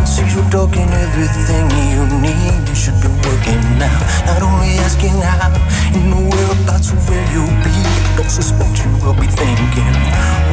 Seas, 0.08 0.36
we're 0.36 0.50
talking 0.50 0.88
everything 0.88 1.68
you 1.92 2.04
need. 2.24 2.64
You 2.64 2.76
should 2.76 2.98
be 3.04 3.12
working 3.28 3.60
now. 3.76 4.00
Not 4.24 4.42
only 4.42 4.80
asking 4.88 5.20
how, 5.20 5.52
in 5.92 6.08
the 6.10 6.22
whereabouts 6.32 6.96
of 6.96 7.00
where 7.10 7.28
you'll 7.36 7.58
be. 7.68 7.76
Don't 8.16 8.32
suspect 8.32 8.80
you 8.80 8.92
will 9.04 9.18
be 9.20 9.28
thinking. 9.28 9.94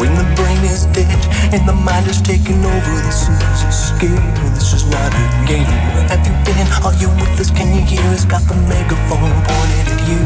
When 0.03 0.13
the 0.19 0.27
brain 0.35 0.63
is 0.67 0.87
dead 0.91 1.21
and 1.55 1.63
the 1.69 1.73
mind 1.73 2.07
is 2.11 2.21
taking 2.21 2.59
over, 2.67 2.95
this 3.07 3.31
is 3.31 3.61
a 3.63 3.71
scare. 3.71 4.27
This 4.59 4.75
is 4.75 4.85
not 4.91 5.15
a 5.15 5.25
game. 5.47 5.71
Where 5.95 6.09
have 6.11 6.27
you 6.27 6.35
been? 6.43 6.67
Are 6.83 6.97
you 6.99 7.09
with 7.23 7.39
us? 7.39 7.51
Can 7.51 7.71
you 7.75 7.83
hear 7.87 8.05
us? 8.11 8.25
Got 8.25 8.43
the 8.51 8.59
megaphone 8.67 9.33
pointed 9.47 9.87
at 9.95 10.01
you. 10.11 10.21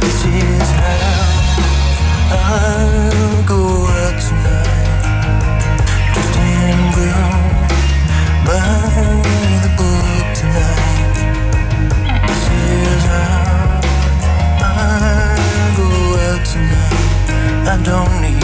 This 0.00 0.18
is 0.24 0.68
how 0.80 1.36
I'll 2.32 3.42
go 3.44 3.60
out 3.86 4.16
tonight. 4.20 4.75
Don't 17.86 18.20
need 18.20 18.35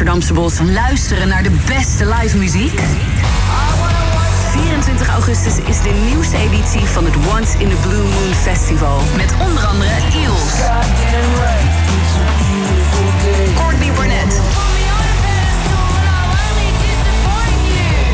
Amsterdamse 0.00 0.32
bos 0.32 0.58
luisteren 0.72 1.28
naar 1.28 1.42
de 1.42 1.50
beste 1.66 2.06
live 2.06 2.36
muziek? 2.36 2.80
24 4.50 5.08
augustus 5.08 5.58
is 5.64 5.82
de 5.82 5.90
nieuwste 6.08 6.36
editie 6.36 6.80
van 6.80 7.04
het 7.04 7.14
Once 7.16 7.58
in 7.58 7.70
a 7.70 7.74
Blue 7.86 8.02
Moon 8.02 8.34
Festival. 8.34 9.00
Met 9.16 9.34
onder 9.46 9.64
andere 9.64 9.90
Eels. 10.14 10.52
Courtney 13.54 13.92
Barnett. 13.92 14.40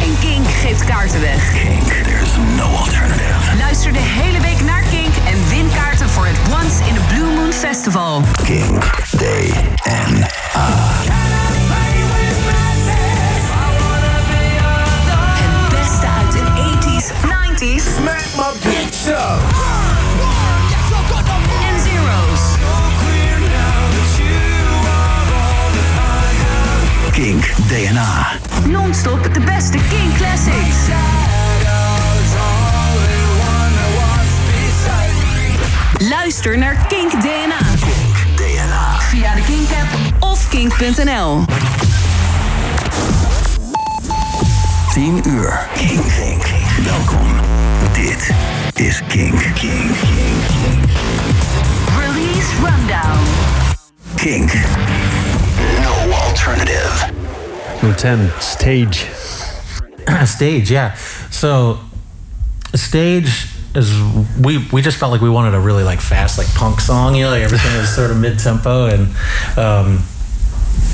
En 0.02 0.18
Kink 0.20 0.46
geeft 0.48 0.84
kaarten 0.84 1.20
weg. 1.20 1.52
Kink, 1.52 1.88
there's 2.04 2.36
no 2.56 2.64
alternative. 2.64 3.56
Luister 3.58 3.92
de 3.92 4.02
hele 4.02 4.40
week 4.40 4.60
naar 4.60 4.82
Kink 4.90 5.14
en 5.26 5.48
win 5.48 5.68
kaarten 5.74 6.08
voor 6.08 6.26
het 6.26 6.36
Once 6.62 6.88
in 6.88 6.96
a 6.96 7.06
Blue 7.14 7.34
Moon 7.34 7.52
Festival. 7.52 8.22
Kink, 8.44 8.84
DNA. 9.10 9.66
Het 10.16 10.35
DNA. 27.68 28.26
Non-stop 28.66 29.34
de 29.34 29.40
beste 29.40 29.78
Kink 29.88 30.16
classics. 30.16 30.76
Luister 35.98 36.58
naar 36.58 36.86
Kink 36.88 37.10
DNA 37.10 37.58
DNA. 38.36 38.98
via 39.10 39.34
de 39.34 39.42
Kink 39.42 39.68
app 39.70 40.22
of 40.22 40.48
kink.nl. 40.48 41.44
10 44.92 45.20
uur. 45.28 45.66
Kink, 45.74 46.04
Kink. 46.14 46.44
Welkom. 46.84 47.26
Dit 47.92 48.30
is 48.74 49.02
Kink. 49.08 49.40
Kink, 49.40 49.54
Kink, 49.54 49.96
Kink. 49.96 50.90
Release 51.98 52.54
Rundown. 52.60 53.24
Kink. 54.14 54.52
No 55.82 56.12
alternative. 56.26 57.15
10, 57.80 58.30
Stage. 58.40 59.06
stage 60.24 60.70
yeah 60.70 60.94
so 61.30 61.80
stage 62.74 63.48
is 63.74 63.92
we 64.40 64.64
we 64.72 64.80
just 64.80 64.98
felt 64.98 65.10
like 65.10 65.20
we 65.20 65.30
wanted 65.30 65.54
a 65.54 65.60
really 65.60 65.82
like 65.82 66.00
fast 66.00 66.38
like 66.38 66.46
punk 66.54 66.80
song 66.80 67.14
you 67.14 67.24
know 67.24 67.30
like 67.30 67.42
everything 67.42 67.76
was 67.76 67.94
sort 67.94 68.10
of 68.10 68.16
mid-tempo 68.16 68.86
and 68.86 69.58
um 69.58 70.04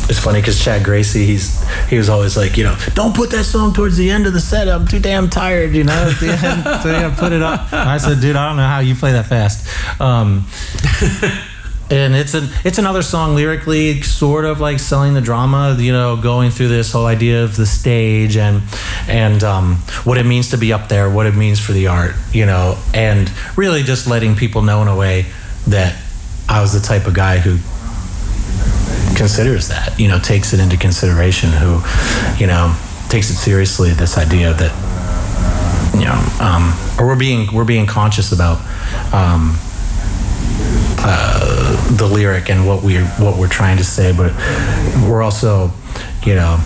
it's 0.09 0.19
funny 0.19 0.41
because 0.41 0.63
Chad 0.63 0.83
Gracey, 0.83 1.25
he's 1.25 1.63
he 1.89 1.97
was 1.97 2.09
always 2.09 2.37
like, 2.37 2.57
you 2.57 2.65
know, 2.65 2.77
don't 2.95 3.15
put 3.15 3.31
that 3.31 3.45
song 3.45 3.73
towards 3.73 3.97
the 3.97 4.11
end 4.11 4.27
of 4.27 4.33
the 4.33 4.41
set. 4.41 4.69
I'm 4.69 4.87
too 4.87 4.99
damn 4.99 5.31
tired, 5.31 5.75
you 5.75 5.85
know. 5.85 5.93
At 5.93 6.19
the 6.19 6.33
end. 6.33 6.65
so 6.83 6.91
yeah, 6.91 7.15
put 7.17 7.33
it 7.33 7.41
up. 7.41 7.73
I 7.73 7.99
said, 7.99 8.21
dude, 8.21 8.35
I 8.35 8.49
don't 8.49 8.57
know 8.57 8.67
how 8.67 8.81
you 8.81 8.95
play 8.97 9.13
that 9.13 9.27
fast. 9.27 9.65
Um, 10.01 10.47
and 11.93 12.15
it's 12.15 12.33
an 12.33 12.49
it's 12.65 12.79
another 12.79 13.03
song 13.03 13.35
lyrically 13.35 14.01
sort 14.01 14.47
of 14.47 14.61
like 14.61 14.81
selling 14.81 15.13
the 15.13 15.21
drama 15.21 15.77
you 15.79 15.93
know 15.93 16.17
going 16.17 16.51
through 16.51 16.69
this 16.69 16.91
whole 16.91 17.05
idea 17.05 17.45
of 17.45 17.55
the 17.57 17.67
stage 17.67 18.37
and 18.37 18.63
and 19.09 19.45
um, 19.45 19.77
what 20.05 20.17
it 20.17 20.25
means 20.25 20.51
to 20.51 20.57
be 20.57 20.73
up 20.73 20.89
there 20.89 21.11
what 21.11 21.27
it 21.27 21.35
means 21.35 21.61
for 21.61 21.73
the 21.73 21.87
art 21.87 22.15
you 22.33 22.47
know 22.47 22.79
and 22.95 23.31
really 23.57 23.83
just 23.83 24.07
letting 24.07 24.35
people 24.35 24.63
know 24.63 24.81
in 24.81 24.89
a 24.89 24.97
way 24.97 25.27
that 25.67 25.95
i 26.49 26.61
was 26.63 26.73
the 26.73 26.81
type 26.81 27.07
of 27.07 27.13
guy 27.13 27.39
who 27.39 27.59
considers 29.15 29.69
that 29.69 29.95
you 29.99 30.09
know 30.09 30.19
takes 30.19 30.55
it 30.55 30.61
into 30.61 30.77
consideration 30.79 31.51
who 31.51 31.81
you 32.39 32.47
know 32.47 32.75
takes 33.11 33.29
it 33.29 33.35
seriously 33.35 33.91
this 33.91 34.17
idea 34.17 34.55
that 34.55 34.73
you 35.95 36.07
know 36.07 36.17
um, 36.41 36.73
or 36.99 37.07
we're 37.07 37.19
being 37.19 37.53
we're 37.53 37.67
being 37.67 37.87
conscious 37.87 38.33
about 38.33 38.59
um, 39.13 39.59
uh, 41.05 41.97
the 41.97 42.07
lyric 42.07 42.51
and 42.51 42.67
what 42.67 42.83
we 42.83 42.99
what 42.99 43.39
we're 43.39 43.49
trying 43.49 43.77
to 43.79 43.85
say, 43.85 44.13
but 44.13 44.33
we're 45.09 45.23
also, 45.23 45.71
you 46.25 46.35
know, 46.35 46.59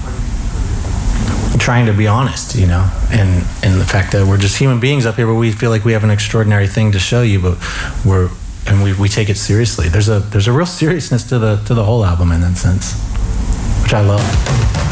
trying 1.58 1.86
to 1.86 1.92
be 1.92 2.06
honest, 2.06 2.54
you 2.54 2.66
know, 2.66 2.90
and 3.10 3.44
and 3.62 3.80
the 3.80 3.84
fact 3.84 4.12
that 4.12 4.26
we're 4.26 4.38
just 4.38 4.58
human 4.58 4.80
beings 4.80 5.06
up 5.06 5.16
here, 5.16 5.26
but 5.26 5.34
we 5.34 5.52
feel 5.52 5.70
like 5.70 5.84
we 5.84 5.92
have 5.92 6.04
an 6.04 6.10
extraordinary 6.10 6.66
thing 6.66 6.92
to 6.92 6.98
show 6.98 7.22
you, 7.22 7.40
but 7.40 7.58
we're 8.04 8.30
and 8.66 8.82
we, 8.82 8.92
we 8.94 9.08
take 9.08 9.28
it 9.28 9.36
seriously. 9.36 9.88
There's 9.88 10.08
a 10.08 10.20
there's 10.20 10.48
a 10.48 10.52
real 10.52 10.66
seriousness 10.66 11.24
to 11.24 11.38
the 11.38 11.56
to 11.66 11.74
the 11.74 11.84
whole 11.84 12.04
album 12.04 12.32
in 12.32 12.40
that 12.42 12.56
sense, 12.56 12.94
which 13.82 13.94
I 13.94 14.00
love. 14.00 14.85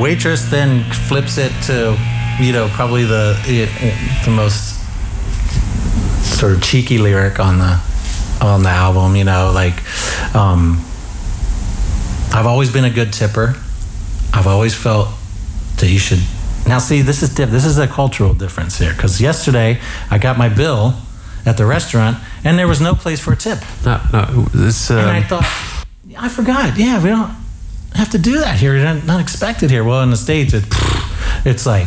Waitress 0.00 0.44
then 0.50 0.84
flips 1.08 1.38
it 1.38 1.52
to, 1.66 1.96
you 2.40 2.52
know, 2.52 2.68
probably 2.72 3.04
the 3.04 3.36
the 4.24 4.30
most 4.30 4.76
sort 6.38 6.52
of 6.52 6.62
cheeky 6.62 6.98
lyric 6.98 7.38
on 7.38 7.58
the 7.58 7.80
on 8.40 8.62
the 8.62 8.70
album. 8.70 9.16
You 9.16 9.24
know, 9.24 9.52
like 9.54 9.74
um, 10.34 10.78
I've 12.32 12.46
always 12.46 12.72
been 12.72 12.84
a 12.84 12.90
good 12.90 13.12
tipper. 13.12 13.54
I've 14.32 14.46
always 14.46 14.74
felt 14.74 15.08
that 15.78 15.88
you 15.90 15.98
should. 15.98 16.20
Now, 16.66 16.78
see, 16.78 17.02
this 17.02 17.22
is 17.22 17.34
diff- 17.34 17.50
this 17.50 17.64
is 17.64 17.78
a 17.78 17.86
cultural 17.86 18.32
difference 18.34 18.78
here 18.78 18.92
because 18.92 19.20
yesterday 19.20 19.80
I 20.10 20.18
got 20.18 20.38
my 20.38 20.48
bill 20.48 20.94
at 21.46 21.56
the 21.56 21.64
restaurant 21.66 22.18
and 22.44 22.58
there 22.58 22.68
was 22.68 22.80
no 22.80 22.94
place 22.94 23.18
for 23.18 23.32
a 23.32 23.36
tip, 23.36 23.58
No, 23.84 23.98
no, 24.12 24.24
this. 24.54 24.90
and 24.90 25.00
I 25.00 25.18
Um, 25.18 25.24
thought 25.24 25.46
I 26.18 26.28
forgot. 26.28 26.76
Yeah, 26.76 27.02
we 27.02 27.08
don't 27.08 27.30
have 28.00 28.10
to 28.10 28.18
do 28.18 28.38
that 28.38 28.58
here. 28.58 28.76
You're 28.76 28.94
not, 28.94 29.20
expected 29.20 29.70
here. 29.70 29.84
Well, 29.84 30.02
in 30.02 30.10
the 30.10 30.16
states, 30.16 30.54
it, 30.54 30.64
it's 31.44 31.66
like 31.66 31.86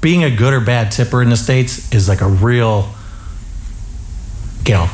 being 0.00 0.22
a 0.24 0.30
good 0.34 0.52
or 0.52 0.60
bad 0.60 0.92
tipper 0.92 1.22
in 1.22 1.30
the 1.30 1.36
states 1.36 1.92
is 1.92 2.08
like 2.08 2.20
a 2.20 2.28
real, 2.28 2.88
you 4.66 4.74
know, 4.74 4.88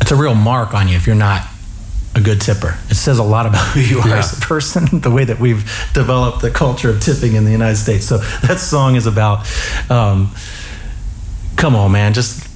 it's 0.00 0.10
a 0.10 0.16
real 0.16 0.34
mark 0.34 0.74
on 0.74 0.88
you 0.88 0.96
if 0.96 1.06
you're 1.06 1.16
not 1.16 1.46
a 2.14 2.20
good 2.20 2.40
tipper. 2.40 2.76
It 2.88 2.94
says 2.96 3.18
a 3.18 3.22
lot 3.22 3.46
about 3.46 3.66
who 3.68 3.80
you 3.80 4.00
are 4.00 4.08
Yeah. 4.08 4.18
as 4.18 4.36
a 4.36 4.40
person, 4.40 5.00
the 5.00 5.10
way 5.10 5.24
that 5.24 5.38
we've 5.38 5.62
developed 5.94 6.42
the 6.42 6.50
culture 6.50 6.90
of 6.90 7.00
tipping 7.00 7.34
in 7.34 7.44
the 7.44 7.52
United 7.52 7.76
States. 7.76 8.04
So 8.06 8.18
that 8.18 8.58
song 8.58 8.96
is 8.96 9.06
about, 9.06 9.46
um, 9.90 10.34
come 11.56 11.76
on, 11.76 11.92
man, 11.92 12.14
just 12.14 12.48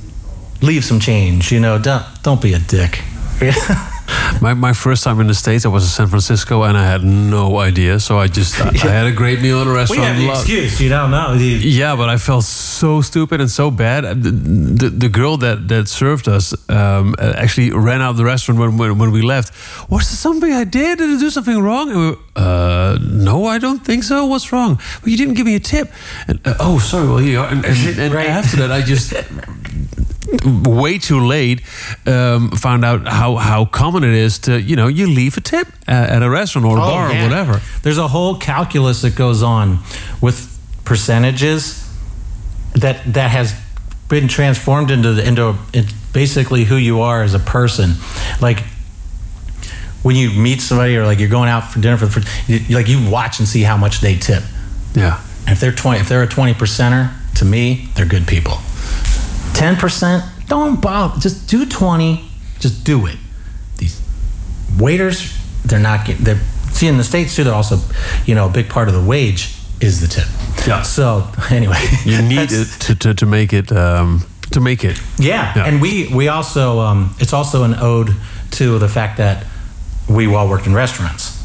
leave 0.63 0.85
some 0.85 0.99
change. 1.01 1.53
You 1.53 1.61
know, 1.61 1.79
don't 1.79 2.05
don't 2.23 2.43
be 2.43 2.53
a 2.55 2.59
dick. 2.59 3.03
My, 4.41 4.55
my 4.55 4.73
first 4.73 5.05
time 5.05 5.21
in 5.21 5.27
the 5.27 5.35
States, 5.35 5.65
I 5.67 5.69
was 5.69 5.85
in 5.85 5.89
San 5.91 6.07
Francisco 6.09 6.63
and 6.63 6.77
I 6.77 6.85
had 6.87 7.03
no 7.05 7.59
idea. 7.59 8.01
So 8.01 8.19
I 8.19 8.27
just, 8.29 8.61
I, 8.61 8.69
I 8.69 8.91
had 8.93 9.07
a 9.07 9.13
great 9.13 9.41
meal 9.43 9.61
in 9.63 9.69
a 9.69 9.73
restaurant. 9.81 10.01
we 10.01 10.07
have 10.07 10.17
the 10.19 10.31
excuse, 10.31 10.81
you 10.81 10.89
don't 10.89 11.11
know. 11.11 11.35
Yeah, 11.35 11.97
but 11.97 12.09
I 12.09 12.17
felt 12.17 12.45
so 12.45 13.01
stupid 13.03 13.41
and 13.41 13.51
so 13.51 13.71
bad. 13.71 14.05
The, 14.23 14.31
the, 14.31 14.89
the 14.91 15.09
girl 15.09 15.37
that, 15.39 15.69
that 15.69 15.89
served 15.89 16.29
us 16.29 16.55
um, 16.71 17.15
actually 17.21 17.71
ran 17.71 18.01
out 18.01 18.11
of 18.11 18.17
the 18.17 18.25
restaurant 18.25 18.61
when, 18.61 18.77
when, 18.79 18.99
when 18.99 19.11
we 19.11 19.23
left. 19.23 19.53
Was 19.91 20.09
there 20.09 20.17
something 20.17 20.53
I 20.53 20.65
did? 20.65 20.99
Did 20.99 21.11
I 21.17 21.21
do 21.21 21.31
something 21.31 21.59
wrong? 21.61 21.91
And 21.91 21.99
we 22.01 22.11
were, 22.11 22.17
uh, 22.37 22.99
no, 23.03 23.47
I 23.47 23.59
don't 23.59 23.85
think 23.85 24.05
so. 24.05 24.27
What's 24.27 24.53
wrong? 24.53 24.77
Well, 25.03 25.11
you 25.11 25.17
didn't 25.17 25.35
give 25.35 25.47
me 25.47 25.55
a 25.57 25.61
tip. 25.61 25.91
And, 26.29 26.41
uh, 26.47 26.55
oh, 26.61 26.79
sorry. 26.79 27.09
Well, 27.09 27.21
you 27.21 27.41
are. 27.41 27.47
And, 27.49 27.65
and, 27.65 27.99
and 27.99 28.15
Right. 28.21 28.29
after 28.29 28.57
that, 28.59 28.71
I 28.73 28.81
just 28.83 29.13
way 30.45 30.99
too 30.99 31.21
late 31.27 31.61
um, 32.07 32.51
found 32.53 32.85
out 32.85 33.07
how, 33.09 33.37
how 33.37 33.65
common 33.65 34.05
it 34.05 34.15
is 34.15 34.39
to, 34.41 34.61
you 34.61 34.77
know, 34.77 34.87
you 34.87 35.07
leave 35.07 35.37
a 35.37 35.41
tip 35.41 35.67
at, 35.89 36.11
at 36.11 36.23
a 36.23 36.31
restaurant 36.31 36.67
or 36.67 36.77
a 36.79 36.81
Oh, 36.81 36.85
bar 36.85 37.13
yeah. 37.13 37.21
or 37.21 37.29
whatever. 37.29 37.61
There's 37.83 37.99
a 37.99 38.09
whole 38.09 38.37
calculus 38.37 39.03
that 39.03 39.17
goes 39.17 39.43
on 39.43 39.79
with 40.21 40.47
percentages 40.85 41.87
that 42.75 43.03
that 43.15 43.31
has 43.31 43.55
been 44.09 44.29
transformed 44.29 44.91
into 44.91 45.13
the, 45.15 45.27
into 45.27 45.57
it's 45.73 45.93
basically 46.13 46.65
who 46.65 46.77
you 46.77 47.01
are 47.01 47.23
as 47.23 47.35
a 47.35 47.39
person. 47.39 47.95
Like 48.41 48.61
when 50.03 50.17
you 50.17 50.31
meet 50.31 50.61
somebody 50.61 50.97
or 50.97 51.05
like 51.05 51.19
you're 51.19 51.29
going 51.29 51.49
out 51.49 51.71
for 51.73 51.79
dinner 51.81 51.97
for 51.97 52.07
the 52.07 52.11
first, 52.13 52.49
you, 52.49 52.75
like 52.75 52.89
you 52.89 53.11
watch 53.11 53.39
and 53.39 53.47
see 53.49 53.63
how 53.63 53.77
much 53.77 54.01
they 54.01 54.17
tip. 54.17 54.43
Yeah. 54.95 55.21
And 55.47 55.51
if 55.51 55.61
they're 55.61 55.73
20 55.73 56.01
if 56.01 56.09
they're 56.09 56.23
a 56.23 56.27
20 56.29 56.55
percenter, 56.55 57.11
to 57.37 57.45
me, 57.45 57.89
they're 57.95 58.07
good 58.07 58.27
people. 58.27 58.59
10%, 59.53 60.49
don't 60.49 60.81
bother. 60.81 61.21
Just 61.21 61.49
do 61.49 61.67
20. 61.67 62.25
Just 62.59 62.85
do 62.85 63.07
it. 63.07 63.17
These 63.79 64.01
waiters, 64.79 65.37
they're 65.65 65.79
not 65.79 66.07
getting 66.07 66.25
they're 66.25 66.41
see 66.81 66.87
in 66.87 66.97
the 66.97 67.05
States 67.05 67.37
too, 67.37 67.45
they're 67.45 67.55
also, 67.55 67.79
you 68.25 68.35
know, 68.35 68.47
a 68.47 68.51
big 68.51 68.69
part 68.69 68.89
of 68.89 68.95
the 68.95 69.03
wage 69.03 69.55
is 69.81 70.01
the 70.01 70.09
tip. 70.09 70.27
Yeah. 70.67 70.83
So 70.83 71.29
anyway. 71.51 71.83
You 72.05 72.23
need 72.23 72.51
it 72.53 72.69
to, 72.81 72.95
to, 72.97 73.15
to 73.15 73.27
make 73.27 73.53
it 73.53 73.71
um, 73.73 74.27
to 74.53 74.61
make 74.61 74.85
it. 74.85 75.01
Yeah. 75.19 75.53
Yeah. 75.55 75.67
And 75.67 75.81
we 75.81 76.09
we 76.13 76.29
also 76.29 76.81
um, 76.81 77.15
it's 77.19 77.33
also 77.33 77.65
an 77.65 77.75
ode 77.75 78.15
to 78.53 78.79
the 78.79 78.89
fact 78.89 79.19
that 79.19 79.47
we 80.09 80.27
all 80.35 80.49
worked 80.49 80.67
in 80.67 80.75
restaurants 80.75 81.39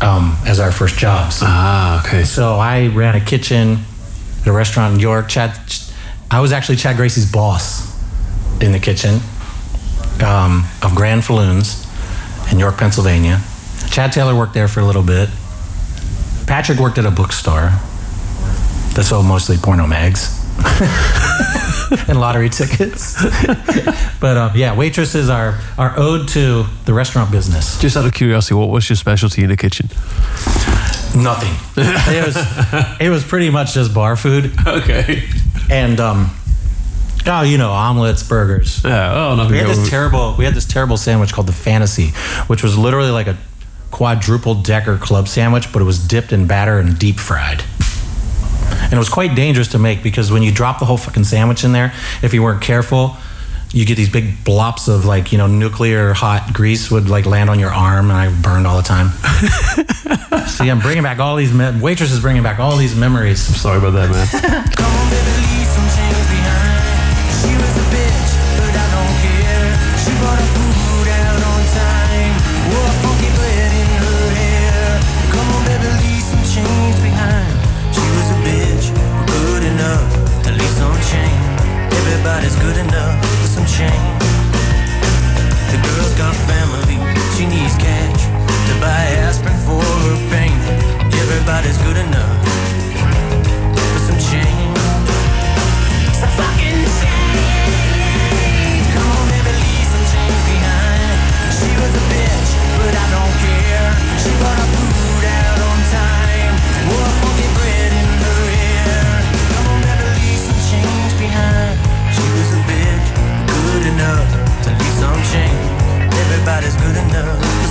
um, 0.00 0.36
as 0.46 0.58
our 0.60 0.72
first 0.72 0.96
jobs. 0.96 1.40
Ah, 1.42 2.04
okay. 2.04 2.24
So 2.24 2.54
I 2.54 2.88
ran 2.88 3.14
a 3.14 3.20
kitchen 3.20 3.78
at 4.40 4.46
a 4.46 4.52
restaurant 4.52 4.94
in 4.94 5.00
York. 5.00 5.28
Chad, 5.28 5.54
I 6.30 6.40
was 6.40 6.52
actually 6.52 6.76
Chad 6.76 6.96
Gracey's 6.96 7.30
boss 7.30 7.96
in 8.60 8.72
the 8.72 8.78
kitchen 8.78 9.20
um, 10.24 10.64
of 10.82 10.94
Grand 10.94 11.24
Falloons 11.24 11.86
in 12.52 12.58
York, 12.58 12.76
Pennsylvania. 12.76 13.40
Chad 13.90 14.12
Taylor 14.12 14.36
worked 14.36 14.54
there 14.54 14.68
for 14.68 14.80
a 14.80 14.84
little 14.84 15.02
bit. 15.02 15.28
Patrick 16.46 16.78
worked 16.78 16.98
at 16.98 17.06
a 17.06 17.10
bookstore 17.10 17.72
that 18.94 19.04
sold 19.04 19.26
mostly 19.26 19.56
porno 19.56 19.86
mags 19.86 20.34
and 22.08 22.20
lottery 22.20 22.48
tickets. 22.48 23.22
but 24.20 24.36
um, 24.36 24.52
yeah, 24.54 24.76
waitresses 24.76 25.30
are, 25.30 25.58
our 25.78 25.94
ode 25.98 26.28
to 26.28 26.64
the 26.84 26.92
restaurant 26.92 27.30
business. 27.30 27.78
Just 27.80 27.96
out 27.96 28.04
of 28.04 28.12
curiosity, 28.12 28.54
what 28.54 28.68
was 28.68 28.88
your 28.88 28.96
specialty 28.96 29.42
in 29.42 29.50
the 29.50 29.56
kitchen? 29.56 29.88
Nothing. 31.16 31.54
It 32.10 32.26
was 32.26 32.36
it 33.00 33.08
was 33.08 33.24
pretty 33.24 33.50
much 33.50 33.74
just 33.74 33.94
bar 33.94 34.16
food. 34.16 34.52
Okay. 34.66 35.22
And 35.70 36.00
um, 36.00 36.30
oh, 37.26 37.42
you 37.42 37.58
know, 37.58 37.70
omelets, 37.70 38.22
burgers. 38.22 38.82
Yeah. 38.84 39.14
Oh, 39.14 39.34
nothing. 39.36 39.52
We 39.52 39.58
had 39.58 39.68
this 39.68 39.88
terrible. 39.88 40.34
We 40.38 40.44
had 40.44 40.54
this 40.54 40.66
terrible 40.66 40.96
sandwich 40.96 41.32
called 41.32 41.46
the 41.46 41.52
Fantasy, 41.52 42.08
which 42.46 42.62
was 42.62 42.76
literally 42.76 43.10
like 43.10 43.26
a 43.26 43.36
quadruple 43.90 44.54
decker 44.54 44.98
club 44.98 45.28
sandwich, 45.28 45.72
but 45.72 45.82
it 45.82 45.84
was 45.84 45.98
dipped 45.98 46.32
in 46.32 46.46
batter 46.46 46.78
and 46.78 46.98
deep 46.98 47.18
fried. 47.18 47.62
And 48.70 48.92
it 48.92 48.98
was 48.98 49.08
quite 49.08 49.34
dangerous 49.34 49.68
to 49.68 49.78
make 49.78 50.02
because 50.02 50.30
when 50.30 50.42
you 50.42 50.52
drop 50.52 50.78
the 50.78 50.84
whole 50.84 50.96
fucking 50.96 51.24
sandwich 51.24 51.64
in 51.64 51.72
there, 51.72 51.92
if 52.22 52.32
you 52.32 52.42
weren't 52.42 52.62
careful, 52.62 53.16
you 53.72 53.84
get 53.84 53.96
these 53.96 54.08
big 54.08 54.36
blops 54.44 54.88
of 54.88 55.04
like 55.04 55.30
you 55.32 55.38
know 55.38 55.46
nuclear 55.46 56.14
hot 56.14 56.52
grease 56.52 56.90
would 56.90 57.08
like 57.08 57.26
land 57.26 57.50
on 57.50 57.58
your 57.58 57.70
arm, 57.70 58.10
and 58.10 58.18
I 58.18 58.42
burned 58.42 58.66
all 58.66 58.76
the 58.76 58.82
time. 58.82 59.10
See, 60.46 60.70
I'm 60.70 60.80
bringing 60.80 61.02
back 61.02 61.18
all 61.18 61.36
these 61.36 61.52
me- 61.52 61.78
waitress 61.80 62.10
is 62.10 62.20
bringing 62.20 62.42
back 62.42 62.58
all 62.58 62.76
these 62.76 62.96
memories. 62.96 63.46
I'm 63.48 63.54
Sorry 63.56 63.78
about 63.78 63.90
that, 63.90 64.10
man. 64.10 64.94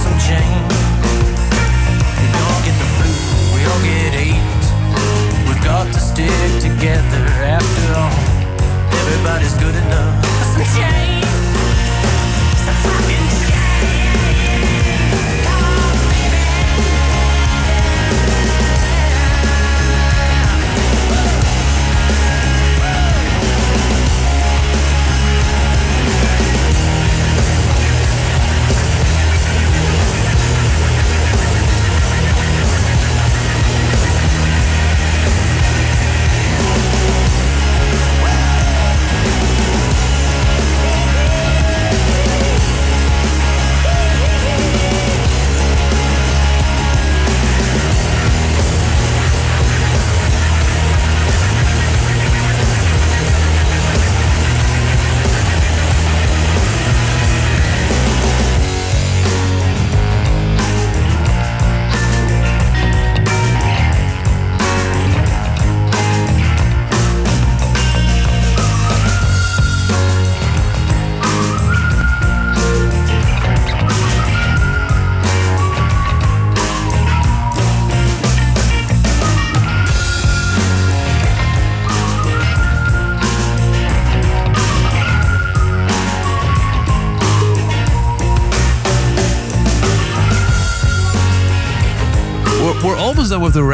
some 0.04 0.18
change. 0.20 0.74
We 2.20 2.26
get 2.64 2.76
the 2.82 2.90
flu, 2.96 3.12
we 3.56 3.60
all 3.70 3.82
get 3.84 4.14
AIDS. 4.16 4.68
We've 5.48 5.64
got 5.64 5.86
to 5.94 6.00
stick 6.00 6.62
together 6.62 7.24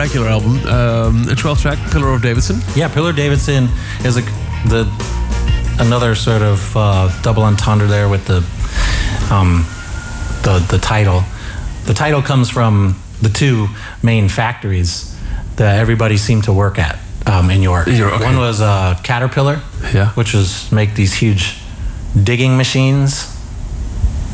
regular 0.04 0.28
album, 0.28 0.58
um, 0.68 1.28
a 1.30 1.36
12 1.36 1.62
track, 1.62 1.92
Pillar 1.92 2.10
of 2.10 2.22
Davidson. 2.22 2.58
Yeah, 2.76 2.90
Pillar 2.94 3.14
Davidson 3.14 3.70
is 4.04 4.18
a 4.18 4.22
the 4.68 4.86
another 5.80 6.14
sort 6.16 6.42
of 6.42 6.76
uh, 6.76 7.22
double 7.22 7.44
entendre 7.44 7.88
there 7.88 8.10
with 8.10 8.26
the 8.26 8.38
um, 9.34 9.66
the 10.44 10.60
the 10.70 10.78
title. 10.78 11.24
The 11.86 11.94
title 11.94 12.22
comes 12.22 12.50
from 12.50 12.96
the 13.22 13.30
two 13.30 13.68
main 14.02 14.28
factories 14.30 15.10
that 15.56 15.80
everybody 15.80 16.18
seemed 16.18 16.44
to 16.46 16.54
work 16.54 16.78
at 16.80 17.00
um, 17.26 17.50
in 17.50 17.62
York. 17.62 17.88
York, 17.88 18.14
okay. 18.14 18.26
One 18.26 18.38
was 18.38 18.60
uh, 18.62 19.00
Caterpillar, 19.04 19.62
Yeah. 19.94 20.10
which 20.16 20.34
was 20.34 20.70
make 20.72 20.96
these 20.96 21.14
huge 21.14 21.58
digging 22.22 22.58
machines, 22.58 23.28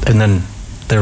and 0.07 0.19
then 0.19 0.41
they 0.87 0.97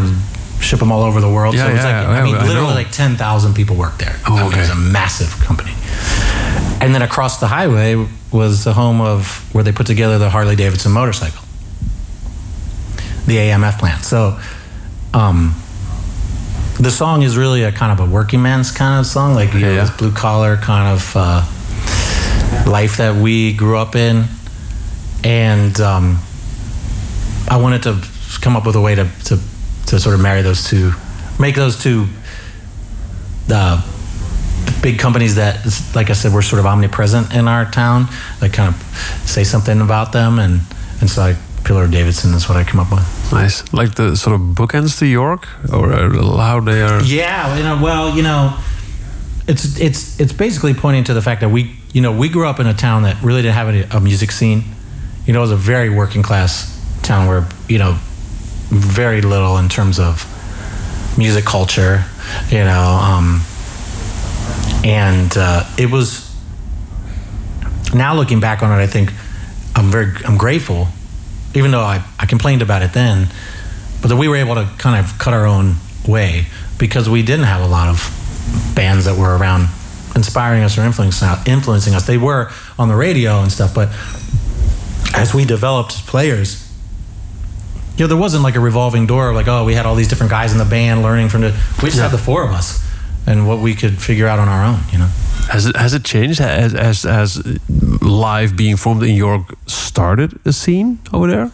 ship 0.68 0.80
them 0.80 0.92
all 0.92 1.04
over 1.04 1.20
the 1.22 1.30
world. 1.32 1.56
Yeah, 1.56 1.64
so 1.64 1.70
it 1.70 1.74
was 1.74 1.84
yeah, 1.84 2.00
like 2.10 2.20
I 2.20 2.24
mean, 2.24 2.36
I 2.36 2.46
literally 2.46 2.70
know. 2.70 2.76
like 2.76 2.92
ten 2.92 3.16
thousand 3.16 3.54
people 3.56 3.76
worked 3.76 4.00
there. 4.00 4.16
Oh, 4.28 4.36
I 4.36 4.44
mean, 4.44 4.54
It 4.54 4.58
was 4.58 4.70
a 4.70 4.76
massive 4.76 5.32
company. 5.46 5.72
And 6.82 6.94
then 6.94 7.02
across 7.02 7.40
the 7.40 7.48
highway 7.48 8.08
was 8.32 8.64
the 8.64 8.74
home 8.74 9.02
of 9.02 9.50
where 9.54 9.64
they 9.64 9.72
put 9.72 9.88
together 9.88 10.18
the 10.20 10.30
Harley 10.30 10.56
Davidson 10.56 10.92
motorcycle, 10.92 11.42
the 13.26 13.38
AMF 13.38 13.80
plant. 13.80 14.04
So, 14.04 14.40
um, 15.14 15.56
the 16.80 16.92
song 16.92 17.24
is 17.24 17.36
really 17.38 17.64
a 17.64 17.72
kind 17.72 17.92
of 18.00 18.08
a 18.08 18.12
working 18.12 18.42
man's 18.44 18.70
kind 18.72 19.00
of 19.00 19.06
song, 19.08 19.34
like 19.34 19.54
you 19.54 19.60
know, 19.62 19.68
Yeah, 19.70 19.76
yeah. 19.76 19.82
this 19.86 19.98
blue 19.98 20.12
collar 20.12 20.58
kind 20.58 20.94
of 20.94 21.14
uh, 21.16 21.42
life 22.70 22.98
that 22.98 23.16
we 23.16 23.54
grew 23.54 23.78
up 23.78 23.96
in, 23.96 24.26
and 25.24 25.80
um, 25.82 26.20
I 27.50 27.58
wanted 27.58 27.82
to 27.84 28.02
come 28.42 28.56
up 28.56 28.66
with 28.66 28.76
a 28.76 28.82
way 28.82 28.94
to 28.96 29.08
to, 29.26 29.40
to 29.88 30.00
sort 30.00 30.16
of 30.16 30.22
marry 30.22 30.42
those 30.42 30.64
two, 30.64 30.92
make 31.40 31.56
those 31.56 31.82
two 31.82 32.08
uh, 33.52 33.82
big 34.82 35.00
companies 35.00 35.36
that, 35.36 35.66
like 35.96 36.10
I 36.10 36.14
said, 36.14 36.34
were 36.34 36.42
sort 36.42 36.60
of 36.60 36.66
omnipresent 36.66 37.34
in 37.34 37.48
our 37.48 37.70
town. 37.70 38.08
Like 38.42 38.54
kind 38.54 38.74
of 38.74 38.82
say 39.26 39.44
something 39.44 39.82
about 39.82 40.12
them, 40.12 40.40
and 40.40 40.62
and 41.02 41.10
so 41.10 41.22
I, 41.22 41.36
Pillar 41.64 41.88
Davidson 41.88 42.34
is 42.34 42.48
what 42.48 42.58
I 42.58 42.64
come 42.64 42.80
up 42.80 42.92
with. 42.92 43.32
Nice. 43.32 43.74
Like 43.74 43.96
the 43.96 44.16
sort 44.16 44.36
of 44.36 44.42
bookends 44.56 44.98
to 45.00 45.06
York, 45.06 45.48
or 45.72 45.90
how 45.90 46.60
they 46.60 46.82
are. 46.82 47.02
Yeah, 47.04 47.58
you 47.58 47.64
know, 47.64 47.82
well, 47.82 48.16
you 48.16 48.24
know, 48.24 48.58
it's 49.48 49.80
it's 49.80 50.20
it's 50.20 50.34
basically 50.34 50.74
pointing 50.74 51.04
to 51.06 51.14
the 51.14 51.22
fact 51.22 51.42
that 51.42 51.50
we, 51.50 51.76
you 51.94 52.02
know, 52.02 52.12
we 52.12 52.30
grew 52.30 52.48
up 52.48 52.60
in 52.60 52.68
a 52.68 52.74
town 52.74 53.04
that 53.04 53.22
really 53.22 53.42
didn't 53.42 53.56
have 53.56 53.70
a, 53.70 53.98
a 53.98 54.00
music 54.00 54.32
scene. 54.32 54.64
You 55.26 55.34
know, 55.34 55.40
it 55.40 55.44
was 55.44 55.52
a 55.52 55.58
very 55.58 55.90
working 55.90 56.24
class 56.24 56.74
town 57.04 57.28
where 57.28 57.48
you 57.68 57.78
know, 57.78 57.98
very 58.70 59.22
little 59.22 59.58
in 59.58 59.70
terms 59.70 60.00
of 60.00 60.26
music 61.18 61.46
culture. 61.46 62.06
You 62.50 62.60
know, 62.60 63.00
um, 63.02 63.42
and 64.84 65.36
uh, 65.38 65.64
it 65.78 65.90
was. 65.90 66.26
Now 67.94 68.16
looking 68.16 68.42
back 68.42 68.64
on 68.64 68.78
it, 68.78 68.84
I 68.84 68.88
think 68.88 69.14
I'm 69.76 69.90
very 69.90 70.12
I'm 70.26 70.38
grateful, 70.38 70.88
even 71.56 71.72
though 71.72 71.82
I, 71.82 72.04
I 72.20 72.26
complained 72.26 72.62
about 72.62 72.82
it 72.82 72.94
then, 72.94 73.28
but 74.02 74.10
that 74.10 74.18
we 74.18 74.28
were 74.28 74.36
able 74.36 74.56
to 74.56 74.70
kind 74.78 75.04
of 75.04 75.18
cut 75.18 75.34
our 75.34 75.46
own 75.46 75.76
way 76.08 76.48
because 76.78 77.10
we 77.10 77.22
didn't 77.22 77.46
have 77.46 77.62
a 77.62 77.68
lot 77.68 77.88
of 77.88 78.74
bands 78.76 79.06
that 79.06 79.18
were 79.18 79.38
around 79.38 79.70
inspiring 80.16 80.64
us 80.64 80.78
or 80.78 80.84
influencing 80.84 81.30
influencing 81.46 81.94
us. 81.94 82.06
They 82.08 82.18
were 82.18 82.52
on 82.78 82.88
the 82.88 82.96
radio 82.96 83.42
and 83.42 83.52
stuff, 83.52 83.74
but 83.74 83.90
as 85.14 85.34
we 85.34 85.46
developed 85.46 85.94
as 85.94 86.02
players, 86.02 86.67
you 87.98 88.04
know, 88.04 88.08
there 88.08 88.18
wasn't 88.18 88.44
like 88.44 88.56
a 88.56 88.60
revolving 88.60 89.08
door. 89.08 89.34
Like, 89.34 89.48
oh, 89.48 89.66
we 89.66 89.74
had 89.74 89.86
all 89.86 89.96
these 89.96 90.08
different 90.08 90.30
guys 90.30 90.52
in 90.52 90.60
the 90.60 90.66
band 90.66 91.02
learning 91.02 91.30
from 91.30 91.42
the. 91.42 91.52
We 91.82 91.90
just 91.90 92.00
had 92.00 92.12
the 92.12 92.18
four 92.18 92.44
of 92.44 92.52
us, 92.52 92.84
and 93.26 93.48
what 93.48 93.60
we 93.60 93.74
could 93.74 94.02
figure 94.02 94.28
out 94.28 94.40
on 94.40 94.48
our 94.48 94.64
own. 94.64 94.80
You 94.92 95.00
know. 95.00 95.10
Has 95.50 95.66
it 95.66 95.76
has 95.76 95.94
it 95.94 96.04
changed? 96.04 96.40
Has 96.40 96.76
as 96.76 97.06
as 97.06 97.60
live 98.02 98.56
being 98.56 98.76
formed 98.78 99.04
in 99.04 99.16
York 99.16 99.56
started 99.66 100.40
a 100.46 100.54
scene 100.54 101.00
over 101.12 101.28
there? 101.28 101.52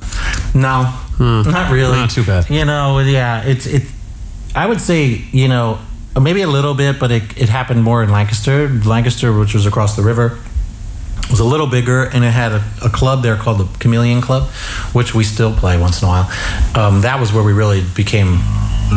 No, 0.54 0.86
hmm. 1.18 1.50
not 1.50 1.72
really. 1.72 1.98
Not 1.98 2.10
too 2.10 2.26
bad. 2.26 2.50
You 2.50 2.66
know, 2.66 3.00
yeah, 3.00 3.44
it's 3.44 3.66
it. 3.66 3.84
I 4.56 4.68
would 4.68 4.82
say 4.82 5.06
you 5.32 5.48
know 5.48 5.80
maybe 6.20 6.42
a 6.42 6.48
little 6.48 6.74
bit, 6.74 7.00
but 7.00 7.12
it, 7.12 7.24
it 7.38 7.50
happened 7.50 7.84
more 7.84 8.04
in 8.04 8.10
Lancaster. 8.10 8.68
Lancaster, 8.68 9.38
which 9.38 9.54
was 9.54 9.66
across 9.66 9.96
the 9.96 10.04
river, 10.04 10.40
was 11.34 11.40
a 11.40 11.44
little 11.44 11.66
bigger, 11.66 12.04
and 12.04 12.24
it 12.24 12.30
had 12.30 12.52
a, 12.52 12.64
a 12.86 12.90
club 12.92 13.24
there 13.24 13.36
called 13.36 13.58
the 13.58 13.68
Chameleon 13.80 14.22
Club, 14.22 14.44
which 14.94 15.16
we 15.16 15.24
still 15.24 15.52
play 15.52 15.80
once 15.80 16.00
in 16.00 16.08
a 16.08 16.12
while. 16.12 16.30
Um, 16.76 17.02
that 17.02 17.20
was 17.20 17.34
where 17.34 17.44
we 17.44 17.54
really 17.54 17.82
became 17.96 18.38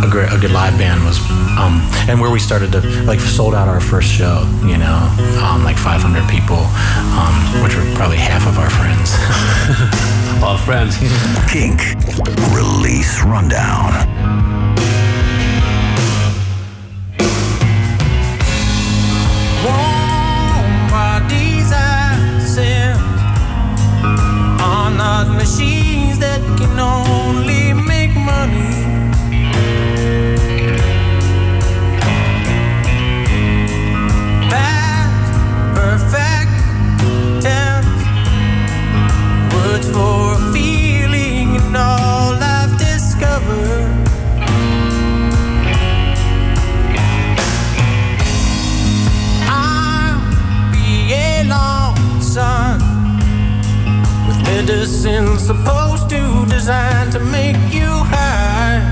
a, 0.05 0.09
great, 0.11 0.31
a 0.31 0.39
good 0.39 0.51
live 0.51 0.77
band 0.77 1.03
was, 1.03 1.19
um, 1.57 1.81
and 2.11 2.21
where 2.21 2.31
we 2.31 2.39
started 2.39 2.73
to 2.73 2.83
like 3.05 3.21
sold 3.21 3.55
out 3.55 3.69
our 3.69 3.81
first 3.81 4.13
show. 4.13 4.45
You 4.61 4.77
know, 4.77 5.01
um, 5.41 5.65
like 5.65 5.79
500 5.79 6.29
people, 6.29 6.61
um, 7.17 7.63
which 7.65 7.75
were 7.75 7.89
probably 7.97 8.19
half 8.19 8.47
of 8.47 8.59
our 8.59 8.69
friends. 8.69 9.17
All 10.45 10.59
friends. 10.59 10.99
Kink. 11.51 11.81
Release 12.53 13.25
Rundown. 13.25 14.66
Not 25.17 25.35
machines 25.35 26.19
that 26.19 26.43
can 26.59 26.79
only 26.79 27.73
make 27.73 28.15
money. 28.15 28.75
Past 34.53 35.33
perfect 35.79 36.53
tense, 37.45 38.03
words 39.55 39.89
for 39.91 40.46
medicine 54.67 55.39
supposed 55.39 56.11
to 56.11 56.45
design 56.47 57.09
to 57.09 57.21
make 57.21 57.57
you 57.73 57.87
high. 57.87 58.83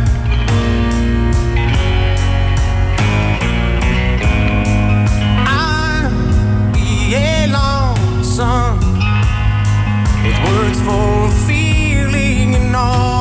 I'll 5.49 6.73
be 6.73 7.17
a 7.17 7.49
long 7.49 8.23
sun 8.23 8.79
with 10.23 10.39
words 10.47 10.81
for 10.87 11.29
feeling 11.49 12.55
and 12.55 12.77
all 12.77 13.14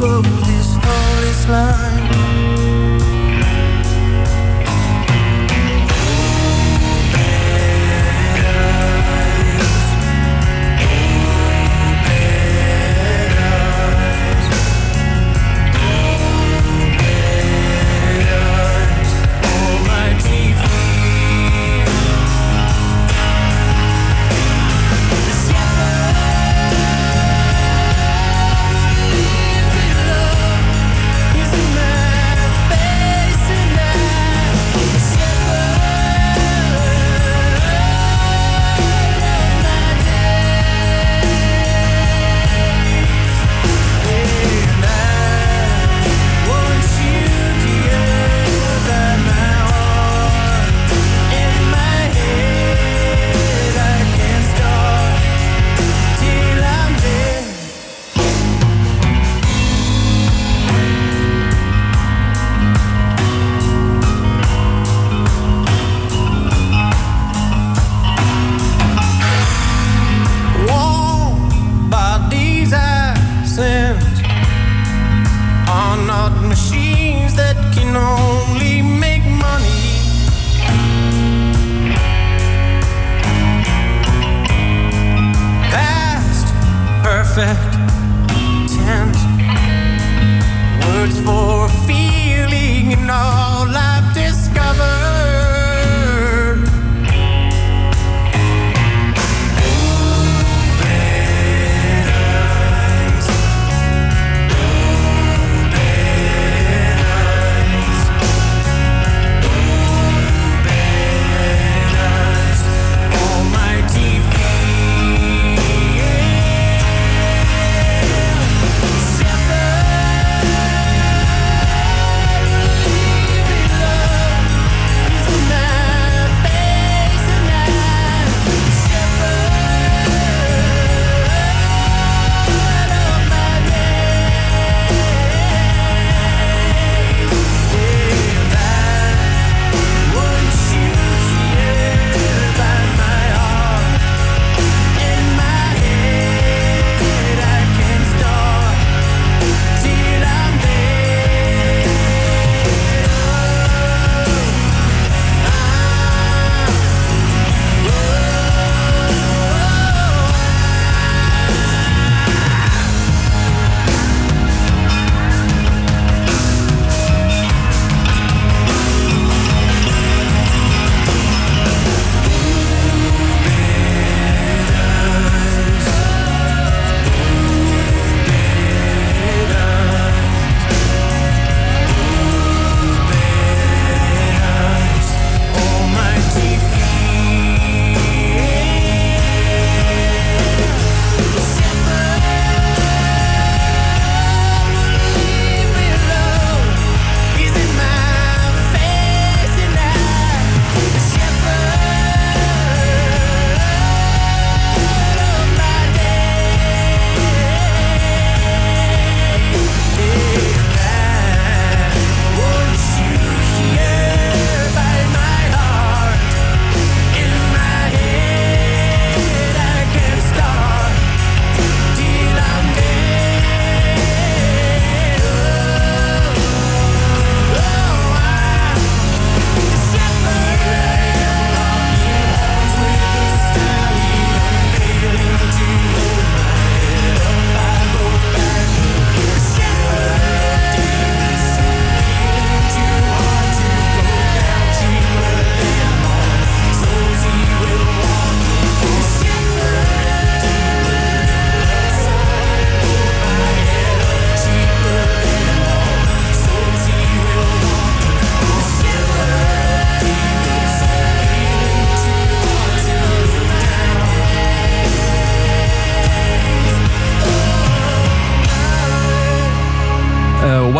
for 0.00 0.22
this 0.22 1.44
slime. 1.44 1.89
Almighty 1.89 1.89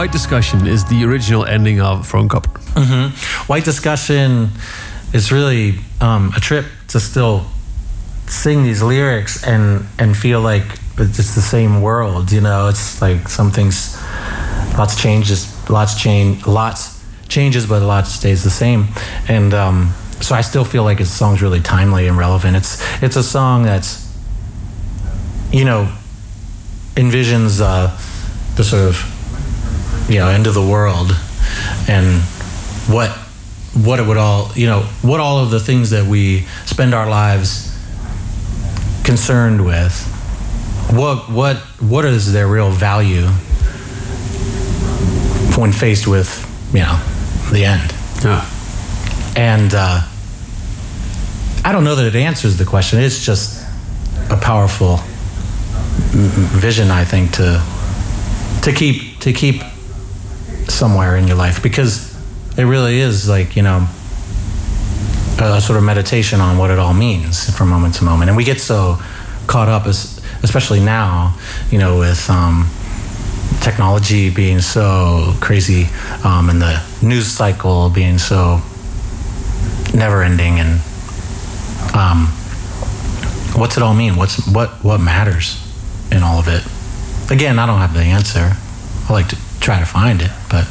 White 0.01 0.13
Discussion 0.13 0.67
is 0.67 0.87
the 0.87 1.05
original 1.05 1.45
ending 1.45 1.79
of 1.83 2.09
Throwing 2.09 2.31
Copper. 2.31 2.59
White 3.49 3.67
Discussion 3.67 4.49
is 5.13 5.31
really 5.31 5.75
um, 6.01 6.33
a 6.35 6.41
trip 6.41 6.65
to 6.89 6.99
still 6.99 7.45
sing 8.27 8.63
these 8.63 8.83
lyrics 8.83 9.47
and 9.47 9.85
and 9.99 10.17
feel 10.17 10.41
like 10.41 10.65
it's 10.97 11.35
the 11.35 11.43
same 11.43 11.83
world. 11.83 12.33
You 12.33 12.41
know, 12.41 12.69
it's 12.69 13.03
like 13.03 13.29
something's 13.29 14.01
lots 14.79 14.99
changes, 14.99 15.45
lots 15.69 15.95
change, 16.01 16.47
lots 16.47 17.05
changes, 17.29 17.67
but 17.67 17.83
a 17.83 17.85
lot 17.85 18.07
stays 18.07 18.43
the 18.43 18.49
same. 18.49 18.87
And 19.29 19.53
um, 19.53 19.93
so 20.23 20.35
I 20.35 20.41
still 20.41 20.65
feel 20.65 20.83
like 20.83 21.01
his 21.01 21.13
song's 21.13 21.43
really 21.43 21.61
timely 21.61 22.09
and 22.09 22.17
relevant. 22.17 22.57
It's 22.57 23.03
it's 23.03 23.17
a 23.17 23.23
song 23.23 23.65
that's 23.65 24.11
you 25.53 25.67
know 25.67 25.93
envisions 26.97 27.61
uh, 27.61 27.95
the 28.57 28.65
sort 28.65 28.89
of 28.89 29.20
you 30.09 30.19
know 30.19 30.29
end 30.29 30.47
of 30.47 30.55
the 30.55 30.67
world 30.67 31.13
and 31.89 32.23
what 32.89 33.11
what 33.75 33.99
it 34.01 34.07
would 34.07 34.17
all 34.17 34.51
you 34.55 34.67
know 34.67 34.81
what 35.03 35.21
all 35.21 35.39
of 35.39 35.51
the 35.51 35.61
things 35.61 35.91
that 35.91 36.05
we 36.05 36.41
spend 36.67 36.95
our 36.95 37.09
lives 37.09 37.67
concerned 39.05 39.65
with 39.65 39.95
what 40.93 41.31
what 41.31 41.57
what 41.81 42.05
is 42.05 42.33
their 42.33 42.49
real 42.49 42.71
value 42.71 43.27
when 45.57 45.73
faced 45.73 46.07
with 46.07 46.29
you 46.73 46.81
know 46.81 46.99
the 47.53 47.65
end 47.65 47.93
Yeah. 48.23 48.45
and 49.37 49.73
uh, 49.75 50.01
I 51.65 51.73
don't 51.73 51.85
know 51.85 51.95
that 51.97 52.07
it 52.07 52.17
answers 52.17 52.57
the 52.57 52.65
question. 52.65 52.99
It's 53.01 53.23
just 53.25 53.63
a 54.31 54.37
powerful 54.37 54.99
vision, 56.59 56.91
I 56.91 57.05
think, 57.05 57.33
to 57.33 57.63
to 58.63 58.73
keep 58.73 59.19
to 59.21 59.33
keep 59.33 59.63
somewhere 60.69 61.17
in 61.17 61.27
your 61.27 61.37
life 61.37 61.63
because 61.63 62.11
it 62.59 62.65
really 62.65 62.99
is 62.99 63.29
like 63.29 63.57
you 63.57 63.63
know 63.63 63.87
a 65.43 65.61
sort 65.61 65.79
of 65.79 65.83
meditation 65.83 66.41
on 66.41 66.59
what 66.59 66.71
it 66.71 66.79
all 66.79 66.93
means 66.93 67.49
from 67.57 67.69
moment 67.71 67.95
to 67.95 68.05
moment, 68.05 68.29
and 68.29 68.37
we 68.37 68.45
get 68.45 68.61
so 68.61 68.99
caught 69.47 69.69
up, 69.69 69.87
as, 69.87 70.21
especially 70.43 70.81
now, 70.81 71.37
you 71.71 71.79
know, 71.79 71.99
with. 71.99 72.29
Um, 72.31 72.69
technology 73.61 74.31
being 74.31 74.61
so 74.61 75.35
crazy 75.41 75.87
um, 76.25 76.49
and 76.49 76.63
the 76.63 76.83
news 77.03 77.27
cycle 77.27 77.91
being 77.91 78.17
so 78.17 78.63
never 79.93 80.23
ending 80.23 80.59
and 80.59 80.81
um, 81.95 82.29
what's 83.55 83.77
it 83.77 83.83
all 83.83 83.95
mean? 83.95 84.17
What's 84.17 84.47
what 84.47 84.83
what 84.85 84.99
matters 84.99 85.61
in 86.11 86.23
all 86.23 86.39
of 86.39 86.49
it? 86.49 86.65
Again 87.31 87.59
i 87.59 87.67
don't 87.67 87.79
have 87.79 87.95
the 87.95 88.01
answer. 88.01 88.53
I 89.09 89.13
like 89.13 89.29
to 89.29 89.37
try 89.61 89.79
to 89.79 89.85
find 89.87 90.21
it 90.23 90.31
but 90.51 90.65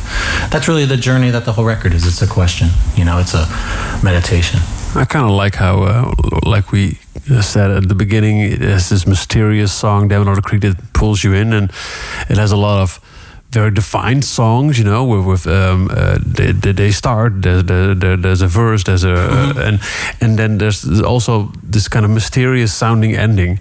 that's 0.51 0.67
really 0.67 0.85
the 0.85 0.97
journey 0.97 1.29
that 1.31 1.45
the 1.45 1.53
whole 1.53 1.65
record 1.65 1.93
is 1.93 2.05
it's 2.05 2.21
a 2.21 2.27
question 2.27 2.67
you 2.95 3.05
know 3.05 3.19
it's 3.19 3.33
a 3.33 3.45
meditation 4.03 4.59
I 4.95 5.05
kind 5.05 5.23
of 5.23 5.31
like 5.31 5.53
how, 5.53 5.83
uh, 5.83 6.11
like 6.47 6.71
we 6.71 6.97
said 7.41 7.69
at 7.69 7.87
the 7.87 7.93
beginning, 7.93 8.39
it 8.39 8.61
has 8.61 8.89
this 8.89 9.05
mysterious 9.05 9.71
song, 9.71 10.07
Dam 10.07 10.23
at 10.23 10.27
Otter 10.27 10.41
Creek, 10.41 10.61
that 10.61 10.77
pulls 10.93 11.23
you 11.23 11.31
in, 11.35 11.53
and 11.53 11.69
it 12.27 12.37
has 12.39 12.51
a 12.51 12.57
lot 12.57 12.81
of 12.81 12.99
very 13.51 13.69
defined 13.69 14.25
songs, 14.25 14.79
you 14.79 14.83
know, 14.83 15.03
with, 15.05 15.25
with 15.27 15.45
um, 15.45 15.89
uh, 15.91 16.17
they, 16.25 16.51
they 16.71 16.89
start, 16.89 17.43
there's, 17.43 17.65
there, 17.65 18.17
there's 18.17 18.41
a 18.41 18.47
verse, 18.47 18.83
there's 18.83 19.03
a, 19.03 19.09
Mm-hmm. 19.13 19.59
uh, 19.59 19.61
and 19.61 19.79
and 20.21 20.39
then 20.39 20.57
there's 20.57 20.83
also 21.03 21.51
this 21.61 21.87
kind 21.87 22.03
of 22.03 22.09
mysterious 22.09 22.73
sounding 22.73 23.15
ending. 23.15 23.59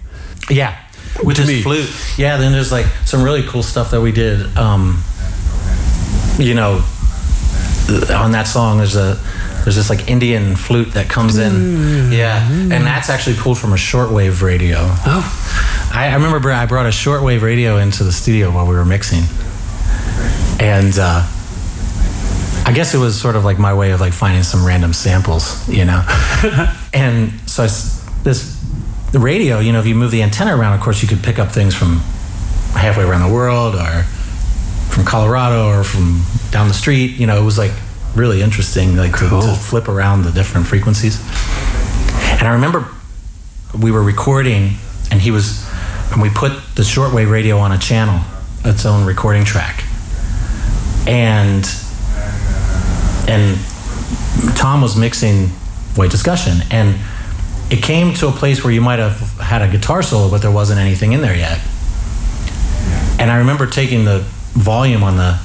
yeah 0.49 0.73
with 1.23 1.37
his 1.37 1.47
me. 1.47 1.61
flute. 1.61 1.89
Yeah, 2.17 2.37
then 2.37 2.51
there's 2.53 2.71
like 2.71 2.87
some 3.05 3.21
really 3.23 3.43
cool 3.43 3.61
stuff 3.63 3.91
that 3.91 4.01
we 4.01 4.11
did. 4.11 4.57
Um, 4.57 5.03
you 6.39 6.55
know, 6.55 6.83
on 8.11 8.31
that 8.31 8.47
song, 8.47 8.77
there's 8.77 8.95
a 8.95 9.19
there's 9.63 9.75
this 9.75 9.89
like 9.89 10.09
Indian 10.09 10.55
flute 10.55 10.93
that 10.93 11.09
comes 11.09 11.37
in. 11.37 12.11
Yeah, 12.11 12.49
and 12.49 12.85
that's 12.85 13.09
actually 13.09 13.35
pulled 13.35 13.57
from 13.57 13.73
a 13.73 13.77
shortwave 13.77 14.41
radio. 14.41 14.77
Oh, 14.79 15.89
I, 15.93 16.07
I 16.07 16.13
remember 16.15 16.51
I 16.51 16.65
brought 16.65 16.85
a 16.85 16.89
shortwave 16.89 17.41
radio 17.41 17.77
into 17.77 18.03
the 18.03 18.11
studio 18.11 18.51
while 18.51 18.67
we 18.67 18.75
were 18.75 18.85
mixing, 18.85 19.23
and 20.59 20.97
uh, 20.97 21.27
I 22.65 22.71
guess 22.73 22.93
it 22.93 22.99
was 22.99 23.19
sort 23.19 23.35
of 23.35 23.43
like 23.43 23.59
my 23.59 23.73
way 23.73 23.91
of 23.91 23.99
like 23.99 24.13
finding 24.13 24.43
some 24.43 24.65
random 24.65 24.93
samples, 24.93 25.67
you 25.67 25.85
know. 25.85 26.03
and 26.93 27.31
so 27.49 27.63
I 27.63 27.67
this 28.23 28.57
the 29.11 29.19
radio, 29.19 29.59
you 29.59 29.73
know, 29.73 29.79
if 29.79 29.87
you 29.87 29.95
move 29.95 30.11
the 30.11 30.21
antenna 30.21 30.55
around, 30.55 30.73
of 30.73 30.81
course, 30.81 31.01
you 31.01 31.07
could 31.07 31.23
pick 31.23 31.39
up 31.39 31.51
things 31.51 31.75
from 31.75 31.97
halfway 32.73 33.03
around 33.03 33.27
the 33.27 33.33
world 33.33 33.75
or 33.75 34.05
from 34.89 35.05
Colorado 35.05 35.69
or 35.69 35.83
from 35.83 36.23
down 36.51 36.67
the 36.67 36.73
street. 36.73 37.17
You 37.17 37.27
know, 37.27 37.39
it 37.39 37.45
was 37.45 37.57
like 37.57 37.71
really 38.15 38.41
interesting, 38.41 38.95
like 38.95 39.13
to, 39.19 39.29
to 39.29 39.55
flip 39.55 39.87
around 39.87 40.23
the 40.23 40.31
different 40.31 40.67
frequencies. 40.67 41.19
And 42.39 42.47
I 42.47 42.53
remember 42.53 42.87
we 43.77 43.91
were 43.91 44.03
recording, 44.03 44.75
and 45.11 45.21
he 45.21 45.31
was, 45.31 45.67
and 46.11 46.21
we 46.21 46.29
put 46.29 46.51
the 46.75 46.83
shortwave 46.83 47.31
radio 47.31 47.57
on 47.57 47.71
a 47.71 47.77
channel, 47.77 48.21
its 48.65 48.85
own 48.85 49.05
recording 49.05 49.45
track, 49.45 49.83
and 51.07 51.65
and 53.27 53.59
Tom 54.55 54.81
was 54.81 54.97
mixing 54.97 55.49
White 55.95 56.11
Discussion, 56.11 56.61
and 56.71 56.95
it 57.69 57.83
came 57.83 58.13
to 58.15 58.27
a 58.27 58.31
place 58.31 58.63
where 58.63 58.73
you 58.73 58.81
might 58.81 58.99
have 58.99 59.19
had 59.39 59.61
a 59.61 59.67
guitar 59.67 60.01
solo, 60.01 60.29
but 60.29 60.41
there 60.41 60.51
wasn't 60.51 60.79
anything 60.79 61.11
in 61.11 61.21
there 61.21 61.35
yet. 61.35 61.59
And 63.19 63.29
I 63.29 63.37
remember 63.37 63.67
taking 63.67 64.05
the 64.05 64.25
volume 64.53 65.03
on 65.03 65.17
the 65.17 65.37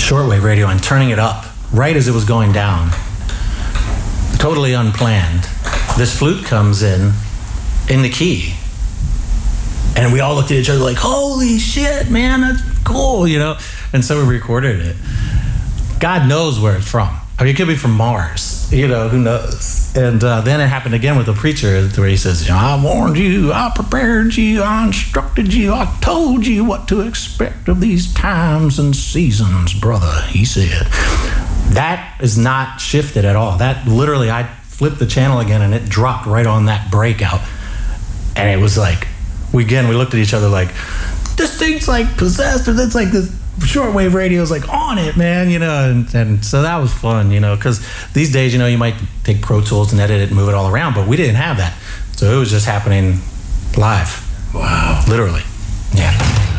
shortwave 0.00 0.42
radio 0.42 0.68
and 0.68 0.82
turning 0.82 1.10
it 1.10 1.18
up 1.18 1.44
right 1.72 1.96
as 1.96 2.08
it 2.08 2.12
was 2.12 2.24
going 2.24 2.52
down, 2.52 2.90
totally 4.38 4.72
unplanned. 4.72 5.44
This 5.96 6.16
flute 6.16 6.44
comes 6.44 6.82
in 6.82 7.12
in 7.88 8.02
the 8.02 8.10
key. 8.10 8.54
And 9.96 10.12
we 10.12 10.20
all 10.20 10.34
looked 10.34 10.50
at 10.50 10.56
each 10.56 10.70
other 10.70 10.82
like, 10.82 10.96
holy 10.96 11.58
shit, 11.58 12.10
man, 12.10 12.40
that's 12.40 12.62
cool, 12.84 13.26
you 13.26 13.38
know? 13.38 13.58
And 13.92 14.04
so 14.04 14.24
we 14.24 14.32
recorded 14.32 14.80
it. 14.80 14.96
God 15.98 16.28
knows 16.28 16.58
where 16.58 16.76
it's 16.76 16.88
from. 16.88 17.10
I 17.38 17.44
mean, 17.44 17.54
it 17.54 17.56
could 17.56 17.68
be 17.68 17.76
from 17.76 17.92
Mars, 17.92 18.72
you 18.72 18.88
know, 18.88 19.08
who 19.08 19.20
knows? 19.20 19.79
And 19.94 20.22
uh, 20.22 20.40
then 20.42 20.60
it 20.60 20.68
happened 20.68 20.94
again 20.94 21.16
with 21.16 21.26
the 21.26 21.32
preacher 21.32 21.88
where 21.88 22.08
he 22.08 22.16
says, 22.16 22.46
you 22.46 22.52
know, 22.52 22.58
I 22.58 22.80
warned 22.82 23.18
you, 23.18 23.52
I 23.52 23.72
prepared 23.74 24.36
you, 24.36 24.62
I 24.62 24.86
instructed 24.86 25.52
you, 25.52 25.72
I 25.72 25.96
told 26.00 26.46
you 26.46 26.64
what 26.64 26.86
to 26.88 27.00
expect 27.00 27.68
of 27.68 27.80
these 27.80 28.12
times 28.14 28.78
and 28.78 28.94
seasons, 28.94 29.74
brother, 29.74 30.22
he 30.28 30.44
said. 30.44 30.86
That 31.74 32.20
is 32.20 32.38
not 32.38 32.80
shifted 32.80 33.24
at 33.24 33.34
all. 33.34 33.58
That 33.58 33.88
literally, 33.88 34.30
I 34.30 34.44
flipped 34.44 35.00
the 35.00 35.06
channel 35.06 35.40
again 35.40 35.60
and 35.60 35.74
it 35.74 35.88
dropped 35.88 36.26
right 36.26 36.46
on 36.46 36.66
that 36.66 36.90
breakout. 36.92 37.40
And 38.36 38.48
it 38.48 38.62
was 38.62 38.78
like, 38.78 39.08
we 39.52 39.64
again, 39.64 39.88
we 39.88 39.96
looked 39.96 40.14
at 40.14 40.20
each 40.20 40.34
other 40.34 40.48
like, 40.48 40.68
this 41.36 41.58
thing's 41.58 41.88
like 41.88 42.16
possessed, 42.16 42.68
or 42.68 42.74
that's 42.74 42.94
like 42.94 43.10
this 43.10 43.39
shortwave 43.60 44.14
radio 44.14 44.42
is 44.42 44.50
like 44.50 44.68
on 44.68 44.98
it, 44.98 45.16
man, 45.16 45.50
you 45.50 45.58
know, 45.58 45.90
and, 45.90 46.14
and 46.14 46.44
so 46.44 46.62
that 46.62 46.76
was 46.78 46.92
fun, 46.92 47.30
you 47.30 47.40
know, 47.40 47.56
because 47.56 47.80
these 48.12 48.32
days, 48.32 48.52
you 48.52 48.58
know, 48.58 48.66
you 48.66 48.78
might 48.78 48.94
take 49.24 49.42
Pro 49.42 49.60
Tools 49.60 49.92
and 49.92 50.00
edit 50.00 50.20
it 50.20 50.28
and 50.28 50.36
move 50.36 50.48
it 50.48 50.54
all 50.54 50.68
around, 50.72 50.94
but 50.94 51.06
we 51.06 51.16
didn't 51.16 51.36
have 51.36 51.58
that, 51.58 51.76
so 52.12 52.34
it 52.34 52.38
was 52.38 52.50
just 52.50 52.66
happening 52.66 53.18
live. 53.76 54.26
Wow, 54.54 55.04
literally, 55.08 55.42
yeah. 55.94 56.49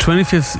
25th 0.00 0.58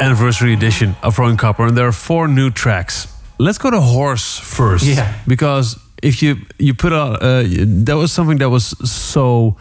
anniversary 0.00 0.52
edition 0.52 0.94
of 1.02 1.16
Throwing 1.16 1.36
Copper, 1.38 1.66
and 1.66 1.76
there 1.76 1.86
are 1.86 1.92
four 1.92 2.28
new 2.28 2.50
tracks. 2.50 3.08
Let's 3.38 3.58
go 3.58 3.70
to 3.70 3.80
Horse 3.80 4.38
first. 4.38 4.84
Yeah. 4.84 5.14
Because 5.26 5.78
if 6.02 6.22
you 6.22 6.36
you 6.58 6.74
put 6.74 6.92
out 6.92 7.22
uh, 7.22 7.42
that 7.84 7.96
was 7.96 8.12
something 8.12 8.38
that 8.38 8.50
was 8.50 8.66
so 8.90 9.56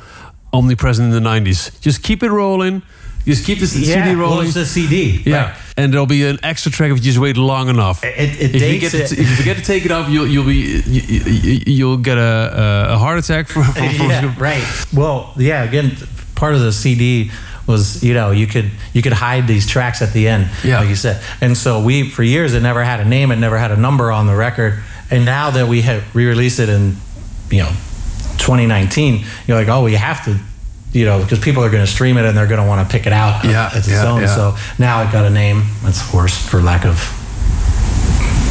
omnipresent 0.53 1.13
in 1.13 1.23
the 1.23 1.29
90s. 1.29 1.79
Just 1.81 2.03
keep 2.03 2.23
it 2.23 2.29
rolling. 2.31 2.81
Just 3.25 3.45
keep 3.45 3.59
the 3.59 3.65
CD 3.67 3.91
well, 3.95 4.15
rolling. 4.29 4.45
it's 4.45 4.53
the 4.53 4.65
CD. 4.65 5.21
yeah. 5.25 5.45
right. 5.45 5.55
And 5.77 5.91
there'll 5.91 6.05
be 6.05 6.25
an 6.25 6.37
extra 6.43 6.71
track 6.71 6.91
if 6.91 6.97
you 6.97 7.03
just 7.03 7.17
wait 7.17 7.37
long 7.37 7.69
enough. 7.69 8.03
It- 8.03 8.15
it 8.17 8.55
if, 8.55 8.73
you 8.73 8.79
get 8.79 8.91
to, 8.91 9.01
if 9.03 9.17
you 9.17 9.35
forget 9.35 9.57
to 9.57 9.63
take 9.63 9.83
it 9.85 9.91
off, 9.91 10.09
you'll 10.09 10.27
you'll 10.27 10.45
be 10.45 10.81
you, 10.85 11.61
you'll 11.65 11.97
get 11.97 12.17
a, 12.17 12.85
a 12.93 12.97
heart 12.97 13.17
attack 13.17 13.47
from, 13.47 13.63
from, 13.63 13.89
from 13.95 14.09
yeah, 14.09 14.35
right. 14.37 14.63
Well, 14.93 15.33
yeah. 15.37 15.63
Again, 15.63 15.97
part 16.35 16.53
of 16.53 16.59
the 16.61 16.71
CD 16.71 17.31
was 17.67 18.03
you 18.03 18.13
know 18.13 18.31
you 18.31 18.47
could 18.47 18.69
you 18.93 19.01
could 19.01 19.13
hide 19.13 19.47
these 19.47 19.65
tracks 19.67 20.01
at 20.01 20.13
the 20.13 20.27
end, 20.27 20.49
Yeah. 20.63 20.79
like 20.79 20.89
you 20.89 20.95
said. 20.95 21.21
And 21.41 21.57
so 21.57 21.81
we 21.83 22.09
for 22.09 22.23
years 22.23 22.53
it 22.53 22.61
never 22.61 22.83
had 22.83 22.99
a 22.99 23.05
name, 23.05 23.31
it 23.31 23.37
never 23.37 23.57
had 23.57 23.71
a 23.71 23.77
number 23.77 24.11
on 24.11 24.27
the 24.27 24.35
record. 24.35 24.81
And 25.11 25.25
now 25.25 25.51
that 25.51 25.67
we 25.67 25.81
have 25.81 26.03
re-released 26.15 26.59
it 26.59 26.69
in 26.69 26.95
you 27.49 27.59
know 27.63 27.71
2019, 28.37 29.23
you're 29.47 29.57
like, 29.57 29.67
oh, 29.69 29.83
we 29.83 29.93
have 29.95 30.23
to. 30.25 30.37
You 30.93 31.03
know, 31.05 31.21
because 31.21 31.39
people 31.39 31.61
are 31.61 31.69
going 31.69 31.83
to 31.85 31.91
stream 31.91 32.15
it 32.17 32.23
and 32.23 32.37
they're 32.37 32.47
going 32.47 32.61
to 32.61 32.65
want 32.67 32.87
to 32.87 32.89
pick 32.89 33.05
it 33.05 33.11
out 33.11 33.43
Yeah, 33.43 33.69
its 33.77 33.89
yeah, 33.89 34.05
own. 34.09 34.21
yeah. 34.21 34.33
So 34.33 34.55
now 34.79 35.01
it 35.03 35.11
got 35.11 35.25
a 35.25 35.29
name. 35.29 35.63
It's 35.83 35.99
Horse 35.99 36.37
for 36.37 36.61
lack 36.61 36.85
of 36.85 36.95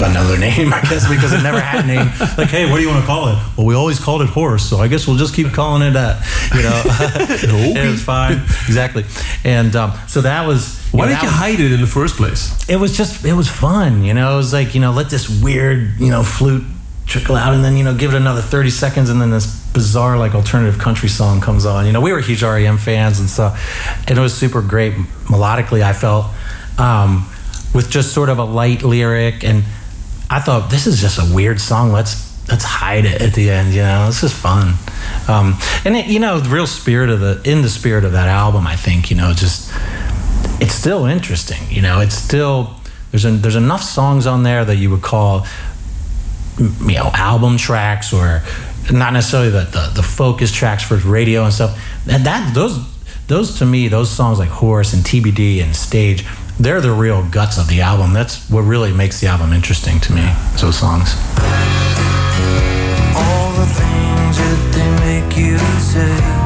another 0.01 0.39
name, 0.39 0.73
I 0.73 0.81
guess, 0.83 1.09
because 1.09 1.33
it 1.33 1.43
never 1.43 1.61
had 1.61 1.85
a 1.85 1.87
name. 1.87 2.11
Like, 2.37 2.49
hey, 2.49 2.69
what 2.69 2.79
do 2.79 2.83
you 2.83 2.89
want 2.89 3.01
to 3.01 3.07
call 3.07 3.29
it? 3.29 3.39
Well, 3.57 3.65
we 3.67 3.75
always 3.75 4.01
called 4.01 4.21
it 4.23 4.29
horse, 4.29 4.69
so 4.69 4.79
I 4.79 4.89
guess 4.89 5.07
we'll 5.07 5.17
just 5.17 5.35
keep 5.35 5.53
calling 5.53 5.83
it 5.83 5.93
that. 5.93 6.21
You 6.53 6.63
know, 6.63 7.79
and 7.81 7.89
it's 7.95 8.03
fine, 8.03 8.39
exactly. 8.67 9.05
And 9.45 9.75
um, 9.77 9.93
so 10.09 10.21
that 10.23 10.47
was. 10.47 10.81
Why 10.91 11.07
did 11.07 11.19
you 11.23 11.29
was- 11.29 11.37
hide 11.37 11.61
it 11.61 11.71
in 11.73 11.81
the 11.81 11.87
first 11.87 12.17
place? 12.17 12.69
It 12.69 12.77
was 12.77 12.97
just, 12.97 13.25
it 13.25 13.35
was 13.35 13.49
fun. 13.49 14.03
You 14.03 14.15
know, 14.15 14.35
it 14.35 14.37
was 14.37 14.53
like, 14.53 14.75
you 14.75 14.81
know, 14.81 14.91
let 14.91 15.11
this 15.11 15.29
weird, 15.43 16.01
you 16.01 16.11
know, 16.11 16.23
flute 16.25 16.65
trickle 17.07 17.37
out, 17.37 17.55
and 17.55 17.65
then 17.65 17.77
you 17.77 17.85
know, 17.85 17.95
give 17.95 18.15
it 18.15 18.17
another 18.17 18.41
thirty 18.43 18.71
seconds, 18.71 19.11
and 19.11 19.21
then 19.21 19.31
this 19.31 19.47
bizarre 19.73 20.19
like 20.19 20.35
alternative 20.35 20.81
country 20.81 21.09
song 21.09 21.41
comes 21.41 21.67
on. 21.67 21.87
You 21.87 21.93
know, 21.93 22.01
we 22.01 22.13
were 22.13 22.21
huge 22.21 22.43
REM 22.43 22.79
fans, 22.79 23.21
and 23.21 23.29
so, 23.29 23.55
and 24.09 24.19
it 24.19 24.21
was 24.21 24.35
super 24.35 24.61
great 24.63 24.95
melodically. 25.27 25.83
I 25.83 25.93
felt. 25.93 26.27
Um, 26.79 27.31
with 27.75 27.91
just 27.91 28.13
sort 28.13 28.29
of 28.29 28.39
a 28.39 28.45
light 28.45 28.83
lyric 28.85 29.43
and 29.43 29.65
I 30.35 30.41
thought 30.41 30.69
this 30.69 30.89
is 30.89 31.01
just 31.01 31.21
a 31.21 31.33
weird 31.33 31.61
song. 31.61 31.93
Let's 31.93 32.25
let's 32.49 32.65
hide 32.65 33.05
it 33.05 33.23
at 33.23 33.35
the 33.35 33.51
end. 33.51 33.73
You 33.73 33.83
know, 33.83 34.07
this 34.07 34.25
is 34.25 34.33
fun. 34.33 34.75
Um, 35.29 35.57
and 35.85 35.95
it, 35.95 36.07
you 36.07 36.19
know, 36.19 36.41
the 36.41 36.51
real 36.51 36.67
spirit 36.67 37.09
of 37.09 37.21
the 37.21 37.41
in 37.45 37.63
the 37.63 37.69
spirit 37.69 38.05
of 38.05 38.11
that 38.13 38.27
album, 38.27 38.67
I 38.67 38.75
think 38.75 39.13
you 39.13 39.17
know, 39.17 39.33
just 39.33 39.71
it's 40.61 40.75
still 40.75 41.07
interesting. 41.07 41.63
You 41.71 41.83
know, 41.83 42.01
it's 42.01 42.17
still 42.17 42.75
there's 43.13 43.25
an, 43.25 43.43
there's 43.43 43.55
enough 43.55 43.85
songs 43.85 44.27
on 44.27 44.43
there 44.43 44.65
that 44.65 44.75
you 44.75 44.91
would 44.91 45.03
call 45.03 45.47
you 46.59 46.97
know 46.97 47.13
album 47.15 47.57
tracks 47.57 48.13
or 48.13 48.43
not 48.91 49.13
necessarily 49.13 49.51
the 49.51 49.67
the, 49.67 49.93
the 49.95 50.03
focus 50.03 50.51
tracks 50.51 50.83
for 50.83 50.97
radio 50.97 51.45
and 51.45 51.55
stuff. 51.55 51.81
And 52.11 52.27
that 52.27 52.53
those 52.57 52.81
those 53.29 53.61
to 53.61 53.67
me 53.67 53.87
those 53.87 54.11
songs 54.11 54.41
like 54.41 54.51
Horse 54.51 54.95
and 54.95 55.05
TBD 55.05 55.63
and 55.63 55.77
Stage. 55.77 56.27
They're 56.59 56.81
the 56.81 56.93
real 56.93 57.25
guts 57.31 57.59
of 57.59 57.69
the 57.69 57.81
album. 57.81 58.13
That's 58.13 58.49
what 58.49 58.63
really 58.63 58.93
makes 58.93 59.21
the 59.21 59.27
album 59.27 59.53
interesting 59.53 59.99
to 60.01 60.13
me. 60.13 60.33
Those 60.61 60.79
songs. 60.79 61.15
all 63.17 63.53
the 63.53 63.67
things 63.67 64.39
that 64.39 64.71
they 64.73 64.91
make 65.05 65.37
you 65.37 65.59
say. 65.79 66.45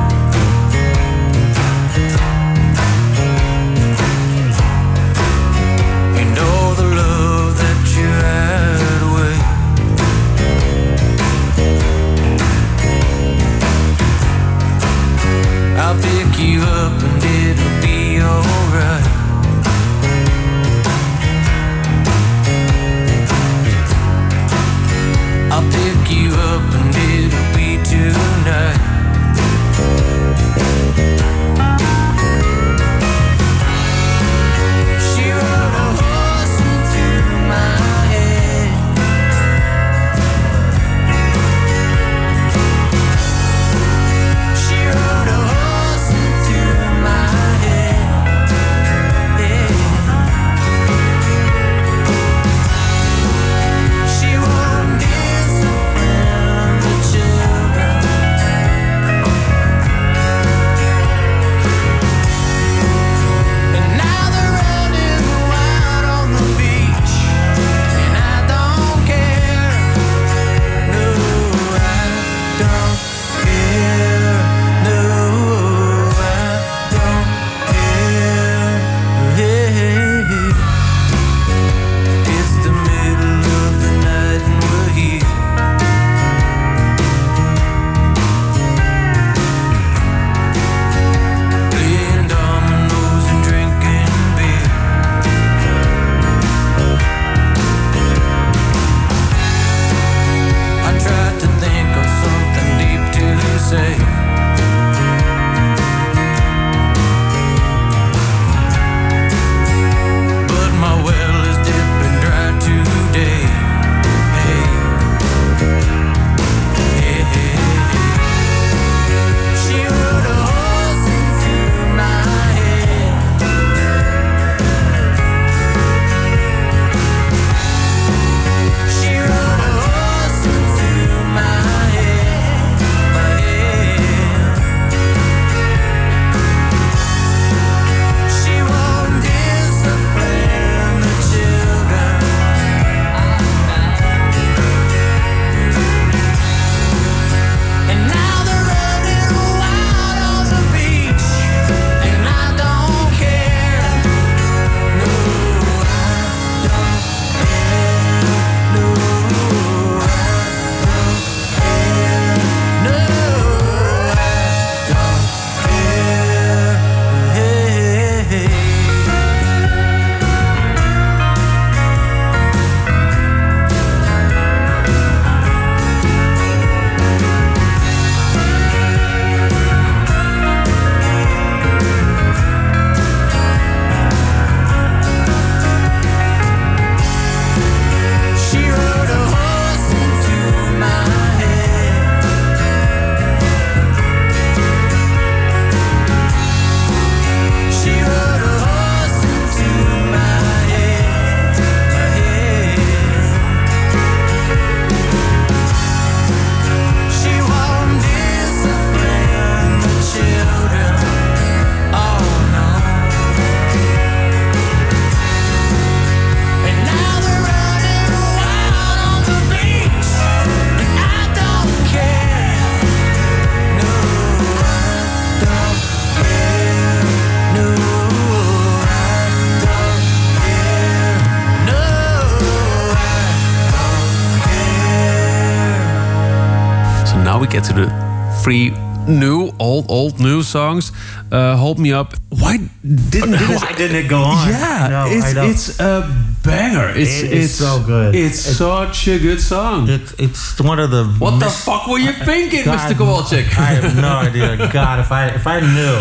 Three 238.48 238.70
new, 239.06 239.52
old, 239.58 239.84
old 239.90 240.18
new 240.20 240.42
songs. 240.42 240.90
Uh, 241.30 241.54
Hold 241.56 241.78
Me 241.78 241.92
Up. 241.92 242.14
Why 242.30 242.56
didn't 242.56 243.32
this- 243.32 243.62
Why 243.62 243.72
didn't 243.76 243.96
it 243.96 244.08
go 244.08 244.22
on? 244.22 244.48
Yeah, 244.48 244.88
No, 244.88 245.04
it's 245.06 245.32
it's 245.50 245.80
a 245.80 246.08
banger. 246.42 246.88
It's 246.96 247.22
It 247.22 247.32
it's 247.32 247.52
so 247.52 247.82
good. 247.84 248.14
It's, 248.14 248.40
such 248.40 249.06
a 249.08 249.18
good 249.18 249.40
song. 249.40 249.88
It's 249.90 250.12
it's 250.18 250.58
one 250.60 250.78
of 250.80 250.90
the 250.90 251.04
what 251.18 251.38
the 251.40 251.50
fuck 251.50 251.86
were 251.88 251.98
you 251.98 252.12
thinking, 252.12 252.64
God, 252.64 252.78
Mr. 252.78 252.94
Kowalczyk? 252.96 253.46
I 253.58 253.74
have 253.76 253.96
no 253.96 254.08
idea. 254.28 254.56
God, 254.72 255.00
if 255.00 255.12
I 255.12 255.26
if 255.40 255.46
I 255.46 255.60
knew, 255.60 255.96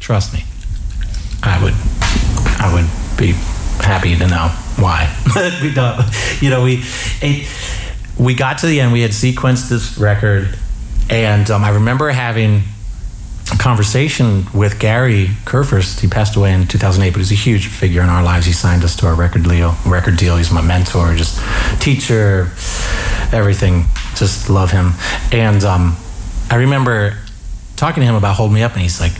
trust 0.00 0.32
me, 0.34 0.42
I 1.44 1.62
would 1.62 1.74
I 2.58 2.66
would 2.74 2.88
be 3.16 3.30
happy 3.90 4.16
to 4.16 4.26
know 4.26 4.48
why. 4.82 5.06
we 5.62 5.70
don't. 5.72 6.02
You 6.42 6.50
know, 6.50 6.64
we 6.64 6.82
it, 7.22 7.46
we 8.18 8.34
got 8.34 8.58
to 8.58 8.66
the 8.66 8.80
end. 8.80 8.92
We 8.92 9.02
had 9.02 9.12
sequenced 9.12 9.68
this 9.68 9.96
record, 9.98 10.58
and 11.10 11.50
um, 11.50 11.64
I 11.64 11.70
remember 11.70 12.08
having 12.10 12.62
a 13.52 13.56
conversation 13.56 14.46
with 14.54 14.78
Gary 14.78 15.26
Kurfirst. 15.44 15.98
He 15.98 16.06
passed 16.06 16.36
away 16.36 16.52
in 16.52 16.68
2008, 16.68 17.10
but 17.10 17.18
he's 17.18 17.32
a 17.32 17.34
huge 17.34 17.66
figure 17.66 18.00
in 18.00 18.08
our 18.08 18.22
lives. 18.22 18.46
He 18.46 18.52
signed 18.52 18.84
us 18.84 18.94
to 18.96 19.06
our 19.06 19.14
record 19.14 19.42
deal. 19.42 19.74
Record 19.84 20.16
deal. 20.16 20.36
He's 20.36 20.52
my 20.52 20.60
mentor, 20.62 21.14
just 21.16 21.40
teacher, 21.82 22.52
everything. 23.32 23.86
Just 24.14 24.48
love 24.48 24.70
him. 24.70 24.92
And 25.32 25.64
um, 25.64 25.96
I 26.48 26.56
remember 26.56 27.18
talking 27.74 28.02
to 28.02 28.06
him 28.06 28.14
about 28.14 28.36
Hold 28.36 28.52
Me 28.52 28.62
Up, 28.62 28.74
and 28.74 28.82
he's 28.82 29.00
like, 29.00 29.12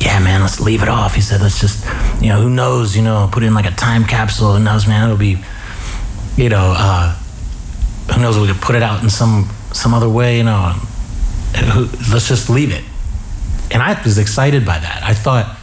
"Yeah, 0.00 0.18
man, 0.20 0.40
let's 0.40 0.58
leave 0.58 0.82
it 0.82 0.88
off." 0.88 1.14
He 1.14 1.20
said, 1.20 1.42
"Let's 1.42 1.60
just, 1.60 1.84
you 2.22 2.30
know, 2.30 2.40
who 2.40 2.48
knows? 2.48 2.96
You 2.96 3.02
know, 3.02 3.28
put 3.30 3.42
in 3.42 3.52
like 3.52 3.66
a 3.66 3.72
time 3.72 4.04
capsule. 4.04 4.54
Who 4.54 4.64
knows, 4.64 4.86
man? 4.86 5.04
It'll 5.04 5.18
be, 5.18 5.36
you 6.36 6.48
know, 6.48 6.74
uh, 6.74 7.14
who 8.14 8.22
knows? 8.22 8.38
We 8.38 8.46
could 8.46 8.62
put 8.62 8.74
it 8.74 8.82
out 8.82 9.02
in 9.02 9.10
some 9.10 9.50
some 9.72 9.92
other 9.92 10.08
way. 10.08 10.38
You 10.38 10.44
know, 10.44 10.74
let's 12.12 12.28
just 12.28 12.48
leave 12.50 12.72
it." 12.72 12.84
And 13.70 13.82
I 13.82 14.00
was 14.02 14.18
excited 14.18 14.64
by 14.64 14.78
that. 14.78 15.02
I 15.02 15.12
thought, 15.14 15.56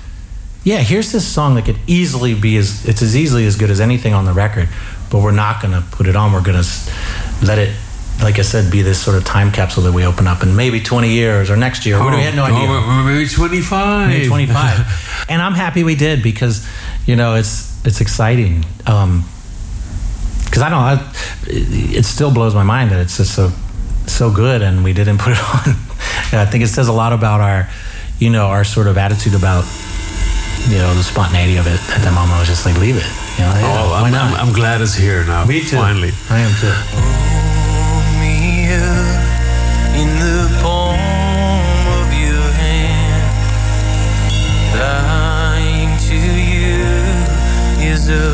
yeah, 0.63 0.77
here's 0.79 1.11
this 1.11 1.25
song 1.27 1.55
that 1.55 1.65
could 1.65 1.77
easily 1.87 2.33
be 2.35 2.57
as 2.57 2.85
it's 2.85 3.01
as 3.01 3.15
easily 3.15 3.45
as 3.45 3.55
good 3.55 3.69
as 3.71 3.79
anything 3.79 4.13
on 4.13 4.25
the 4.25 4.33
record, 4.33 4.67
but 5.09 5.19
we're 5.21 5.31
not 5.31 5.61
going 5.61 5.73
to 5.73 5.81
put 5.91 6.07
it 6.07 6.15
on. 6.15 6.33
We're 6.33 6.41
going 6.43 6.61
to 6.61 6.67
let 7.45 7.59
it, 7.59 7.73
like 8.21 8.39
I 8.39 8.41
said, 8.43 8.71
be 8.71 8.81
this 8.81 9.01
sort 9.01 9.15
of 9.17 9.23
time 9.25 9.51
capsule 9.51 9.83
that 9.83 9.93
we 9.93 10.05
open 10.05 10.27
up 10.27 10.43
in 10.43 10.55
maybe 10.55 10.79
20 10.81 11.09
years 11.09 11.49
or 11.49 11.55
next 11.57 11.85
year. 11.85 11.97
we 12.17 12.21
had 12.23 12.35
no 12.35 12.43
idea. 12.43 12.59
Oh, 12.69 13.03
maybe 13.05 13.27
25. 13.27 14.09
Maybe 14.09 14.27
25. 14.27 15.25
and 15.29 15.41
I'm 15.41 15.53
happy 15.53 15.83
we 15.83 15.95
did 15.95 16.21
because, 16.21 16.67
you 17.05 17.15
know, 17.15 17.35
it's 17.35 17.71
it's 17.85 18.01
exciting. 18.01 18.65
Um 18.85 19.23
'cause 19.23 20.45
because 20.45 20.61
I 20.61 20.69
don't, 20.69 20.79
I, 20.79 20.93
it, 21.47 21.97
it 21.99 22.05
still 22.05 22.31
blows 22.31 22.53
my 22.53 22.63
mind 22.63 22.91
that 22.91 22.99
it's 22.99 23.17
just 23.17 23.33
so 23.33 23.51
so 24.07 24.29
good 24.29 24.61
and 24.61 24.83
we 24.83 24.91
didn't 24.93 25.17
put 25.19 25.33
it 25.33 25.39
on. 25.67 25.75
And 26.31 26.39
I 26.41 26.45
think 26.45 26.63
it 26.63 26.67
says 26.67 26.87
a 26.87 26.93
lot 26.93 27.13
about 27.13 27.41
our, 27.41 27.69
you 28.19 28.29
know, 28.29 28.47
our 28.47 28.63
sort 28.63 28.87
of 28.87 28.97
attitude 28.97 29.33
about, 29.35 29.65
you 30.69 30.77
know, 30.77 30.93
the 30.93 31.03
spontaneity 31.03 31.57
of 31.57 31.67
it 31.67 31.79
at 31.91 32.01
that 32.01 32.13
moment. 32.13 32.33
I 32.33 32.39
was 32.39 32.47
just 32.47 32.65
like, 32.65 32.77
leave 32.77 32.97
it. 32.97 33.05
You 33.37 33.45
know, 33.45 33.51
oh, 33.53 33.59
yeah, 33.59 33.81
Oh, 33.81 33.93
I'm. 33.93 34.13
I'm, 34.13 34.47
I'm 34.47 34.53
glad 34.53 34.81
it's 34.81 34.93
here 34.95 35.25
now. 35.25 35.45
Me 35.45 35.59
too. 35.61 35.75
Finally. 35.77 36.11
I 36.29 36.39
am 36.39 36.53
too. 36.61 36.73
me 38.21 38.69
up 38.73 39.23
in 39.97 40.09
the 40.21 40.59
palm 40.61 40.97
of 41.99 42.07
your 42.13 42.45
hand. 42.61 43.25
Lying 44.77 45.97
to 46.09 46.15
you 46.15 46.85
is 47.91 48.09
a 48.09 48.25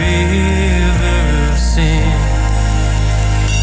river 0.00 1.52
of 1.52 1.58
sin. 1.58 2.12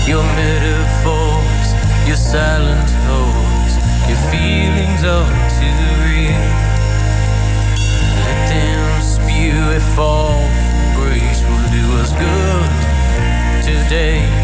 Your 0.08 0.24
metaphors, 0.36 1.68
your 2.08 2.18
silent 2.18 2.90
hopes, 3.08 3.33
feelings 4.32 5.04
are 5.04 5.30
too 5.58 5.84
real. 6.06 6.46
Let 8.24 8.40
them 8.50 9.02
spew 9.02 9.58
it 9.76 9.86
fall. 9.96 10.40
Grace 10.96 11.42
will 11.44 11.68
do 11.72 11.86
us 12.02 12.12
good 12.14 12.84
today. 13.64 14.43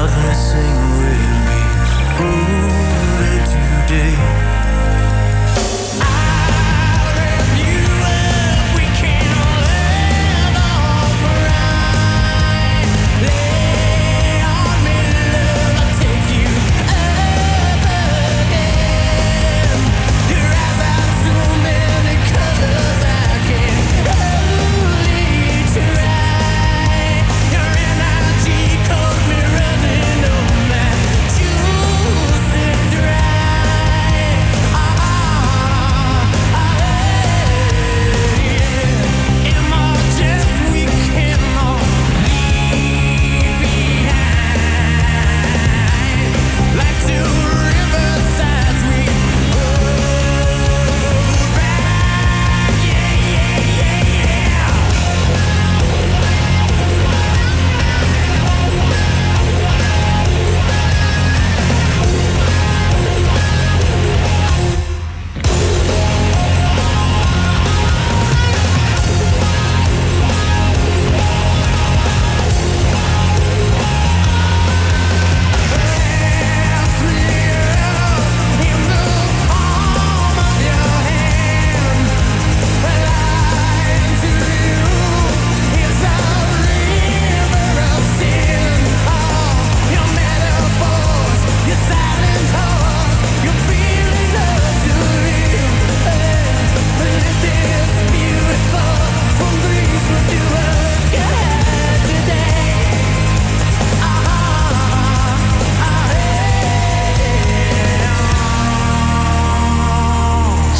Not 0.00 0.26
missing. 0.26 0.89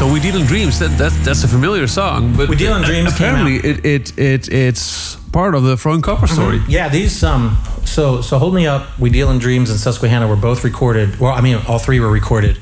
So 0.01 0.11
we 0.11 0.19
deal 0.19 0.35
in 0.37 0.47
dreams. 0.47 0.79
That, 0.79 0.97
that 0.97 1.13
that's 1.25 1.45
a 1.45 1.49
familiar 1.49 1.87
song, 1.87 2.35
but 2.35 2.49
We 2.49 2.57
Deal 2.57 2.75
in 2.75 2.83
Dreams 2.83 3.13
Apparently, 3.13 3.57
it, 3.57 3.85
it 3.85 4.19
it 4.19 4.49
it's 4.49 5.17
part 5.31 5.55
of 5.55 5.63
the 5.63 5.77
Throwing 5.77 6.01
Copper 6.01 6.27
story. 6.27 6.63
Yeah, 6.67 6.89
these 6.89 7.23
um 7.23 7.59
so 7.85 8.23
so 8.23 8.39
hold 8.39 8.55
me 8.55 8.67
up, 8.67 8.99
we 8.99 9.11
deal 9.11 9.31
in 9.31 9.39
dreams 9.39 9.69
and 9.69 9.79
Susquehanna 9.79 10.27
were 10.27 10.37
both 10.37 10.65
recorded. 10.65 11.21
Well, 11.21 11.35
I 11.35 11.43
mean 11.43 11.59
all 11.69 11.79
three 11.79 12.01
were 12.01 12.11
recorded 12.11 12.57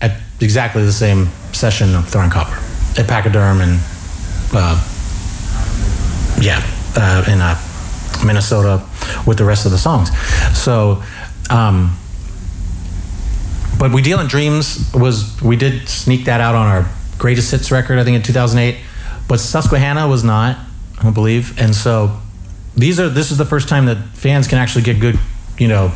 at 0.00 0.20
exactly 0.40 0.84
the 0.84 0.92
same 0.92 1.26
session 1.52 1.94
of 1.94 2.08
Throwing 2.08 2.30
Copper 2.30 2.56
at 3.00 3.06
Pachyderm 3.06 3.60
and 3.60 3.78
uh, 4.52 4.74
yeah 6.40 6.60
uh, 6.96 7.24
in 7.28 7.40
uh, 7.40 7.54
Minnesota 8.26 8.84
with 9.28 9.38
the 9.38 9.44
rest 9.44 9.64
of 9.64 9.70
the 9.70 9.78
songs. 9.78 10.10
So, 10.58 11.04
um, 11.50 11.96
but 13.78 13.92
we 13.92 14.02
deal 14.02 14.20
in 14.20 14.26
dreams 14.26 14.90
was 14.94 15.40
we 15.42 15.56
did 15.56 15.88
sneak 15.88 16.24
that 16.26 16.40
out 16.40 16.54
on 16.54 16.66
our 16.66 16.88
greatest 17.18 17.50
hits 17.50 17.70
record 17.70 17.98
I 17.98 18.04
think 18.04 18.16
in 18.16 18.22
2008 18.22 18.76
but 19.28 19.40
Susquehanna 19.40 20.06
was 20.08 20.22
not 20.24 20.58
I 21.02 21.10
believe. 21.10 21.60
And 21.60 21.74
so 21.74 22.18
these 22.76 22.98
are 23.00 23.08
this 23.08 23.30
is 23.30 23.38
the 23.38 23.44
first 23.44 23.68
time 23.68 23.86
that 23.86 23.96
fans 24.14 24.48
can 24.48 24.58
actually 24.58 24.82
get 24.84 25.00
good 25.00 25.18
you 25.58 25.68
know 25.68 25.92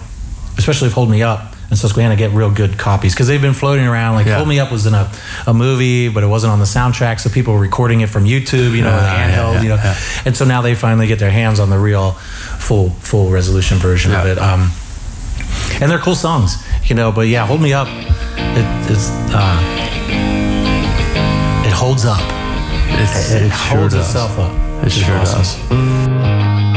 especially 0.59 0.89
if 0.89 0.95
Hold 0.95 1.11
Me 1.11 1.23
Up 1.23 1.55
and 1.71 1.79
Susquehanna 1.79 2.17
get 2.17 2.31
real 2.33 2.51
good 2.51 2.79
copies. 2.79 3.13
Because 3.15 3.29
they've 3.29 3.43
been 3.43 3.53
floating 3.55 3.87
around 3.87 4.15
like 4.15 4.27
Yeah. 4.27 4.37
Hold 4.37 4.49
Me 4.49 4.59
Up 4.59 4.73
was 4.73 4.87
in 4.87 4.95
a, 4.95 5.11
a 5.47 5.55
movie 5.55 6.09
but 6.09 6.23
it 6.25 6.27
wasn't 6.27 6.53
on 6.53 6.59
the 6.59 6.65
soundtrack 6.65 7.21
so 7.21 7.29
people 7.31 7.55
were 7.55 7.61
recording 7.61 8.01
it 8.01 8.09
from 8.09 8.25
YouTube 8.25 8.75
you 8.77 8.83
know 8.83 8.93
with 8.95 9.03
Ah, 9.05 9.17
yeah, 9.17 9.31
handheld 9.37 9.55
yeah, 9.55 9.63
you 9.63 9.69
know. 9.71 9.95
and 10.25 10.37
so 10.37 10.45
now 10.45 10.63
they 10.63 10.75
finally 10.75 11.07
get 11.07 11.19
their 11.19 11.31
hands 11.31 11.61
on 11.61 11.71
the 11.71 11.79
real 11.79 12.13
full 12.59 12.91
full 12.91 13.31
resolution 13.31 13.79
version 13.79 14.13
of 14.15 14.27
it. 14.27 14.39
Um, 14.39 14.71
and 15.81 15.91
they're 15.91 15.99
cool 15.99 16.15
songs, 16.15 16.57
you 16.89 16.95
know. 16.95 17.13
But 17.13 17.29
yeah, 17.29 17.47
hold 17.47 17.61
me 17.61 17.73
up. 17.73 17.89
It 18.59 18.91
is. 18.91 19.11
Uh, 19.33 19.59
it 21.67 21.73
holds 21.73 22.05
up. 22.05 22.21
It's, 23.01 23.33
It, 23.33 23.43
it 23.43 23.51
sure 23.51 23.79
holds 23.79 23.95
does. 23.95 24.07
itself 24.07 24.39
up. 24.39 24.53
It 24.53 24.85
which 24.85 24.93
sure 24.95 25.17
awesome. 25.17 25.43
does. 25.43 26.69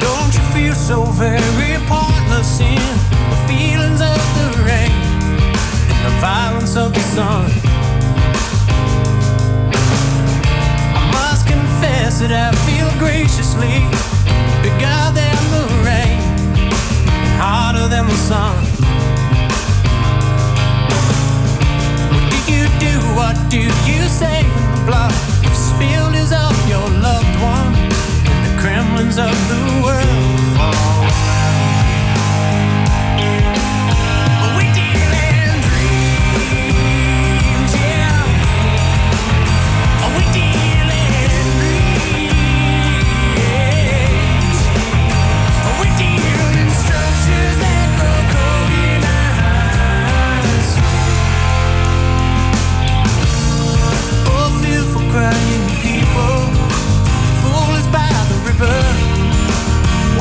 Don't 0.00 0.32
you 0.34 0.42
feel 0.54 0.74
so 0.74 1.04
very 1.04 1.67
sun? 7.18 7.50
I 11.00 11.02
must 11.18 11.42
confess 11.52 12.20
that 12.22 12.32
I 12.46 12.48
feel 12.66 12.88
graciously 13.02 13.74
bigger 14.62 15.02
than 15.18 15.38
the 15.54 15.64
rain, 15.88 16.20
harder 17.42 17.86
than 17.94 18.06
the 18.06 18.20
sun. 18.30 18.54
What 22.12 22.24
do 22.32 22.38
you 22.54 22.64
do? 22.86 22.94
What 23.18 23.36
do 23.50 23.62
you 23.90 24.02
say 24.20 24.38
when 24.54 24.66
the 24.74 24.82
blood 24.86 25.14
spilled 25.66 26.14
is 26.22 26.32
of 26.46 26.54
your 26.72 26.86
loved 27.06 27.36
one? 27.56 27.74
and 28.30 28.40
the 28.46 28.54
Kremlins 28.62 29.18
of 29.18 29.34
the 29.50 29.62
world 29.82 30.40
fall. 30.56 30.97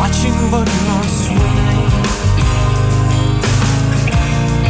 Watching 0.08 0.40
but 0.50 0.68
not 0.88 1.04
swimming. 1.04 1.92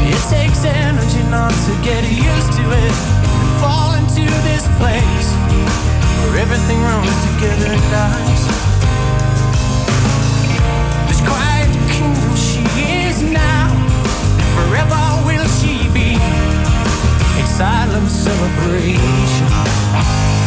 It 0.10 0.22
takes 0.34 0.66
energy 0.66 1.22
not 1.30 1.54
to 1.68 1.74
get 1.84 2.04
used 2.10 2.52
to 2.58 2.64
it 2.84 2.96
and 3.38 3.50
fall 3.62 3.94
into 3.94 4.26
this 4.50 4.66
place 4.82 5.30
where 6.22 6.42
everything 6.42 6.82
runs 6.82 7.18
together 7.30 7.70
dies. 7.94 8.42
This 11.08 11.22
quiet 11.22 11.70
kingdom 11.94 12.34
she 12.36 12.64
is 13.06 13.22
now, 13.22 13.70
and 14.42 14.50
forever 14.58 15.02
will 15.28 15.48
she 15.60 15.86
be 15.94 16.18
a 17.42 17.46
silent 17.46 18.10
celebration. 18.10 20.47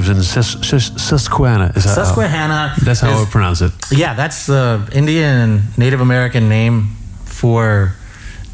With 0.00 0.10
in 0.10 0.16
and 0.16 0.24
Sus- 0.24 0.56
Sus- 0.66 0.92
Susquehanna. 1.02 1.72
Is 1.76 1.84
that 1.84 1.96
how- 1.96 2.04
Susquehanna. 2.04 2.74
That's 2.82 3.00
how 3.00 3.10
is- 3.20 3.26
I 3.26 3.30
pronounce 3.30 3.60
it. 3.60 3.72
Yeah, 3.90 4.14
that's 4.14 4.46
the 4.46 4.88
Indian 4.92 5.62
Native 5.76 6.00
American 6.00 6.48
name 6.48 6.96
for 7.24 7.92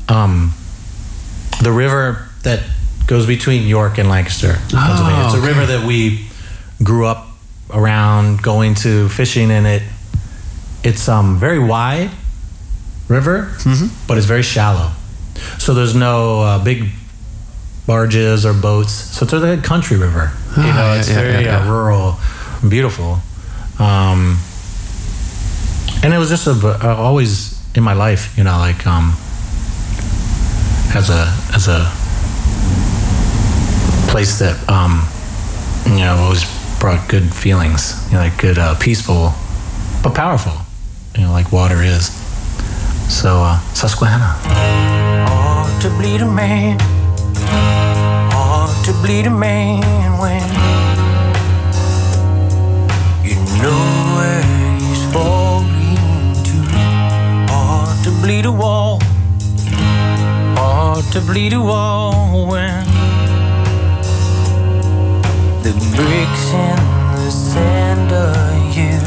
um, 0.08 0.52
the 1.62 1.72
river 1.72 2.28
that 2.42 2.60
goes 3.06 3.26
between 3.26 3.66
York 3.66 3.98
and 3.98 4.08
Lancaster, 4.08 4.52
Pennsylvania. 4.70 5.24
It's 5.26 5.34
a 5.34 5.38
okay. 5.38 5.46
river 5.46 5.66
that 5.66 5.86
we 5.86 6.26
grew 6.82 7.06
up 7.06 7.26
around 7.72 8.42
going 8.42 8.74
to 8.74 9.08
fishing 9.08 9.50
in 9.50 9.66
it. 9.66 9.82
It's 10.84 11.08
um 11.08 11.38
very 11.38 11.58
wide 11.58 12.10
river, 13.08 13.50
but 14.06 14.16
it's 14.18 14.26
very 14.26 14.42
shallow. 14.42 14.90
So 15.58 15.74
there's 15.74 15.94
no 15.94 16.40
uh, 16.42 16.58
big 16.64 16.90
barges 17.86 18.44
or 18.46 18.52
boats. 18.52 18.92
So 18.92 19.24
it's 19.24 19.32
a 19.32 19.56
country 19.66 19.96
river. 19.96 20.32
You 20.56 20.62
Ah, 20.62 20.76
know, 20.76 20.92
yeah, 20.92 20.98
it's 20.98 21.08
yeah, 21.10 21.14
very 21.20 21.44
yeah, 21.44 21.58
uh, 21.66 21.70
rural, 21.70 22.18
beautiful. 22.68 23.18
Um, 23.78 24.38
and 26.02 26.14
it 26.14 26.18
was 26.18 26.28
just 26.30 26.46
a, 26.46 26.52
uh, 26.52 26.94
always 26.96 27.60
in 27.74 27.82
my 27.82 27.92
life, 27.92 28.32
you 28.38 28.44
know, 28.44 28.56
like 28.58 28.86
um, 28.86 29.14
as 30.94 31.10
a 31.10 31.28
as 31.54 31.68
a 31.68 31.80
place 34.10 34.38
that 34.38 34.56
um, 34.68 35.06
you 35.86 36.04
know 36.04 36.16
always 36.16 36.44
brought 36.80 37.06
good 37.08 37.34
feelings, 37.34 37.94
you 38.06 38.14
know, 38.14 38.20
like 38.20 38.38
good, 38.38 38.58
uh, 38.58 38.74
peaceful, 38.78 39.32
but 40.02 40.14
powerful, 40.14 40.52
you 41.14 41.22
know, 41.22 41.32
like 41.32 41.52
water 41.52 41.82
is. 41.82 42.08
So 43.12 43.42
uh, 43.42 43.60
Susquehanna. 43.74 44.38
Hard 45.28 45.82
to 45.82 45.88
bleed 45.90 46.22
a 46.22 46.26
man 46.30 46.78
to 48.86 48.92
bleed 49.02 49.26
a 49.26 49.30
man 49.30 49.82
when 50.20 50.40
you 53.24 53.34
know 53.60 53.82
where 54.14 54.42
he's 54.78 55.02
falling 55.12 56.34
to? 56.44 56.56
Hard 57.50 58.04
to 58.04 58.10
bleed 58.22 58.46
a 58.46 58.52
wall, 58.52 59.00
hard 60.56 61.04
to 61.06 61.20
bleed 61.20 61.52
a 61.52 61.60
wall 61.60 62.46
when 62.46 62.84
the 65.64 65.72
bricks 65.96 66.46
and 66.54 67.18
the 67.18 67.30
sand 67.32 68.12
are 68.12 68.54
you. 68.72 69.05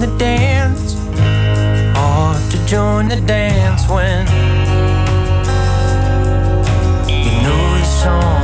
the 0.00 0.06
dance 0.16 0.94
or 1.94 2.32
to 2.50 2.66
join 2.66 3.08
the 3.08 3.20
dance 3.26 3.86
when 3.86 4.26
you 7.06 7.42
know 7.42 7.78
the 7.78 7.84
song. 7.84 8.39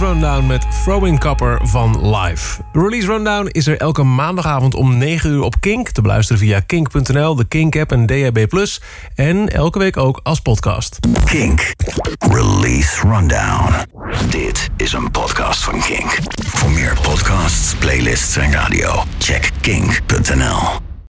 Rundown 0.00 0.46
met 0.46 0.66
Throwing 0.82 1.20
Copper 1.20 1.60
van 1.62 2.16
Live. 2.16 2.60
Release 2.72 3.06
Rundown 3.06 3.46
is 3.46 3.66
er 3.66 3.76
elke 3.76 4.02
maandagavond 4.02 4.74
om 4.74 4.98
9 4.98 5.30
uur 5.30 5.42
op 5.42 5.60
Kink... 5.60 5.88
te 5.88 6.02
beluisteren 6.02 6.42
via 6.42 6.60
kink.nl, 6.60 7.34
de 7.34 7.44
Kink-app 7.44 7.92
en 7.92 8.06
DHB+. 8.06 8.66
En 9.14 9.48
elke 9.48 9.78
week 9.78 9.96
ook 9.96 10.20
als 10.22 10.40
podcast. 10.40 10.98
Kink. 11.24 11.72
Release 12.18 13.08
Rundown. 13.08 13.74
Dit 14.30 14.68
is 14.76 14.92
een 14.92 15.10
podcast 15.10 15.64
van 15.64 15.80
Kink. 15.80 16.18
Voor 16.46 16.70
meer 16.70 16.98
podcasts, 17.02 17.74
playlists 17.74 18.36
en 18.36 18.52
radio, 18.52 19.02
check 19.18 19.50
kink.nl. 19.60 20.89